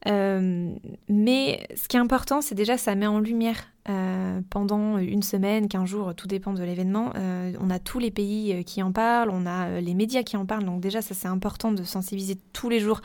Euh, 0.06 0.70
mais 1.08 1.66
ce 1.74 1.88
qui 1.88 1.96
est 1.96 2.00
important, 2.00 2.40
c'est 2.40 2.54
déjà 2.54 2.78
ça 2.78 2.94
met 2.94 3.06
en 3.06 3.18
lumière 3.18 3.56
euh, 3.88 4.40
pendant 4.50 4.98
une 4.98 5.22
semaine, 5.22 5.68
quinze 5.68 5.88
jours, 5.88 6.14
tout 6.14 6.26
dépend 6.26 6.52
de 6.52 6.62
l'événement. 6.62 7.12
Euh, 7.16 7.52
on 7.60 7.70
a 7.70 7.78
tous 7.78 7.98
les 7.98 8.10
pays 8.10 8.64
qui 8.64 8.82
en 8.82 8.92
parlent, 8.92 9.30
on 9.30 9.46
a 9.46 9.80
les 9.80 9.94
médias 9.94 10.22
qui 10.22 10.36
en 10.36 10.46
parlent, 10.46 10.64
donc 10.64 10.80
déjà 10.80 11.02
ça 11.02 11.14
c'est 11.14 11.28
important 11.28 11.72
de 11.72 11.82
sensibiliser 11.82 12.38
tous 12.52 12.68
les 12.68 12.80
jours 12.80 13.00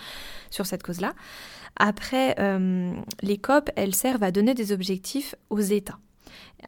sur 0.50 0.66
cette 0.66 0.84
cause-là. 0.84 1.14
Après, 1.76 2.36
les 3.24 3.38
COP, 3.40 3.72
elles 3.76 3.96
servent 3.96 4.22
à 4.22 4.30
donner 4.30 4.54
des 4.54 4.72
objectifs 4.72 5.34
aux 5.50 5.60
États. 5.60 5.98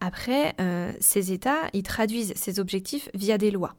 Après, 0.02 0.56
ces 1.00 1.32
États, 1.32 1.70
ils 1.74 1.84
traduisent 1.84 2.34
ces 2.36 2.60
objectifs 2.60 3.08
via 3.14 3.38
des 3.38 3.52
lois 3.52 3.76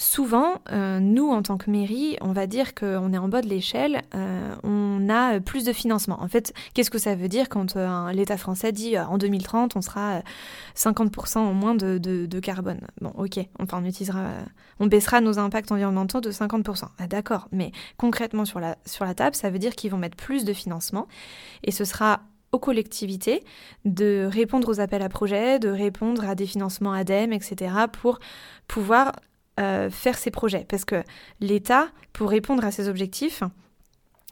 souvent, 0.00 0.62
euh, 0.72 0.98
nous, 0.98 1.28
en 1.28 1.42
tant 1.42 1.58
que 1.58 1.70
mairie, 1.70 2.16
on 2.20 2.32
va 2.32 2.46
dire 2.46 2.74
qu'on 2.74 3.12
est 3.12 3.18
en 3.18 3.28
bas 3.28 3.42
de 3.42 3.48
l'échelle, 3.48 4.02
euh, 4.14 4.54
on 4.64 5.08
a 5.08 5.40
plus 5.40 5.64
de 5.64 5.72
financement. 5.72 6.20
En 6.20 6.28
fait, 6.28 6.52
qu'est-ce 6.74 6.90
que 6.90 6.98
ça 6.98 7.14
veut 7.14 7.28
dire 7.28 7.48
quand 7.48 7.76
euh, 7.76 8.10
l'État 8.12 8.38
français 8.38 8.72
dit 8.72 8.98
en 8.98 9.18
2030, 9.18 9.76
on 9.76 9.82
sera 9.82 10.22
50% 10.74 11.38
en 11.38 11.52
moins 11.52 11.74
de, 11.74 12.40
carbone? 12.40 12.80
Bon, 13.00 13.12
ok, 13.16 13.38
enfin, 13.60 13.82
on 14.80 14.86
baissera 14.86 15.20
nos 15.20 15.38
impacts 15.38 15.70
environnementaux 15.70 16.20
de 16.20 16.30
50%. 16.30 16.84
Ah, 16.98 17.06
d'accord, 17.06 17.48
mais 17.52 17.70
concrètement 17.98 18.46
sur 18.46 18.58
la, 18.58 18.78
sur 18.86 19.04
la 19.04 19.14
table, 19.14 19.36
ça 19.36 19.50
veut 19.50 19.58
dire 19.58 19.74
qu'ils 19.74 19.90
vont 19.90 19.98
mettre 19.98 20.16
plus 20.16 20.44
de 20.44 20.54
financement 20.54 21.06
et 21.62 21.70
ce 21.70 21.84
sera 21.84 22.22
aux 22.52 22.58
collectivités 22.58 23.44
de 23.84 24.28
répondre 24.30 24.68
aux 24.68 24.80
appels 24.80 25.02
à 25.02 25.08
projets, 25.08 25.58
de 25.58 25.68
répondre 25.68 26.24
à 26.24 26.34
des 26.34 26.46
financements 26.46 26.92
ADEME, 26.92 27.32
etc., 27.32 27.72
pour 27.92 28.18
pouvoir 28.66 29.12
faire 29.90 30.18
ses 30.18 30.30
projets. 30.30 30.64
Parce 30.68 30.84
que 30.84 31.02
l'État, 31.40 31.88
pour 32.12 32.30
répondre 32.30 32.64
à 32.64 32.70
ses 32.70 32.88
objectifs, 32.88 33.42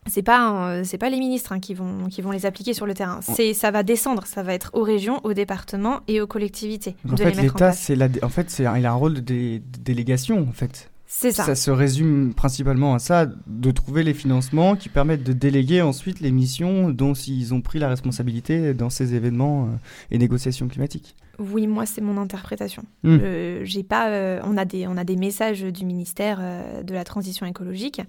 c'est 0.06 0.22
pas 0.22 0.82
c'est 0.84 0.98
pas 0.98 1.10
les 1.10 1.18
ministres 1.18 1.52
hein, 1.52 1.60
qui 1.60 1.74
vont 1.74 2.06
qui 2.08 2.22
vont 2.22 2.30
les 2.30 2.46
appliquer 2.46 2.74
sur 2.74 2.86
le 2.86 2.94
terrain. 2.94 3.20
C'est 3.22 3.54
ça 3.54 3.70
va 3.70 3.82
descendre, 3.82 4.26
ça 4.26 4.42
va 4.42 4.54
être 4.54 4.70
aux 4.72 4.82
régions, 4.82 5.20
aux 5.24 5.34
départements 5.34 6.00
et 6.08 6.20
aux 6.20 6.26
collectivités. 6.26 6.96
en 7.10 7.16
fait, 7.16 7.32
l'État, 7.32 7.72
c'est 7.72 7.96
la, 7.96 8.08
en 8.22 8.28
fait, 8.28 8.50
c'est 8.50 8.64
il 8.64 8.86
a 8.86 8.92
un 8.92 8.94
rôle 8.94 9.24
de, 9.24 9.60
délégation 9.80 10.46
en 10.48 10.52
fait. 10.52 10.90
C'est 11.10 11.32
ça. 11.32 11.44
Ça 11.44 11.54
se 11.54 11.70
résume 11.70 12.34
principalement 12.34 12.94
à 12.94 12.98
ça, 12.98 13.26
de 13.46 13.70
trouver 13.70 14.02
les 14.02 14.12
financements 14.12 14.76
qui 14.76 14.90
permettent 14.90 15.22
de 15.22 15.32
déléguer 15.32 15.80
ensuite 15.80 16.20
les 16.20 16.30
missions 16.30 16.90
dont 16.90 17.14
ils 17.14 17.54
ont 17.54 17.62
pris 17.62 17.78
la 17.78 17.88
responsabilité 17.88 18.74
dans 18.74 18.90
ces 18.90 19.14
événements 19.14 19.64
euh, 19.64 19.76
et 20.10 20.18
négociations 20.18 20.68
climatiques. 20.68 21.16
Oui, 21.38 21.68
moi 21.68 21.86
c'est 21.86 22.00
mon 22.00 22.16
interprétation. 22.16 22.82
Hmm. 23.04 23.18
j'ai 23.62 23.84
pas, 23.84 24.08
euh, 24.08 24.40
on 24.42 24.56
a 24.56 24.64
des, 24.64 24.88
on 24.88 24.96
a 24.96 25.04
des 25.04 25.14
messages 25.14 25.62
du 25.62 25.84
ministère 25.84 26.38
euh, 26.40 26.82
de 26.82 26.92
la 26.94 27.04
transition 27.04 27.46
écologique, 27.46 28.00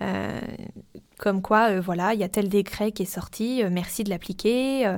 euh, 0.00 0.40
comme 1.16 1.42
quoi, 1.42 1.78
voilà, 1.78 2.14
il 2.14 2.20
y 2.20 2.24
a 2.24 2.28
tel 2.28 2.48
décret 2.48 2.90
qui 2.90 3.04
est 3.04 3.06
sorti, 3.06 3.62
merci 3.70 4.02
de 4.02 4.10
l'appliquer. 4.10 4.92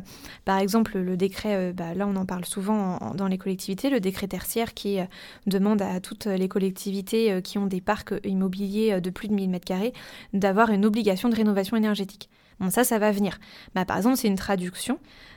par 0.47 0.59
exemple, 0.59 0.99
le 0.99 1.18
décret, 1.18 1.74
bah, 1.74 1.93
là 1.95 2.07
on 2.07 2.16
en 2.16 2.24
parle 2.24 2.47
souvent 2.47 3.12
dans 3.14 3.28
les 3.28 3.37
collectivités, 3.37 3.91
le 3.91 4.01
décret 4.01 4.26
tertiaire 4.28 4.72
qui 4.72 4.99
demande 5.47 5.82
à 5.82 6.01
toutes 6.01 6.24
les 6.24 6.49
collectivités 6.49 7.43
qui 7.43 7.59
ont 7.59 7.66
des 7.66 7.82
parcs 7.82 8.14
immobiliers 8.24 9.03
de 9.03 9.11
plus 9.11 9.28
de 9.28 9.35
1000 9.35 9.51
m2 9.51 9.93
d'avoir 10.32 10.70
une 10.70 10.87
obligation 10.87 11.28
de 11.28 11.37
rénovation 11.37 11.76
énergétique. 11.76 12.30
Bon, 12.61 12.70
ça, 12.70 12.85
ça 12.85 12.99
va 12.99 13.11
venir. 13.11 13.39
Bah, 13.74 13.85
par 13.85 13.97
exemple, 13.97 14.16
c'est 14.16 14.28
une 14.28 14.37
traduction 14.37 14.95
euh, 14.95 15.34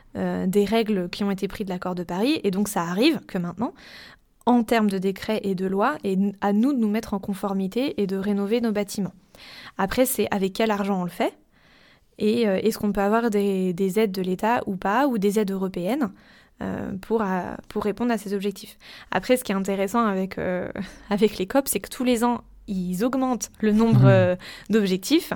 des 0.47 0.65
règles 0.65 1.09
qui 1.09 1.23
ont 1.23 1.31
été 1.31 1.47
prises 1.47 1.65
de 1.65 1.71
l'accord 1.71 1.95
de 1.95 2.03
Paris. 2.03 2.39
Et 2.43 2.51
donc 2.51 2.67
ça 2.67 2.81
arrive 2.81 3.19
que 3.27 3.37
maintenant, 3.37 3.73
en 4.47 4.63
termes 4.63 4.89
de 4.89 4.97
décrets 4.97 5.41
et 5.43 5.55
de 5.55 5.67
lois, 5.67 5.97
et 6.03 6.17
à 6.39 6.53
nous 6.53 6.71
de 6.73 6.79
nous 6.79 6.89
mettre 6.89 7.13
en 7.13 7.19
conformité 7.19 8.01
et 8.01 8.07
de 8.07 8.15
rénover 8.15 8.61
nos 8.61 8.71
bâtiments. 8.71 9.13
Après, 9.77 10.05
c'est 10.05 10.27
avec 10.31 10.53
quel 10.53 10.71
argent 10.71 11.01
on 11.01 11.03
le 11.03 11.09
fait 11.09 11.37
et 12.17 12.47
euh, 12.47 12.57
est-ce 12.63 12.79
qu'on 12.79 12.91
peut 12.91 13.01
avoir 13.01 13.29
des, 13.29 13.99
aides 13.99 14.11
de 14.11 14.21
l'État 14.21 14.63
ou 14.65 14.75
pas, 14.75 15.07
ou 15.07 15.17
des 15.17 15.37
aides 15.37 15.51
européennes 15.51 16.11
euh, 16.63 16.91
pour, 17.01 17.23
pour 17.67 17.83
répondre 17.83 18.11
à 18.11 18.17
ces 18.17 18.33
objectifs. 18.33 18.77
Après, 19.11 19.37
ce 19.37 19.43
qui 19.43 19.51
est 19.51 19.55
intéressant 19.55 20.03
avec, 20.05 20.39
avec 21.09 21.37
les 21.37 21.45
COP, 21.45 21.67
c'est 21.67 21.79
que 21.79 21.89
tous 21.89 22.03
les 22.03 22.23
ans, 22.23 22.41
ils 22.67 23.03
augmentent 23.03 23.51
le 23.59 23.71
nombre 23.71 24.33
mmh. 24.33 24.73
d'objectifs. 24.73 25.33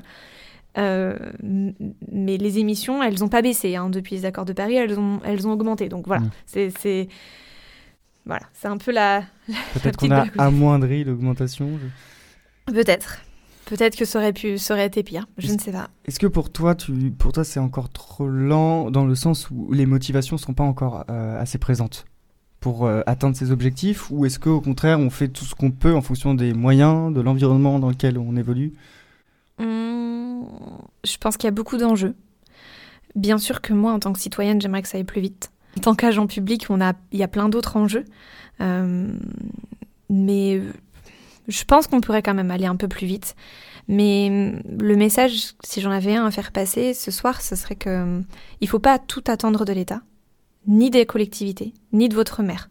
Euh, 0.78 1.18
mais 1.44 2.38
les 2.38 2.60
émissions, 2.60 3.04
elles 3.04 3.20
n'ont 3.20 3.28
pas 3.28 3.42
baissé 3.42 3.76
hein. 3.76 3.90
depuis 3.90 4.16
les 4.16 4.26
accords 4.26 4.46
de 4.46 4.54
Paris, 4.54 4.76
elles 4.76 4.98
ont, 4.98 5.20
elles 5.26 5.48
ont 5.48 5.52
augmenté. 5.52 5.90
Donc 5.90 6.08
voilà, 6.08 6.24
mm. 6.24 6.72
c'est 6.74 7.08
voilà, 8.26 8.46
c'est 8.54 8.68
un 8.68 8.78
peu 8.78 8.92
la. 8.92 9.24
Peut-être 9.74 9.98
qu'on 9.98 10.12
a 10.12 10.26
amoindri 10.38 11.04
l'augmentation. 11.04 11.70
Peut-être. 12.68 13.20
Peut-être 13.66 13.96
que 13.96 14.06
ça 14.06 14.20
aurait 14.20 14.34
pu, 14.34 14.58
ça 14.58 14.74
aurait 14.74 14.88
été 14.88 15.02
pire. 15.02 15.28
Je 15.38 15.52
ne 15.52 15.58
sais 15.58 15.72
pas. 15.72 15.90
Est-ce 16.06 16.20
que 16.20 16.28
pour 16.28 16.52
toi, 16.52 16.76
tu, 16.76 16.92
pour 17.18 17.32
toi, 17.32 17.44
c'est 17.44 17.60
encore 17.60 17.90
trop 17.90 18.28
lent 18.28 18.92
dans 18.92 19.06
le 19.06 19.16
sens 19.16 19.50
où 19.50 19.72
les 19.72 19.86
motivations 19.86 20.38
sont 20.38 20.54
pas 20.54 20.64
encore 20.64 21.06
euh, 21.10 21.40
assez 21.40 21.58
présentes 21.58 22.06
pour 22.60 22.86
euh, 22.86 23.02
atteindre 23.08 23.36
ces 23.36 23.52
objectifs, 23.52 24.12
ou 24.12 24.26
est-ce 24.26 24.40
qu'au 24.40 24.62
contraire, 24.62 25.00
on 25.00 25.10
fait 25.10 25.30
tout 25.30 25.46
ce 25.46 25.56
qu'on 25.56 25.72
peut 25.72 25.96
en 25.96 26.02
fonction 26.02 26.36
des 26.36 26.54
moyens, 26.54 27.12
de 27.12 27.20
l'environnement 27.20 27.80
dans 27.80 27.90
lequel 27.90 28.20
on 28.20 28.36
évolue 28.36 28.74
Hum, 29.62 30.48
je 31.04 31.18
pense 31.18 31.38
qu'il 31.38 31.48
y 31.48 31.50
a 31.50 31.52
beaucoup 31.52 31.78
d'enjeux. 31.78 32.16
Bien 33.16 33.38
sûr 33.38 33.62
que 33.62 33.74
moi, 33.74 33.92
en 33.92 34.00
tant 34.00 34.14
que 34.14 34.20
citoyenne, 34.20 34.62
j'aimerais 34.62 34.82
que 34.82 34.88
ça 34.88 34.98
aille 34.98 35.04
plus 35.04 35.22
vite. 35.22 35.52
En 35.78 35.82
tant 35.82 35.96
qu'agent 35.96 36.28
public, 36.28 36.66
on 36.70 36.82
a, 36.82 36.94
il 37.12 37.20
y 37.20 37.24
a 37.24 37.28
plein 37.28 37.50
d'autres 37.50 37.78
enjeux. 37.78 38.06
Hum, 38.60 39.20
mais 40.10 40.62
je 41.48 41.64
pense 41.64 41.88
qu'on 41.88 42.02
pourrait 42.02 42.22
quand 42.22 42.34
même 42.34 42.52
aller 42.52 42.66
un 42.66 42.76
peu 42.76 42.88
plus 42.88 43.08
vite. 43.08 43.36
Mais 43.88 44.54
le 44.80 44.96
message, 44.96 45.54
si 45.64 45.82
j'en 45.82 45.92
avais 45.92 46.16
un 46.16 46.26
à 46.26 46.32
faire 46.32 46.52
passer 46.52 46.94
ce 46.94 47.12
soir, 47.12 47.42
ce 47.42 47.56
serait 47.56 47.76
que 47.76 48.02
hum, 48.02 48.26
il 48.62 48.68
faut 48.68 48.80
pas 48.80 49.00
tout 49.00 49.24
attendre 49.28 49.66
de 49.66 49.74
l'État, 49.74 50.02
ni 50.68 50.90
des 50.90 51.06
collectivités, 51.06 51.74
ni 51.92 52.10
de 52.10 52.16
votre 52.16 52.44
maire. 52.44 52.70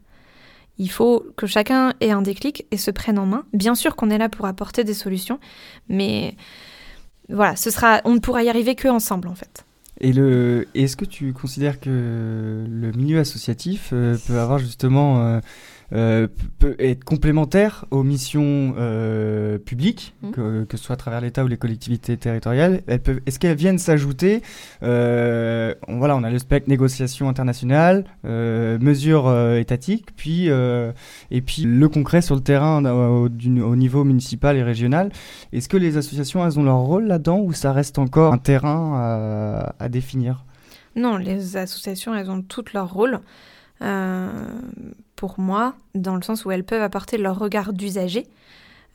Il 0.79 0.91
faut 0.91 1.27
que 1.37 1.47
chacun 1.47 1.93
ait 2.01 2.11
un 2.11 2.23
déclic 2.23 2.65
et 2.71 2.79
se 2.79 2.91
prenne 2.91 3.19
en 3.19 3.27
main. 3.27 3.45
Bien 3.53 3.75
sûr 3.75 3.97
qu'on 3.97 4.09
est 4.09 4.17
là 4.17 4.31
pour 4.31 4.47
apporter 4.47 4.83
des 4.83 4.95
solutions, 4.95 5.39
mais 5.91 6.37
voilà, 7.33 7.57
ce 7.57 7.71
sera, 7.71 8.01
on 8.05 8.15
ne 8.15 8.19
pourra 8.19 8.43
y 8.43 8.49
arriver 8.49 8.75
que 8.75 8.89
ensemble 8.89 9.29
en 9.29 9.35
fait. 9.35 9.65
Et 10.01 10.13
le, 10.13 10.67
est-ce 10.75 10.97
que 10.97 11.05
tu 11.05 11.33
considères 11.33 11.79
que 11.79 12.65
le 12.67 12.93
milieu 12.93 13.19
associatif 13.19 13.91
euh, 13.93 14.17
peut 14.27 14.39
avoir 14.39 14.59
justement 14.59 15.41
euh, 15.93 16.29
peut 16.59 16.77
être 16.79 17.03
complémentaire 17.03 17.85
aux 17.91 18.05
missions 18.05 18.75
euh, 18.79 19.59
publiques, 19.59 20.15
mmh. 20.23 20.31
que, 20.31 20.65
que, 20.65 20.77
ce 20.77 20.85
soit 20.85 20.95
à 20.95 20.97
travers 20.97 21.21
l'État 21.21 21.45
ou 21.45 21.49
les 21.49 21.57
collectivités 21.57 22.17
territoriales. 22.17 22.83
Elles 22.87 23.03
peuvent, 23.03 23.21
est-ce 23.27 23.39
qu'elles 23.39 23.57
viennent 23.57 23.79
s'ajouter 23.79 24.43
euh, 24.83 25.75
Voilà, 25.89 26.17
on 26.17 26.23
a 26.23 26.31
le 26.31 26.39
spectre 26.39 26.69
négociation 26.69 27.29
internationale, 27.29 28.05
mesures 28.25 29.33
étatiques, 29.57 30.15
puis 30.17 30.49
et 30.49 31.41
puis 31.43 31.63
le 31.63 31.89
concret 31.89 32.23
sur 32.23 32.35
le 32.35 32.43
terrain 32.43 32.85
au, 32.85 33.29
au, 33.29 33.77
niveau 33.77 34.05
municipal 34.05 34.57
et 34.57 34.63
régional. 34.63 35.11
Est-ce 35.53 35.69
que 35.69 35.77
les 35.77 35.97
associations 35.97 36.45
elles 36.47 36.59
ont 36.59 36.63
leur 36.63 36.79
rôle 36.79 37.07
là-dedans 37.07 37.41
ou 37.41 37.53
ça 37.53 37.73
reste 37.73 37.99
encore 37.99 38.33
un 38.33 38.39
terrain 38.39 38.95
à, 38.97 39.75
à 39.79 39.89
définir? 39.89 40.45
Non, 40.97 41.17
les 41.17 41.57
associations 41.57 42.15
elles 42.15 42.31
ont 42.31 42.43
toutes 42.43 42.73
leur 42.73 42.93
rôle. 42.93 43.21
Euh, 43.83 44.31
pour 45.17 45.39
moi, 45.39 45.75
dans 45.95 46.17
le 46.17 46.23
sens 46.23 46.45
où 46.45 46.51
elles 46.51 46.65
peuvent 46.65 46.83
apporter 46.83 47.19
leur 47.19 47.39
regard 47.39 47.73
d'usager. 47.73 48.27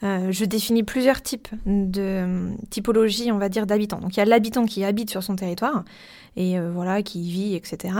Euh, 0.04 0.32
je 0.32 0.44
définis 0.44 0.84
plusieurs 0.84 1.22
types 1.22 1.48
de 1.66 2.50
typologies, 2.70 3.32
on 3.32 3.38
va 3.38 3.48
dire, 3.48 3.66
d'habitants. 3.66 4.00
Donc 4.00 4.18
il 4.18 4.20
y 4.20 4.22
a 4.22 4.26
l'habitant 4.26 4.66
qui 4.66 4.84
habite 4.84 5.10
sur 5.10 5.24
son 5.24 5.36
territoire 5.36 5.86
et 6.36 6.60
euh, 6.60 6.70
voilà, 6.74 7.02
qui 7.02 7.22
y 7.24 7.32
vit, 7.32 7.56
etc. 7.56 7.94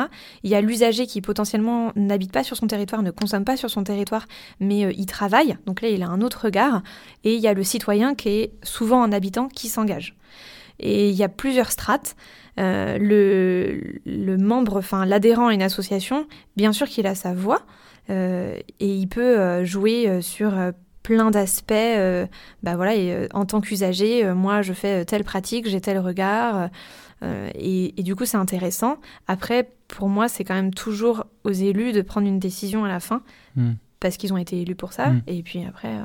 Il 0.44 0.50
y 0.50 0.56
a 0.56 0.62
l'usager 0.62 1.08
qui 1.08 1.22
potentiellement 1.22 1.94
n'habite 1.96 2.34
pas 2.34 2.44
sur 2.44 2.58
son 2.58 2.68
territoire, 2.68 3.02
ne 3.02 3.12
consomme 3.12 3.46
pas 3.46 3.56
sur 3.56 3.70
son 3.70 3.84
territoire, 3.84 4.26
mais 4.60 4.94
il 4.98 5.06
travaille. 5.06 5.56
Donc 5.66 5.82
là, 5.82 5.88
il 5.88 6.04
a 6.04 6.10
un 6.10 6.22
autre 6.22 6.46
regard. 6.46 6.84
Et 7.24 7.36
il 7.36 7.42
y 7.42 7.48
a 7.48 7.54
le 7.54 7.64
citoyen 7.64 8.14
qui 8.14 8.30
est 8.30 8.52
souvent 8.62 9.02
un 9.04 9.14
habitant 9.14 9.48
qui 9.48 9.70
s'engage. 9.70 10.16
Et 10.80 11.10
il 11.10 11.16
y 11.16 11.24
a 11.24 11.30
plusieurs 11.30 11.72
strates. 11.72 12.16
Euh, 12.58 12.98
le, 14.06 14.38
membre, 14.38 14.78
enfin 14.78 15.06
l'adhérent 15.06 15.48
à 15.48 15.54
une 15.54 15.62
association, 15.62 16.26
bien 16.56 16.72
sûr 16.72 16.88
qu'il 16.88 17.06
a 17.06 17.16
sa 17.16 17.34
voix 17.34 17.64
euh, 18.10 18.58
et 18.80 18.96
il 18.96 19.08
peut 19.08 19.38
euh, 19.38 19.66
jouer 19.66 20.22
sur 20.22 20.54
plein 21.04 21.32
d'aspects. 21.32 21.74
bah 22.64 22.76
voilà, 22.76 22.96
et, 22.96 23.28
en 23.34 23.46
tant 23.46 23.62
qu'usager, 23.62 24.34
moi 24.34 24.62
je 24.62 24.74
fais 24.74 25.06
telle 25.06 25.24
pratique, 25.24 25.68
j'ai 25.68 25.82
tel 25.82 26.00
regard. 26.00 26.70
Et, 27.56 27.92
du 27.98 28.16
coup, 28.16 28.26
c'est 28.26 28.38
intéressant. 28.38 28.98
Après, 29.28 29.68
pour 29.88 30.10
moi, 30.10 30.28
c'est 30.28 30.44
quand 30.44 30.54
même 30.54 30.74
toujours 30.74 31.26
aux 31.44 31.52
élus 31.52 31.92
de 31.92 32.02
prendre 32.02 32.28
une 32.28 32.38
décision 32.38 32.86
à 32.86 32.88
la 32.88 33.00
fin, 33.00 33.24
hmm. 33.56 33.74
parce 34.00 34.18
qu'ils 34.18 34.32
ont 34.32 34.38
été 34.38 34.62
élus 34.62 34.76
pour 34.76 34.94
ça. 34.94 35.10
Hmm. 35.10 35.22
Et 35.26 35.42
puis 35.42 35.66
après, 35.66 35.98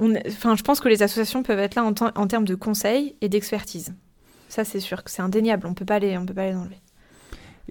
enfin, 0.00 0.56
je 0.56 0.62
pense 0.62 0.80
que 0.80 0.88
les 0.88 1.02
associations 1.02 1.42
peuvent 1.42 1.58
être 1.58 1.74
là 1.74 1.84
en, 1.84 2.26
termes 2.26 2.44
de 2.44 2.54
conseils 2.54 3.16
et 3.20 3.28
d'expertise. 3.28 3.94
Ça, 4.48 4.64
c'est 4.64 4.80
sûr 4.80 5.04
que 5.04 5.10
c'est 5.10 5.22
indéniable. 5.22 5.66
On 5.66 5.74
peut 5.74 5.84
on 5.84 6.26
peut 6.26 6.34
pas 6.34 6.46
les 6.46 6.54
enlever. 6.56 6.80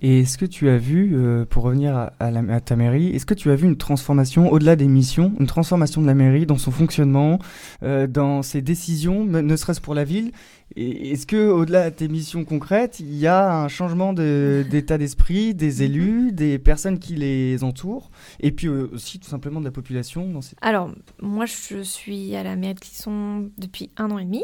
Et 0.02 0.22
est-ce 0.22 0.38
que 0.38 0.46
tu 0.46 0.70
as 0.70 0.78
vu, 0.78 1.12
euh, 1.14 1.46
pour 1.46 1.64
revenir 1.64 1.96
à, 2.20 2.62
ta 2.62 2.76
mairie, 2.76 3.10
est-ce 3.10 3.26
que 3.26 3.34
tu 3.34 3.50
as 3.50 3.56
vu 3.56 3.68
une 3.68 3.78
transformation 3.78 4.52
au-delà 4.52 4.76
des 4.76 4.88
missions, 4.88 5.34
une 5.40 5.48
transformation 5.48 6.02
de 6.02 6.08
la 6.08 6.14
mairie 6.14 6.46
dans 6.46 6.58
son 6.58 6.72
fonctionnement, 6.72 7.40
euh, 7.84 8.06
dans 8.06 8.44
ses 8.44 8.62
décisions, 8.62 9.26
ne 9.26 9.56
serait-ce 9.56 9.82
pour 9.82 9.96
la 9.96 10.04
ville? 10.04 10.32
Est-ce 10.76 11.26
que 11.26 11.50
au-delà 11.50 11.90
de 11.90 11.96
tes 11.96 12.08
missions 12.08 12.44
concrètes, 12.44 13.00
il 13.00 13.16
y 13.16 13.26
a 13.26 13.64
un 13.64 13.68
changement 13.68 14.14
d'état 14.14 14.98
d'esprit 14.98 15.56
des 15.56 15.78
mhm. 15.78 15.82
élus, 15.82 16.32
des 16.34 16.60
personnes 16.60 17.00
qui 17.00 17.16
les 17.16 17.64
entourent, 17.64 18.12
et 18.40 18.52
puis 18.52 18.68
euh, 18.68 18.90
aussi 18.94 19.20
tout 19.20 19.30
simplement 19.30 19.60
de 19.60 19.66
la 19.66 19.72
population 19.72 20.28
dans 20.30 20.42
Alors, 20.62 20.92
moi, 21.22 21.46
je 21.46 21.82
suis 21.82 22.36
à 22.36 22.44
la 22.44 22.56
mairie 22.56 22.76
de 22.76 22.80
Clisson 22.82 23.50
depuis 23.58 23.90
un 23.98 24.12
an 24.12 24.20
et 24.20 24.26
demi. 24.26 24.44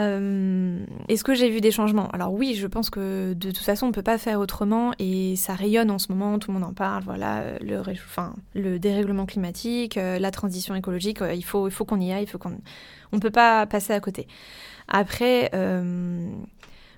Euh, 0.00 0.84
est-ce 1.08 1.22
que 1.22 1.34
j'ai 1.34 1.50
vu 1.50 1.60
des 1.60 1.70
changements? 1.70 2.08
Alors 2.08 2.32
oui, 2.32 2.54
je 2.54 2.66
pense 2.66 2.90
que 2.90 3.32
de 3.34 3.50
toute 3.50 3.64
façon, 3.64 3.86
on 3.86 3.88
ne 3.90 3.94
peut 3.94 4.02
pas 4.02 4.18
faire 4.18 4.40
autrement 4.40 4.92
et 4.98 5.36
ça 5.36 5.54
rayonne 5.54 5.90
en 5.90 5.98
ce 5.98 6.10
moment, 6.10 6.38
tout 6.38 6.50
le 6.50 6.58
monde 6.58 6.68
en 6.68 6.74
parle, 6.74 7.04
voilà, 7.04 7.44
le, 7.60 8.78
dérèglement 8.78 9.26
climatique, 9.26 9.96
euh, 9.96 10.18
la 10.18 10.30
transition 10.30 10.74
écologique, 10.74 11.22
euh, 11.22 11.32
il 11.32 11.44
faut, 11.44 11.68
il 11.68 11.70
faut 11.70 11.84
qu'on 11.84 12.00
y 12.00 12.12
aille, 12.12 12.24
il 12.24 12.28
faut 12.28 12.38
qu'on... 12.38 12.58
On 13.12 13.16
ne 13.16 13.20
peut 13.20 13.30
pas 13.30 13.66
passer 13.66 13.92
à 13.92 14.00
côté. 14.00 14.26
Après, 14.88 15.52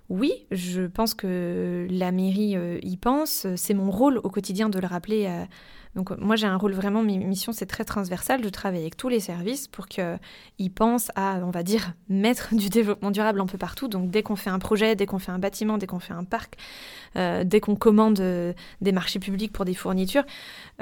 oui, 0.08 0.32
je 0.50 0.86
pense 0.86 1.12
que 1.12 1.86
la 1.90 2.10
mairie 2.10 2.56
y 2.82 2.96
pense. 2.96 3.46
C'est 3.56 3.74
mon 3.74 3.90
rôle 3.90 4.16
au 4.24 4.30
quotidien 4.30 4.70
de 4.70 4.78
le 4.78 4.86
rappeler 4.86 5.28
donc 5.96 6.10
moi 6.18 6.36
j'ai 6.36 6.46
un 6.46 6.56
rôle 6.56 6.74
vraiment, 6.74 7.02
mes 7.02 7.16
missions 7.16 7.52
c'est 7.52 7.64
très 7.64 7.84
transversal, 7.84 8.42
de 8.42 8.48
travailler 8.50 8.82
avec 8.82 8.98
tous 8.98 9.08
les 9.08 9.18
services 9.18 9.66
pour 9.66 9.88
qu'ils 9.88 10.70
pensent 10.74 11.10
à, 11.16 11.40
on 11.42 11.50
va 11.50 11.62
dire, 11.62 11.94
mettre 12.10 12.54
du 12.54 12.68
développement 12.68 13.10
durable 13.10 13.40
un 13.40 13.46
peu 13.46 13.56
partout. 13.56 13.88
Donc 13.88 14.10
dès 14.10 14.22
qu'on 14.22 14.36
fait 14.36 14.50
un 14.50 14.58
projet, 14.58 14.94
dès 14.94 15.06
qu'on 15.06 15.18
fait 15.18 15.32
un 15.32 15.38
bâtiment, 15.38 15.78
dès 15.78 15.86
qu'on 15.86 15.98
fait 15.98 16.12
un 16.12 16.24
parc, 16.24 16.56
euh, 17.16 17.44
dès 17.44 17.60
qu'on 17.60 17.76
commande 17.76 18.20
euh, 18.20 18.52
des 18.82 18.92
marchés 18.92 19.18
publics 19.18 19.52
pour 19.52 19.64
des 19.64 19.74
fournitures, 19.74 20.24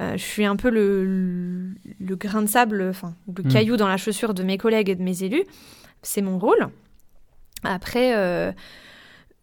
euh, 0.00 0.16
je 0.16 0.22
suis 0.22 0.44
un 0.44 0.56
peu 0.56 0.68
le, 0.68 1.74
grain 2.00 2.42
de 2.42 2.48
sable, 2.48 2.88
enfin 2.90 3.14
le 3.34 3.44
hmm. 3.44 3.48
caillou 3.48 3.76
dans 3.76 3.88
la 3.88 3.96
chaussure 3.96 4.34
de 4.34 4.42
mes 4.42 4.58
collègues 4.58 4.90
et 4.90 4.96
de 4.96 5.02
mes 5.02 5.22
élus. 5.22 5.44
C'est 6.02 6.22
mon 6.22 6.38
rôle. 6.40 6.68
Après 7.62 8.12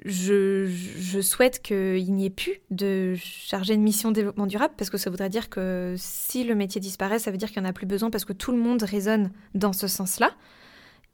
je, 0.04 1.20
souhaite 1.22 1.62
qu'il 1.62 2.14
n'y 2.14 2.26
ait 2.26 2.32
plus 2.32 2.62
de 2.72 3.16
chargé 3.18 3.78
de 3.78 3.82
mission 3.82 4.12
développement 4.12 4.48
durable 4.48 4.74
parce 4.78 4.90
que 4.90 4.98
ça 4.98 5.10
voudrait 5.10 5.30
dire 5.30 5.50
que 5.50 5.96
si 5.98 6.44
le 6.44 6.56
métier 6.56 6.82
disparaît, 6.82 7.20
ça 7.20 7.30
veut 7.32 7.38
dire 7.38 7.52
qu'il 7.52 7.62
n'y 7.62 7.68
en 7.68 7.70
a 7.70 7.74
plus 7.74 7.86
besoin 7.86 8.10
parce 8.10 8.26
que 8.26 8.34
tout 8.34 8.52
le 8.52 8.58
monde 8.58 8.82
résonne 8.82 9.32
dans 9.54 9.74
ce 9.74 9.88
sens-là 9.88 10.32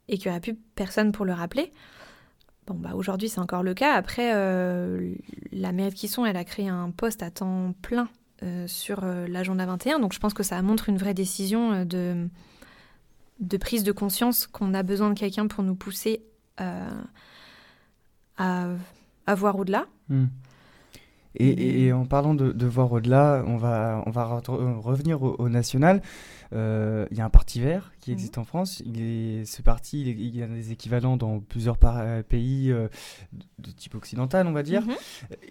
et 0.08 0.18
qu'il 0.18 0.30
n'y 0.30 0.32
aura 0.32 0.40
plus 0.40 0.56
personne 0.76 1.12
pour 1.12 1.26
le 1.26 1.34
rappeler. 1.34 1.74
Bon, 2.66 2.76
bah 2.76 2.92
aujourd'hui, 2.96 3.30
c'est 3.30 3.40
encore 3.40 3.64
le 3.64 3.74
cas. 3.74 3.94
Après, 3.94 4.34
euh, 4.34 5.14
la 5.52 5.72
mairie 5.72 5.92
de 5.92 5.96
Quisson, 5.96 6.26
elle 6.26 6.38
a 6.38 6.44
créé 6.44 6.68
un 6.68 6.92
poste 6.92 7.24
à 7.24 7.32
temps 7.32 7.74
plein 7.82 8.10
euh, 8.44 8.68
sur 8.68 9.04
euh, 9.04 9.28
l'agenda 9.28 9.66
21. 9.66 10.00
Donc, 10.00 10.14
je 10.14 10.20
pense 10.20 10.34
que 10.34 10.44
ça 10.44 10.62
montre 10.62 10.90
une 10.90 10.98
vraie 10.98 11.14
décision 11.14 11.86
de, 11.86 12.28
de 13.40 13.58
prise 13.58 13.84
de 13.84 13.92
conscience 13.92 14.48
qu'on 14.48 14.74
a 14.74 14.84
besoin 14.84 15.10
de 15.10 15.20
quelqu'un 15.20 15.48
pour 15.48 15.64
nous 15.64 15.76
pousser 15.76 16.24
à, 18.38 19.36
voir 19.36 19.58
au-delà. 19.58 19.86
Hmm. 20.10 20.28
Et, 21.40 21.94
en 21.94 22.06
parlant 22.06 22.34
de, 22.34 22.66
voir 22.66 22.92
au-delà, 22.92 23.44
on 23.46 23.58
va, 23.58 24.04
on 24.08 24.12
va 24.12 24.24
revenir 24.26 25.22
au, 25.22 25.50
national. 25.50 26.02
Euh, 26.54 27.06
il 27.12 27.18
y 27.18 27.22
a 27.22 27.26
un 27.26 27.30
parti 27.30 27.60
vert 27.60 27.92
qui 28.00 28.12
existe 28.12 28.38
hmm. 28.38 28.42
en 28.42 28.44
France. 28.46 28.82
Il 28.86 29.02
est, 29.02 29.46
ce 29.46 29.62
parti, 29.62 30.02
il, 30.02 30.36
y 30.36 30.42
a 30.42 30.48
des 30.48 30.72
équivalents 30.72 31.18
dans 31.18 31.40
plusieurs 31.40 31.78
pays 32.28 32.72
euh, 32.72 32.88
de 33.60 33.72
type 33.72 33.96
occidental, 33.96 34.48
on 34.48 34.54
va 34.54 34.64
dire. 34.64 34.82
Hmm. 34.84 34.94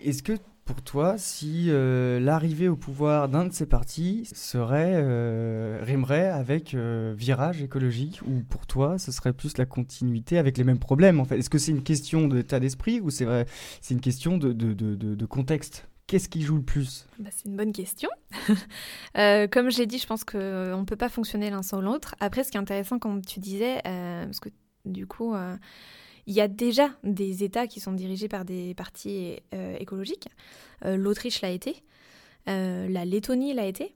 Est-ce 0.04 0.22
que 0.22 0.32
pour 0.66 0.82
toi 0.82 1.16
si 1.16 1.66
euh, 1.68 2.18
l'arrivée 2.18 2.68
au 2.68 2.76
pouvoir 2.76 3.28
d'un 3.28 3.46
de 3.46 3.52
ces 3.52 3.66
partis 3.66 4.28
serait 4.34 4.94
euh, 4.96 5.78
rimerait 5.82 6.26
avec 6.26 6.74
euh, 6.74 7.14
virage 7.16 7.62
écologique 7.62 8.20
ou 8.26 8.42
pour 8.42 8.66
toi 8.66 8.98
ce 8.98 9.12
serait 9.12 9.32
plus 9.32 9.56
la 9.58 9.64
continuité 9.64 10.38
avec 10.38 10.58
les 10.58 10.64
mêmes 10.64 10.80
problèmes 10.80 11.20
en 11.20 11.24
fait? 11.24 11.38
Est-ce 11.38 11.48
que 11.48 11.58
c'est 11.58 11.70
une 11.70 11.84
question 11.84 12.26
d'état 12.26 12.58
d'esprit 12.58 13.00
ou 13.00 13.10
c'est 13.10 13.26
c'est 13.80 13.94
une 13.94 14.00
question 14.00 14.38
de, 14.38 14.52
de, 14.52 14.74
de, 14.74 15.26
contexte? 15.26 15.88
Qu'est-ce 16.08 16.28
qui 16.28 16.42
joue 16.42 16.56
le 16.56 16.62
plus? 16.62 17.06
Bah, 17.18 17.30
C'est 17.32 17.48
une 17.48 17.56
bonne 17.56 17.72
question. 17.72 18.08
comme 19.14 19.70
j'ai 19.70 19.86
dit, 19.86 19.98
je 19.98 20.06
pense 20.06 20.24
qu'on 20.24 20.38
ne 20.38 20.84
peut 20.84 20.96
pas 20.96 21.08
fonctionner 21.08 21.50
l'un 21.50 21.62
sans 21.62 21.80
l'autre. 21.80 22.14
Après, 22.20 22.44
ce 22.44 22.50
qui 22.50 22.56
est 22.56 22.60
intéressant, 22.60 22.98
comme 22.98 23.24
tu 23.24 23.40
disais, 23.40 23.80
parce 23.82 24.40
que 24.40 24.50
du 24.84 25.06
coup, 25.06 25.34
il 26.26 26.34
y 26.34 26.40
a 26.40 26.48
déjà 26.48 26.90
des 27.04 27.44
États 27.44 27.66
qui 27.66 27.80
sont 27.80 27.92
dirigés 27.92 28.28
par 28.28 28.44
des 28.44 28.74
partis 28.74 29.38
euh, 29.54 29.76
écologiques. 29.78 30.28
Euh, 30.84 30.96
L'Autriche 30.96 31.40
l'a 31.40 31.50
été, 31.50 31.82
euh, 32.48 32.88
la 32.88 33.04
Lettonie 33.04 33.54
l'a 33.54 33.66
été. 33.66 33.94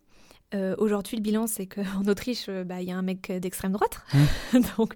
Aujourd'hui, 0.79 1.17
le 1.17 1.23
bilan, 1.23 1.47
c'est 1.47 1.67
qu'en 1.67 2.05
Autriche, 2.09 2.51
bah, 2.51 2.81
il 2.83 2.89
y 2.89 2.91
a 2.91 2.97
un 2.97 3.03
mec 3.03 3.31
d'extrême 3.31 3.71
droite. 3.71 4.01
Mmh. 4.13 4.59
Donc, 4.79 4.95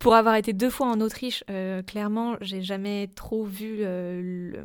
pour 0.00 0.16
avoir 0.16 0.34
été 0.34 0.52
deux 0.52 0.68
fois 0.68 0.88
en 0.88 1.00
Autriche, 1.00 1.44
clairement, 1.86 2.36
j'ai 2.40 2.60
jamais 2.60 3.08
trop 3.14 3.44
vu 3.44 3.76
le 3.78 4.64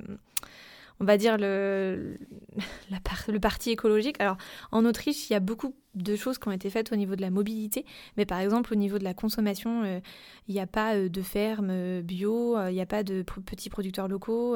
on 1.02 1.04
va 1.04 1.18
dire, 1.18 1.38
le, 1.38 2.18
le 3.28 3.40
parti 3.40 3.72
écologique. 3.72 4.18
Alors, 4.20 4.38
en 4.72 4.86
Autriche, 4.86 5.30
il 5.30 5.34
y 5.34 5.36
a 5.36 5.40
beaucoup 5.40 5.74
de 5.96 6.16
choses 6.16 6.38
qui 6.38 6.48
ont 6.48 6.52
été 6.52 6.70
faites 6.70 6.94
au 6.94 6.96
niveau 6.96 7.16
de 7.16 7.22
la 7.22 7.32
mobilité, 7.32 7.86
mais 8.18 8.26
par 8.26 8.40
exemple, 8.40 8.72
au 8.72 8.76
niveau 8.76 9.00
de 9.00 9.04
la 9.04 9.16
consommation, 9.16 9.84
euh, 9.84 10.00
il 10.48 10.54
n'y 10.54 10.62
a 10.62 10.68
pas 10.68 10.96
euh, 10.96 11.10
de 11.10 11.22
fermes 11.24 11.72
euh, 11.72 12.02
bio, 12.04 12.56
il 12.68 12.74
n'y 12.74 12.82
a 12.82 12.86
pas 12.86 13.02
de 13.04 13.24
petits 13.24 13.70
producteurs 13.72 14.08
locaux. 14.08 14.56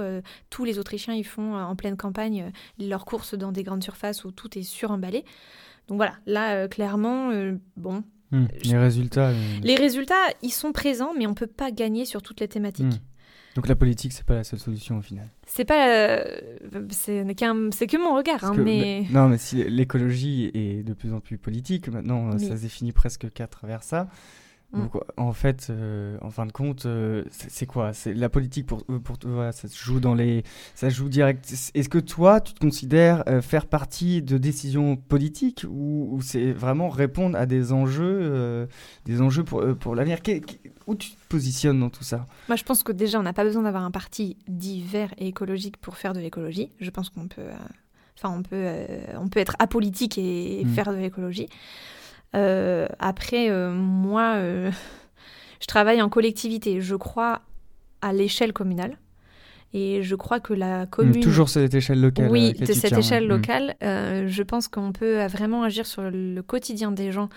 tous 0.52 0.66
les 0.66 0.78
Autrichiens, 0.78 1.16
ils 1.16 1.26
font 1.26 1.56
en 1.56 1.76
pleine 1.76 1.98
campagne 1.98 2.52
leurs 2.80 3.06
courses 3.06 3.34
dans 3.34 3.52
des 3.52 3.64
grandes 3.64 3.84
surfaces 3.84 4.24
où 4.24 4.32
tout 4.32 4.58
est 4.58 4.64
suremballé. 4.64 5.26
Donc 5.88 5.98
voilà, 5.98 6.14
là, 6.28 6.68
clairement, 6.68 7.32
bon, 7.76 8.04
hmm, 8.32 8.46
les 8.64 8.78
résultats. 8.78 9.34
Les 9.64 9.76
résultats, 9.76 10.28
ils 10.44 10.54
sont 10.54 10.72
présents, 10.72 11.14
mais 11.18 11.26
on 11.26 11.32
ne 11.32 11.36
peut 11.36 11.48
pas 11.48 11.72
gagner 11.72 12.06
sur 12.06 12.22
toutes 12.22 12.40
les 12.40 12.48
thématiques. 12.48 12.86
Hmm. 12.86 13.15
Donc 13.56 13.70
la 13.70 13.76
politique, 13.76 14.12
c'est 14.12 14.26
pas 14.26 14.36
la 14.36 14.44
seule 14.44 14.60
solution 14.60 14.98
au 14.98 15.02
final. 15.02 15.30
C'est 15.48 15.64
pas, 15.64 15.88
euh, 15.88 16.24
c'est 16.92 17.24
que 17.88 17.98
mon 17.98 18.16
regard, 18.16 18.44
hein, 18.44 18.54
mais... 18.58 19.06
non, 19.12 19.30
mais 19.30 19.38
si 19.38 19.64
l'écologie 19.64 20.52
est 20.54 20.84
de 20.84 20.94
plus 20.94 21.14
en 21.14 21.22
plus 21.22 21.38
politique, 21.38 21.88
maintenant, 21.88 22.38
ça 22.38 22.58
se 22.58 22.62
définit 22.62 22.92
presque 22.92 23.32
qu'à 23.32 23.48
travers 23.48 23.82
ça. 23.82 24.10
Mm. 24.76 24.82
Donc, 24.82 25.04
en 25.18 25.34
fait, 25.34 25.68
euh, 25.70 26.18
en 26.22 26.30
fin 26.30 26.46
de 26.46 26.52
compte, 26.52 26.86
euh, 26.86 27.24
c'est 27.32 27.66
quoi? 27.66 27.94
C'est 27.94 28.14
la 28.14 28.30
politique 28.30 28.68
pour, 28.68 28.84
euh, 28.90 29.00
pour 29.00 29.18
toi, 29.18 29.52
ça 29.52 29.68
se 29.68 29.78
joue 29.78 30.00
dans 30.00 30.14
les, 30.14 30.44
ça 30.76 30.90
joue 30.90 31.10
direct. 31.10 31.52
Est-ce 31.74 31.90
que 31.90 31.98
toi, 31.98 32.42
tu 32.42 32.54
te 32.54 32.60
considères 32.60 33.24
faire 33.42 33.68
partie 33.68 34.22
de 34.22 34.38
décisions 34.38 34.96
politiques 34.96 35.66
ou, 35.70 36.20
c'est 36.22 36.52
vraiment 36.52 36.90
répondre 36.90 37.38
à 37.38 37.46
des 37.46 37.72
enjeux, 37.72 38.68
des 39.06 39.22
enjeux 39.22 39.44
pour, 39.44 39.64
pour 39.78 39.96
l'avenir? 39.96 40.20
Où 40.88 40.96
tu 40.96 41.12
te 41.12 41.28
positionnes 41.30 41.80
dans 41.80 41.90
tout 41.90 42.04
ça? 42.04 42.26
Moi, 42.48 42.56
je 42.56 42.64
pense 42.64 42.84
que 42.84 42.92
déjà, 42.92 43.20
on 43.20 43.24
n'a 43.24 43.34
pas 43.34 43.44
besoin 43.44 43.64
d'avoir 43.64 43.84
un 43.84 43.92
parti 43.92 44.38
dit 44.48 44.82
vert 44.82 45.14
et 45.18 45.28
écologique 45.28 45.78
pour 45.78 45.98
faire 45.98 46.14
de 46.14 46.20
l'écologie. 46.20 46.70
Je 46.80 46.90
pense 46.90 47.10
qu'on 47.10 47.28
peut, 47.28 47.50
enfin, 48.18 48.36
on 48.38 48.44
peut, 48.44 48.68
on 49.18 49.28
peut 49.28 49.40
être 49.40 49.56
apolitique 49.60 50.18
et 50.18 50.64
mm. 50.64 50.70
faire 50.70 50.92
de 50.92 50.98
l'écologie. 50.98 51.48
Euh, 52.36 52.88
après, 53.00 53.50
euh, 53.50 53.72
moi, 53.74 54.36
euh, 54.36 54.72
je 55.62 55.68
travaille 55.68 56.02
en 56.02 56.10
collectivité. 56.10 56.82
Je 56.82 56.96
crois 56.96 57.42
à 58.02 58.14
l'échelle 58.14 58.54
communale. 58.54 58.98
Et 59.74 60.04
je 60.04 60.16
crois 60.16 60.40
que 60.40 60.54
la 60.54 60.86
mmh, 60.86 60.90
commune... 60.90 61.20
toujours 61.22 61.50
cette 61.50 61.74
échelle 61.74 62.00
locale. 62.00 62.32
Oui, 62.32 62.54
de 62.54 62.72
cette 62.72 62.98
échelle 62.98 63.26
mmh. 63.26 63.28
locale. 63.28 63.76
je 63.82 64.44
pense 64.44 64.70
qu'on 64.70 64.94
peut 64.94 65.26
vraiment 65.26 65.64
agir 65.64 65.86
sur 65.86 66.04
le 66.04 66.42
quotidien 66.42 66.94
des 66.94 67.12
gens, 67.12 67.28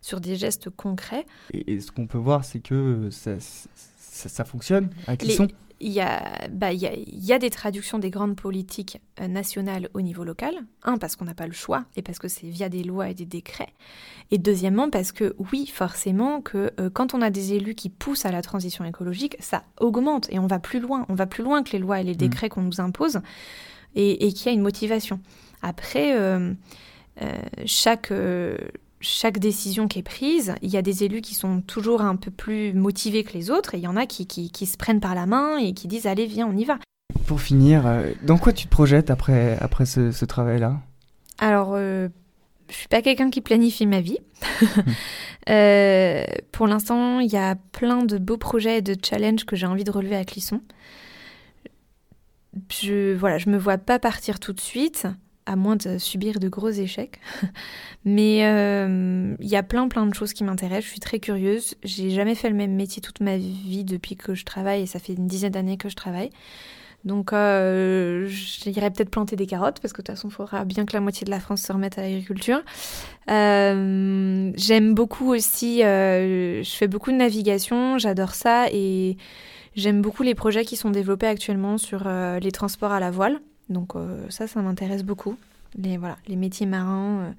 sur 0.00 0.20
des 0.20 0.36
gestes 0.36 0.70
concrets. 0.70 1.26
Et, 1.52 1.80
ce 1.80 1.90
qu'on 1.90 2.06
peut 2.06 2.18
voir, 2.18 2.44
c'est 2.44 2.60
que 2.60 3.08
ça, 3.10 3.32
ça, 3.40 4.44
fonctionne 4.44 4.90
à 5.08 5.16
qui 5.16 5.32
sont 5.32 5.48
il 5.80 5.92
y, 5.92 6.00
a, 6.00 6.48
bah, 6.50 6.72
il, 6.72 6.80
y 6.80 6.86
a, 6.86 6.94
il 6.94 7.24
y 7.24 7.32
a 7.32 7.38
des 7.38 7.50
traductions 7.50 7.98
des 7.98 8.10
grandes 8.10 8.36
politiques 8.36 9.00
euh, 9.20 9.28
nationales 9.28 9.88
au 9.94 10.00
niveau 10.00 10.24
local. 10.24 10.54
Un, 10.82 10.98
parce 10.98 11.14
qu'on 11.14 11.24
n'a 11.24 11.34
pas 11.34 11.46
le 11.46 11.52
choix 11.52 11.84
et 11.96 12.02
parce 12.02 12.18
que 12.18 12.28
c'est 12.28 12.48
via 12.48 12.68
des 12.68 12.82
lois 12.82 13.10
et 13.10 13.14
des 13.14 13.26
décrets. 13.26 13.72
Et 14.30 14.38
deuxièmement, 14.38 14.90
parce 14.90 15.12
que 15.12 15.36
oui, 15.52 15.66
forcément, 15.66 16.40
que 16.40 16.72
euh, 16.80 16.90
quand 16.90 17.14
on 17.14 17.22
a 17.22 17.30
des 17.30 17.52
élus 17.52 17.74
qui 17.74 17.90
poussent 17.90 18.26
à 18.26 18.32
la 18.32 18.42
transition 18.42 18.84
écologique, 18.84 19.36
ça 19.38 19.62
augmente 19.80 20.26
et 20.30 20.38
on 20.38 20.46
va 20.46 20.58
plus 20.58 20.80
loin. 20.80 21.06
On 21.08 21.14
va 21.14 21.26
plus 21.26 21.44
loin 21.44 21.62
que 21.62 21.72
les 21.72 21.78
lois 21.78 22.00
et 22.00 22.04
les 22.04 22.14
mmh. 22.14 22.16
décrets 22.16 22.48
qu'on 22.48 22.62
nous 22.62 22.80
impose 22.80 23.20
et, 23.94 24.26
et 24.26 24.32
qu'il 24.32 24.46
y 24.46 24.48
a 24.50 24.52
une 24.52 24.62
motivation. 24.62 25.20
Après, 25.62 26.16
euh, 26.16 26.54
chaque 27.66 28.12
chaque 29.00 29.38
décision 29.38 29.88
qui 29.88 30.00
est 30.00 30.02
prise, 30.02 30.54
il 30.62 30.70
y 30.70 30.76
a 30.76 30.82
des 30.82 31.04
élus 31.04 31.20
qui 31.20 31.34
sont 31.34 31.60
toujours 31.60 32.02
un 32.02 32.16
peu 32.16 32.30
plus 32.30 32.72
motivés 32.72 33.24
que 33.24 33.32
les 33.32 33.50
autres, 33.50 33.74
et 33.74 33.78
il 33.78 33.84
y 33.84 33.88
en 33.88 33.96
a 33.96 34.06
qui, 34.06 34.26
qui, 34.26 34.66
se 34.66 34.76
prennent 34.76 35.00
par 35.00 35.14
la 35.14 35.26
main 35.26 35.58
et 35.58 35.72
qui 35.72 35.88
disent 35.88 36.06
allez 36.06 36.26
viens 36.26 36.46
on 36.46 36.56
y 36.56 36.64
va. 36.64 36.78
Pour 37.26 37.40
finir, 37.40 37.86
euh, 37.86 38.10
dans 38.22 38.38
quoi 38.38 38.52
tu 38.52 38.66
te 38.66 38.70
projettes 38.70 39.10
après, 39.10 39.56
après 39.60 39.86
ce, 39.86 40.24
travail-là? 40.24 40.80
Alors, 41.38 41.72
euh, 41.74 42.08
je 42.68 42.74
suis 42.74 42.88
pas 42.88 43.02
quelqu'un 43.02 43.30
qui 43.30 43.40
planifie 43.40 43.86
ma 43.86 44.00
vie. 44.00 44.18
euh, 45.48 46.24
pour 46.52 46.66
l'instant, 46.66 47.20
il 47.20 47.30
y 47.30 47.36
a 47.36 47.54
plein 47.54 48.04
de 48.04 48.18
beaux 48.18 48.38
projets 48.38 48.78
et 48.78 48.82
de 48.82 48.96
challenges 49.02 49.44
que 49.44 49.56
j'ai 49.56 49.66
envie 49.66 49.84
de 49.84 49.90
relever 49.90 50.16
à 50.16 50.24
Clisson. 50.24 50.60
Je 52.70 53.14
voilà, 53.14 53.38
je 53.38 53.50
me 53.50 53.58
vois 53.58 53.78
pas 53.78 53.98
partir 53.98 54.40
tout 54.40 54.52
de 54.52 54.60
suite 54.60 55.06
à 55.48 55.56
moins 55.56 55.76
de 55.76 55.98
subir 55.98 56.38
de 56.38 56.48
gros 56.48 56.68
échecs. 56.68 57.18
Mais 58.04 58.44
euh, 58.44 59.34
il 59.40 59.48
y 59.48 59.56
a 59.56 59.62
plein 59.62 59.88
plein 59.88 60.06
de 60.06 60.14
choses 60.14 60.32
qui 60.34 60.44
m'intéressent, 60.44 60.84
je 60.84 60.90
suis 60.90 61.00
très 61.00 61.18
curieuse. 61.18 61.74
J'ai 61.82 62.10
jamais 62.10 62.34
fait 62.34 62.50
le 62.50 62.54
même 62.54 62.74
métier 62.74 63.00
toute 63.00 63.20
ma 63.20 63.38
vie 63.38 63.82
depuis 63.82 64.14
que 64.14 64.34
je 64.34 64.44
travaille 64.44 64.82
et 64.82 64.86
ça 64.86 64.98
fait 64.98 65.14
une 65.14 65.26
dizaine 65.26 65.52
d'années 65.52 65.78
que 65.78 65.88
je 65.88 65.96
travaille. 65.96 66.30
Donc 67.04 67.32
euh, 67.32 68.26
j'irai 68.28 68.90
peut-être 68.90 69.08
planter 69.08 69.36
des 69.36 69.46
carottes 69.46 69.80
parce 69.80 69.92
que 69.92 70.02
de 70.02 70.06
toute 70.06 70.16
façon 70.16 70.28
il 70.28 70.34
faudra 70.34 70.64
bien 70.64 70.84
que 70.84 70.92
la 70.92 71.00
moitié 71.00 71.24
de 71.24 71.30
la 71.30 71.40
France 71.40 71.62
se 71.62 71.72
remette 71.72 71.96
à 71.96 72.02
l'agriculture. 72.02 72.60
Euh, 73.30 74.52
j'aime 74.54 74.94
beaucoup 74.94 75.32
aussi, 75.32 75.78
je 75.78 76.74
fais 76.76 76.88
beaucoup 76.88 77.10
de 77.10 77.16
navigation, 77.16 77.96
j'adore 77.96 78.34
ça 78.34 78.66
et 78.70 79.16
j'aime 79.76 80.02
beaucoup 80.02 80.24
les 80.24 80.34
projets 80.34 80.66
qui 80.66 80.76
sont 80.76 80.90
développés 80.90 81.28
actuellement 81.28 81.78
sur 81.78 82.06
les 82.06 82.52
transports 82.52 82.92
à 82.92 83.00
la 83.00 83.10
voile. 83.10 83.40
Donc 83.68 83.96
euh, 83.96 84.24
ça, 84.30 84.46
ça 84.46 84.62
m'intéresse 84.62 85.04
beaucoup. 85.04 85.36
Les, 85.76 85.98
voilà, 85.98 86.16
les 86.26 86.36
métiers 86.36 86.66
marins, 86.66 87.20
euh, 87.20 87.30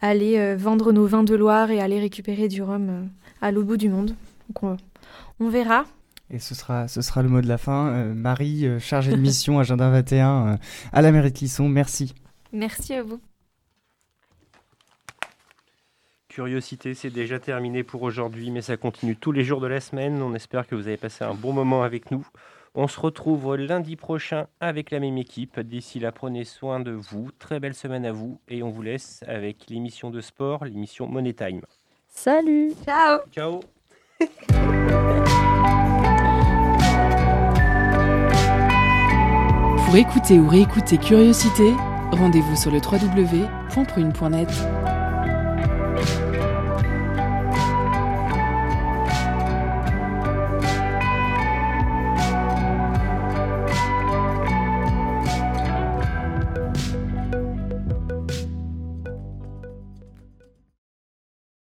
aller 0.00 0.38
euh, 0.38 0.56
vendre 0.56 0.92
nos 0.92 1.06
vins 1.06 1.24
de 1.24 1.34
Loire 1.34 1.70
et 1.70 1.80
aller 1.80 1.98
récupérer 1.98 2.48
du 2.48 2.62
rhum 2.62 3.08
à 3.40 3.50
l'autre 3.50 3.68
bout 3.68 3.76
du 3.76 3.88
monde. 3.88 4.14
Donc 4.48 4.78
on, 5.40 5.48
verra. 5.48 5.84
Et 6.30 6.38
ce 6.38 6.54
sera, 6.54 6.88
ce 6.88 7.00
sera 7.02 7.22
le 7.22 7.28
mot 7.28 7.40
de 7.40 7.48
la 7.48 7.58
fin. 7.58 7.88
Euh, 7.88 8.14
Marie, 8.14 8.66
euh, 8.66 8.78
chargée 8.78 9.12
de 9.12 9.16
mission 9.16 9.58
Agenda 9.58 9.90
21 9.90 10.58
à 10.92 11.02
la 11.02 11.12
mairie 11.12 11.32
de 11.32 11.38
Clisson, 11.38 11.68
merci. 11.68 12.14
Merci 12.52 12.94
à 12.94 13.02
vous. 13.02 13.20
Curiosité, 16.28 16.94
c'est 16.94 17.10
déjà 17.10 17.38
terminé 17.38 17.84
pour 17.84 18.02
aujourd'hui, 18.02 18.50
mais 18.50 18.60
ça 18.60 18.76
continue 18.76 19.16
tous 19.16 19.30
les 19.30 19.44
jours 19.44 19.60
de 19.60 19.68
la 19.68 19.80
semaine. 19.80 20.20
On 20.20 20.34
espère 20.34 20.66
que 20.66 20.74
vous 20.74 20.88
avez 20.88 20.96
passé 20.96 21.24
un 21.24 21.34
bon 21.34 21.52
moment 21.52 21.82
avec 21.84 22.10
nous. 22.10 22.26
On 22.76 22.88
se 22.88 22.98
retrouve 22.98 23.54
lundi 23.54 23.94
prochain 23.94 24.48
avec 24.58 24.90
la 24.90 24.98
même 24.98 25.16
équipe. 25.16 25.60
D'ici 25.60 26.00
là, 26.00 26.10
prenez 26.10 26.42
soin 26.44 26.80
de 26.80 26.90
vous. 26.90 27.30
Très 27.38 27.60
belle 27.60 27.74
semaine 27.74 28.04
à 28.04 28.10
vous. 28.10 28.40
Et 28.48 28.64
on 28.64 28.70
vous 28.70 28.82
laisse 28.82 29.22
avec 29.28 29.66
l'émission 29.68 30.10
de 30.10 30.20
sport, 30.20 30.64
l'émission 30.64 31.06
Money 31.06 31.34
Time. 31.34 31.60
Salut 32.08 32.72
Ciao 32.84 33.20
Ciao 33.32 33.60
Pour 39.86 39.96
écouter 39.96 40.40
ou 40.40 40.48
réécouter 40.48 40.98
Curiosité, 40.98 41.72
rendez-vous 42.10 42.56
sur 42.56 42.72
le 42.72 42.78
www.prune.net. 42.78 44.50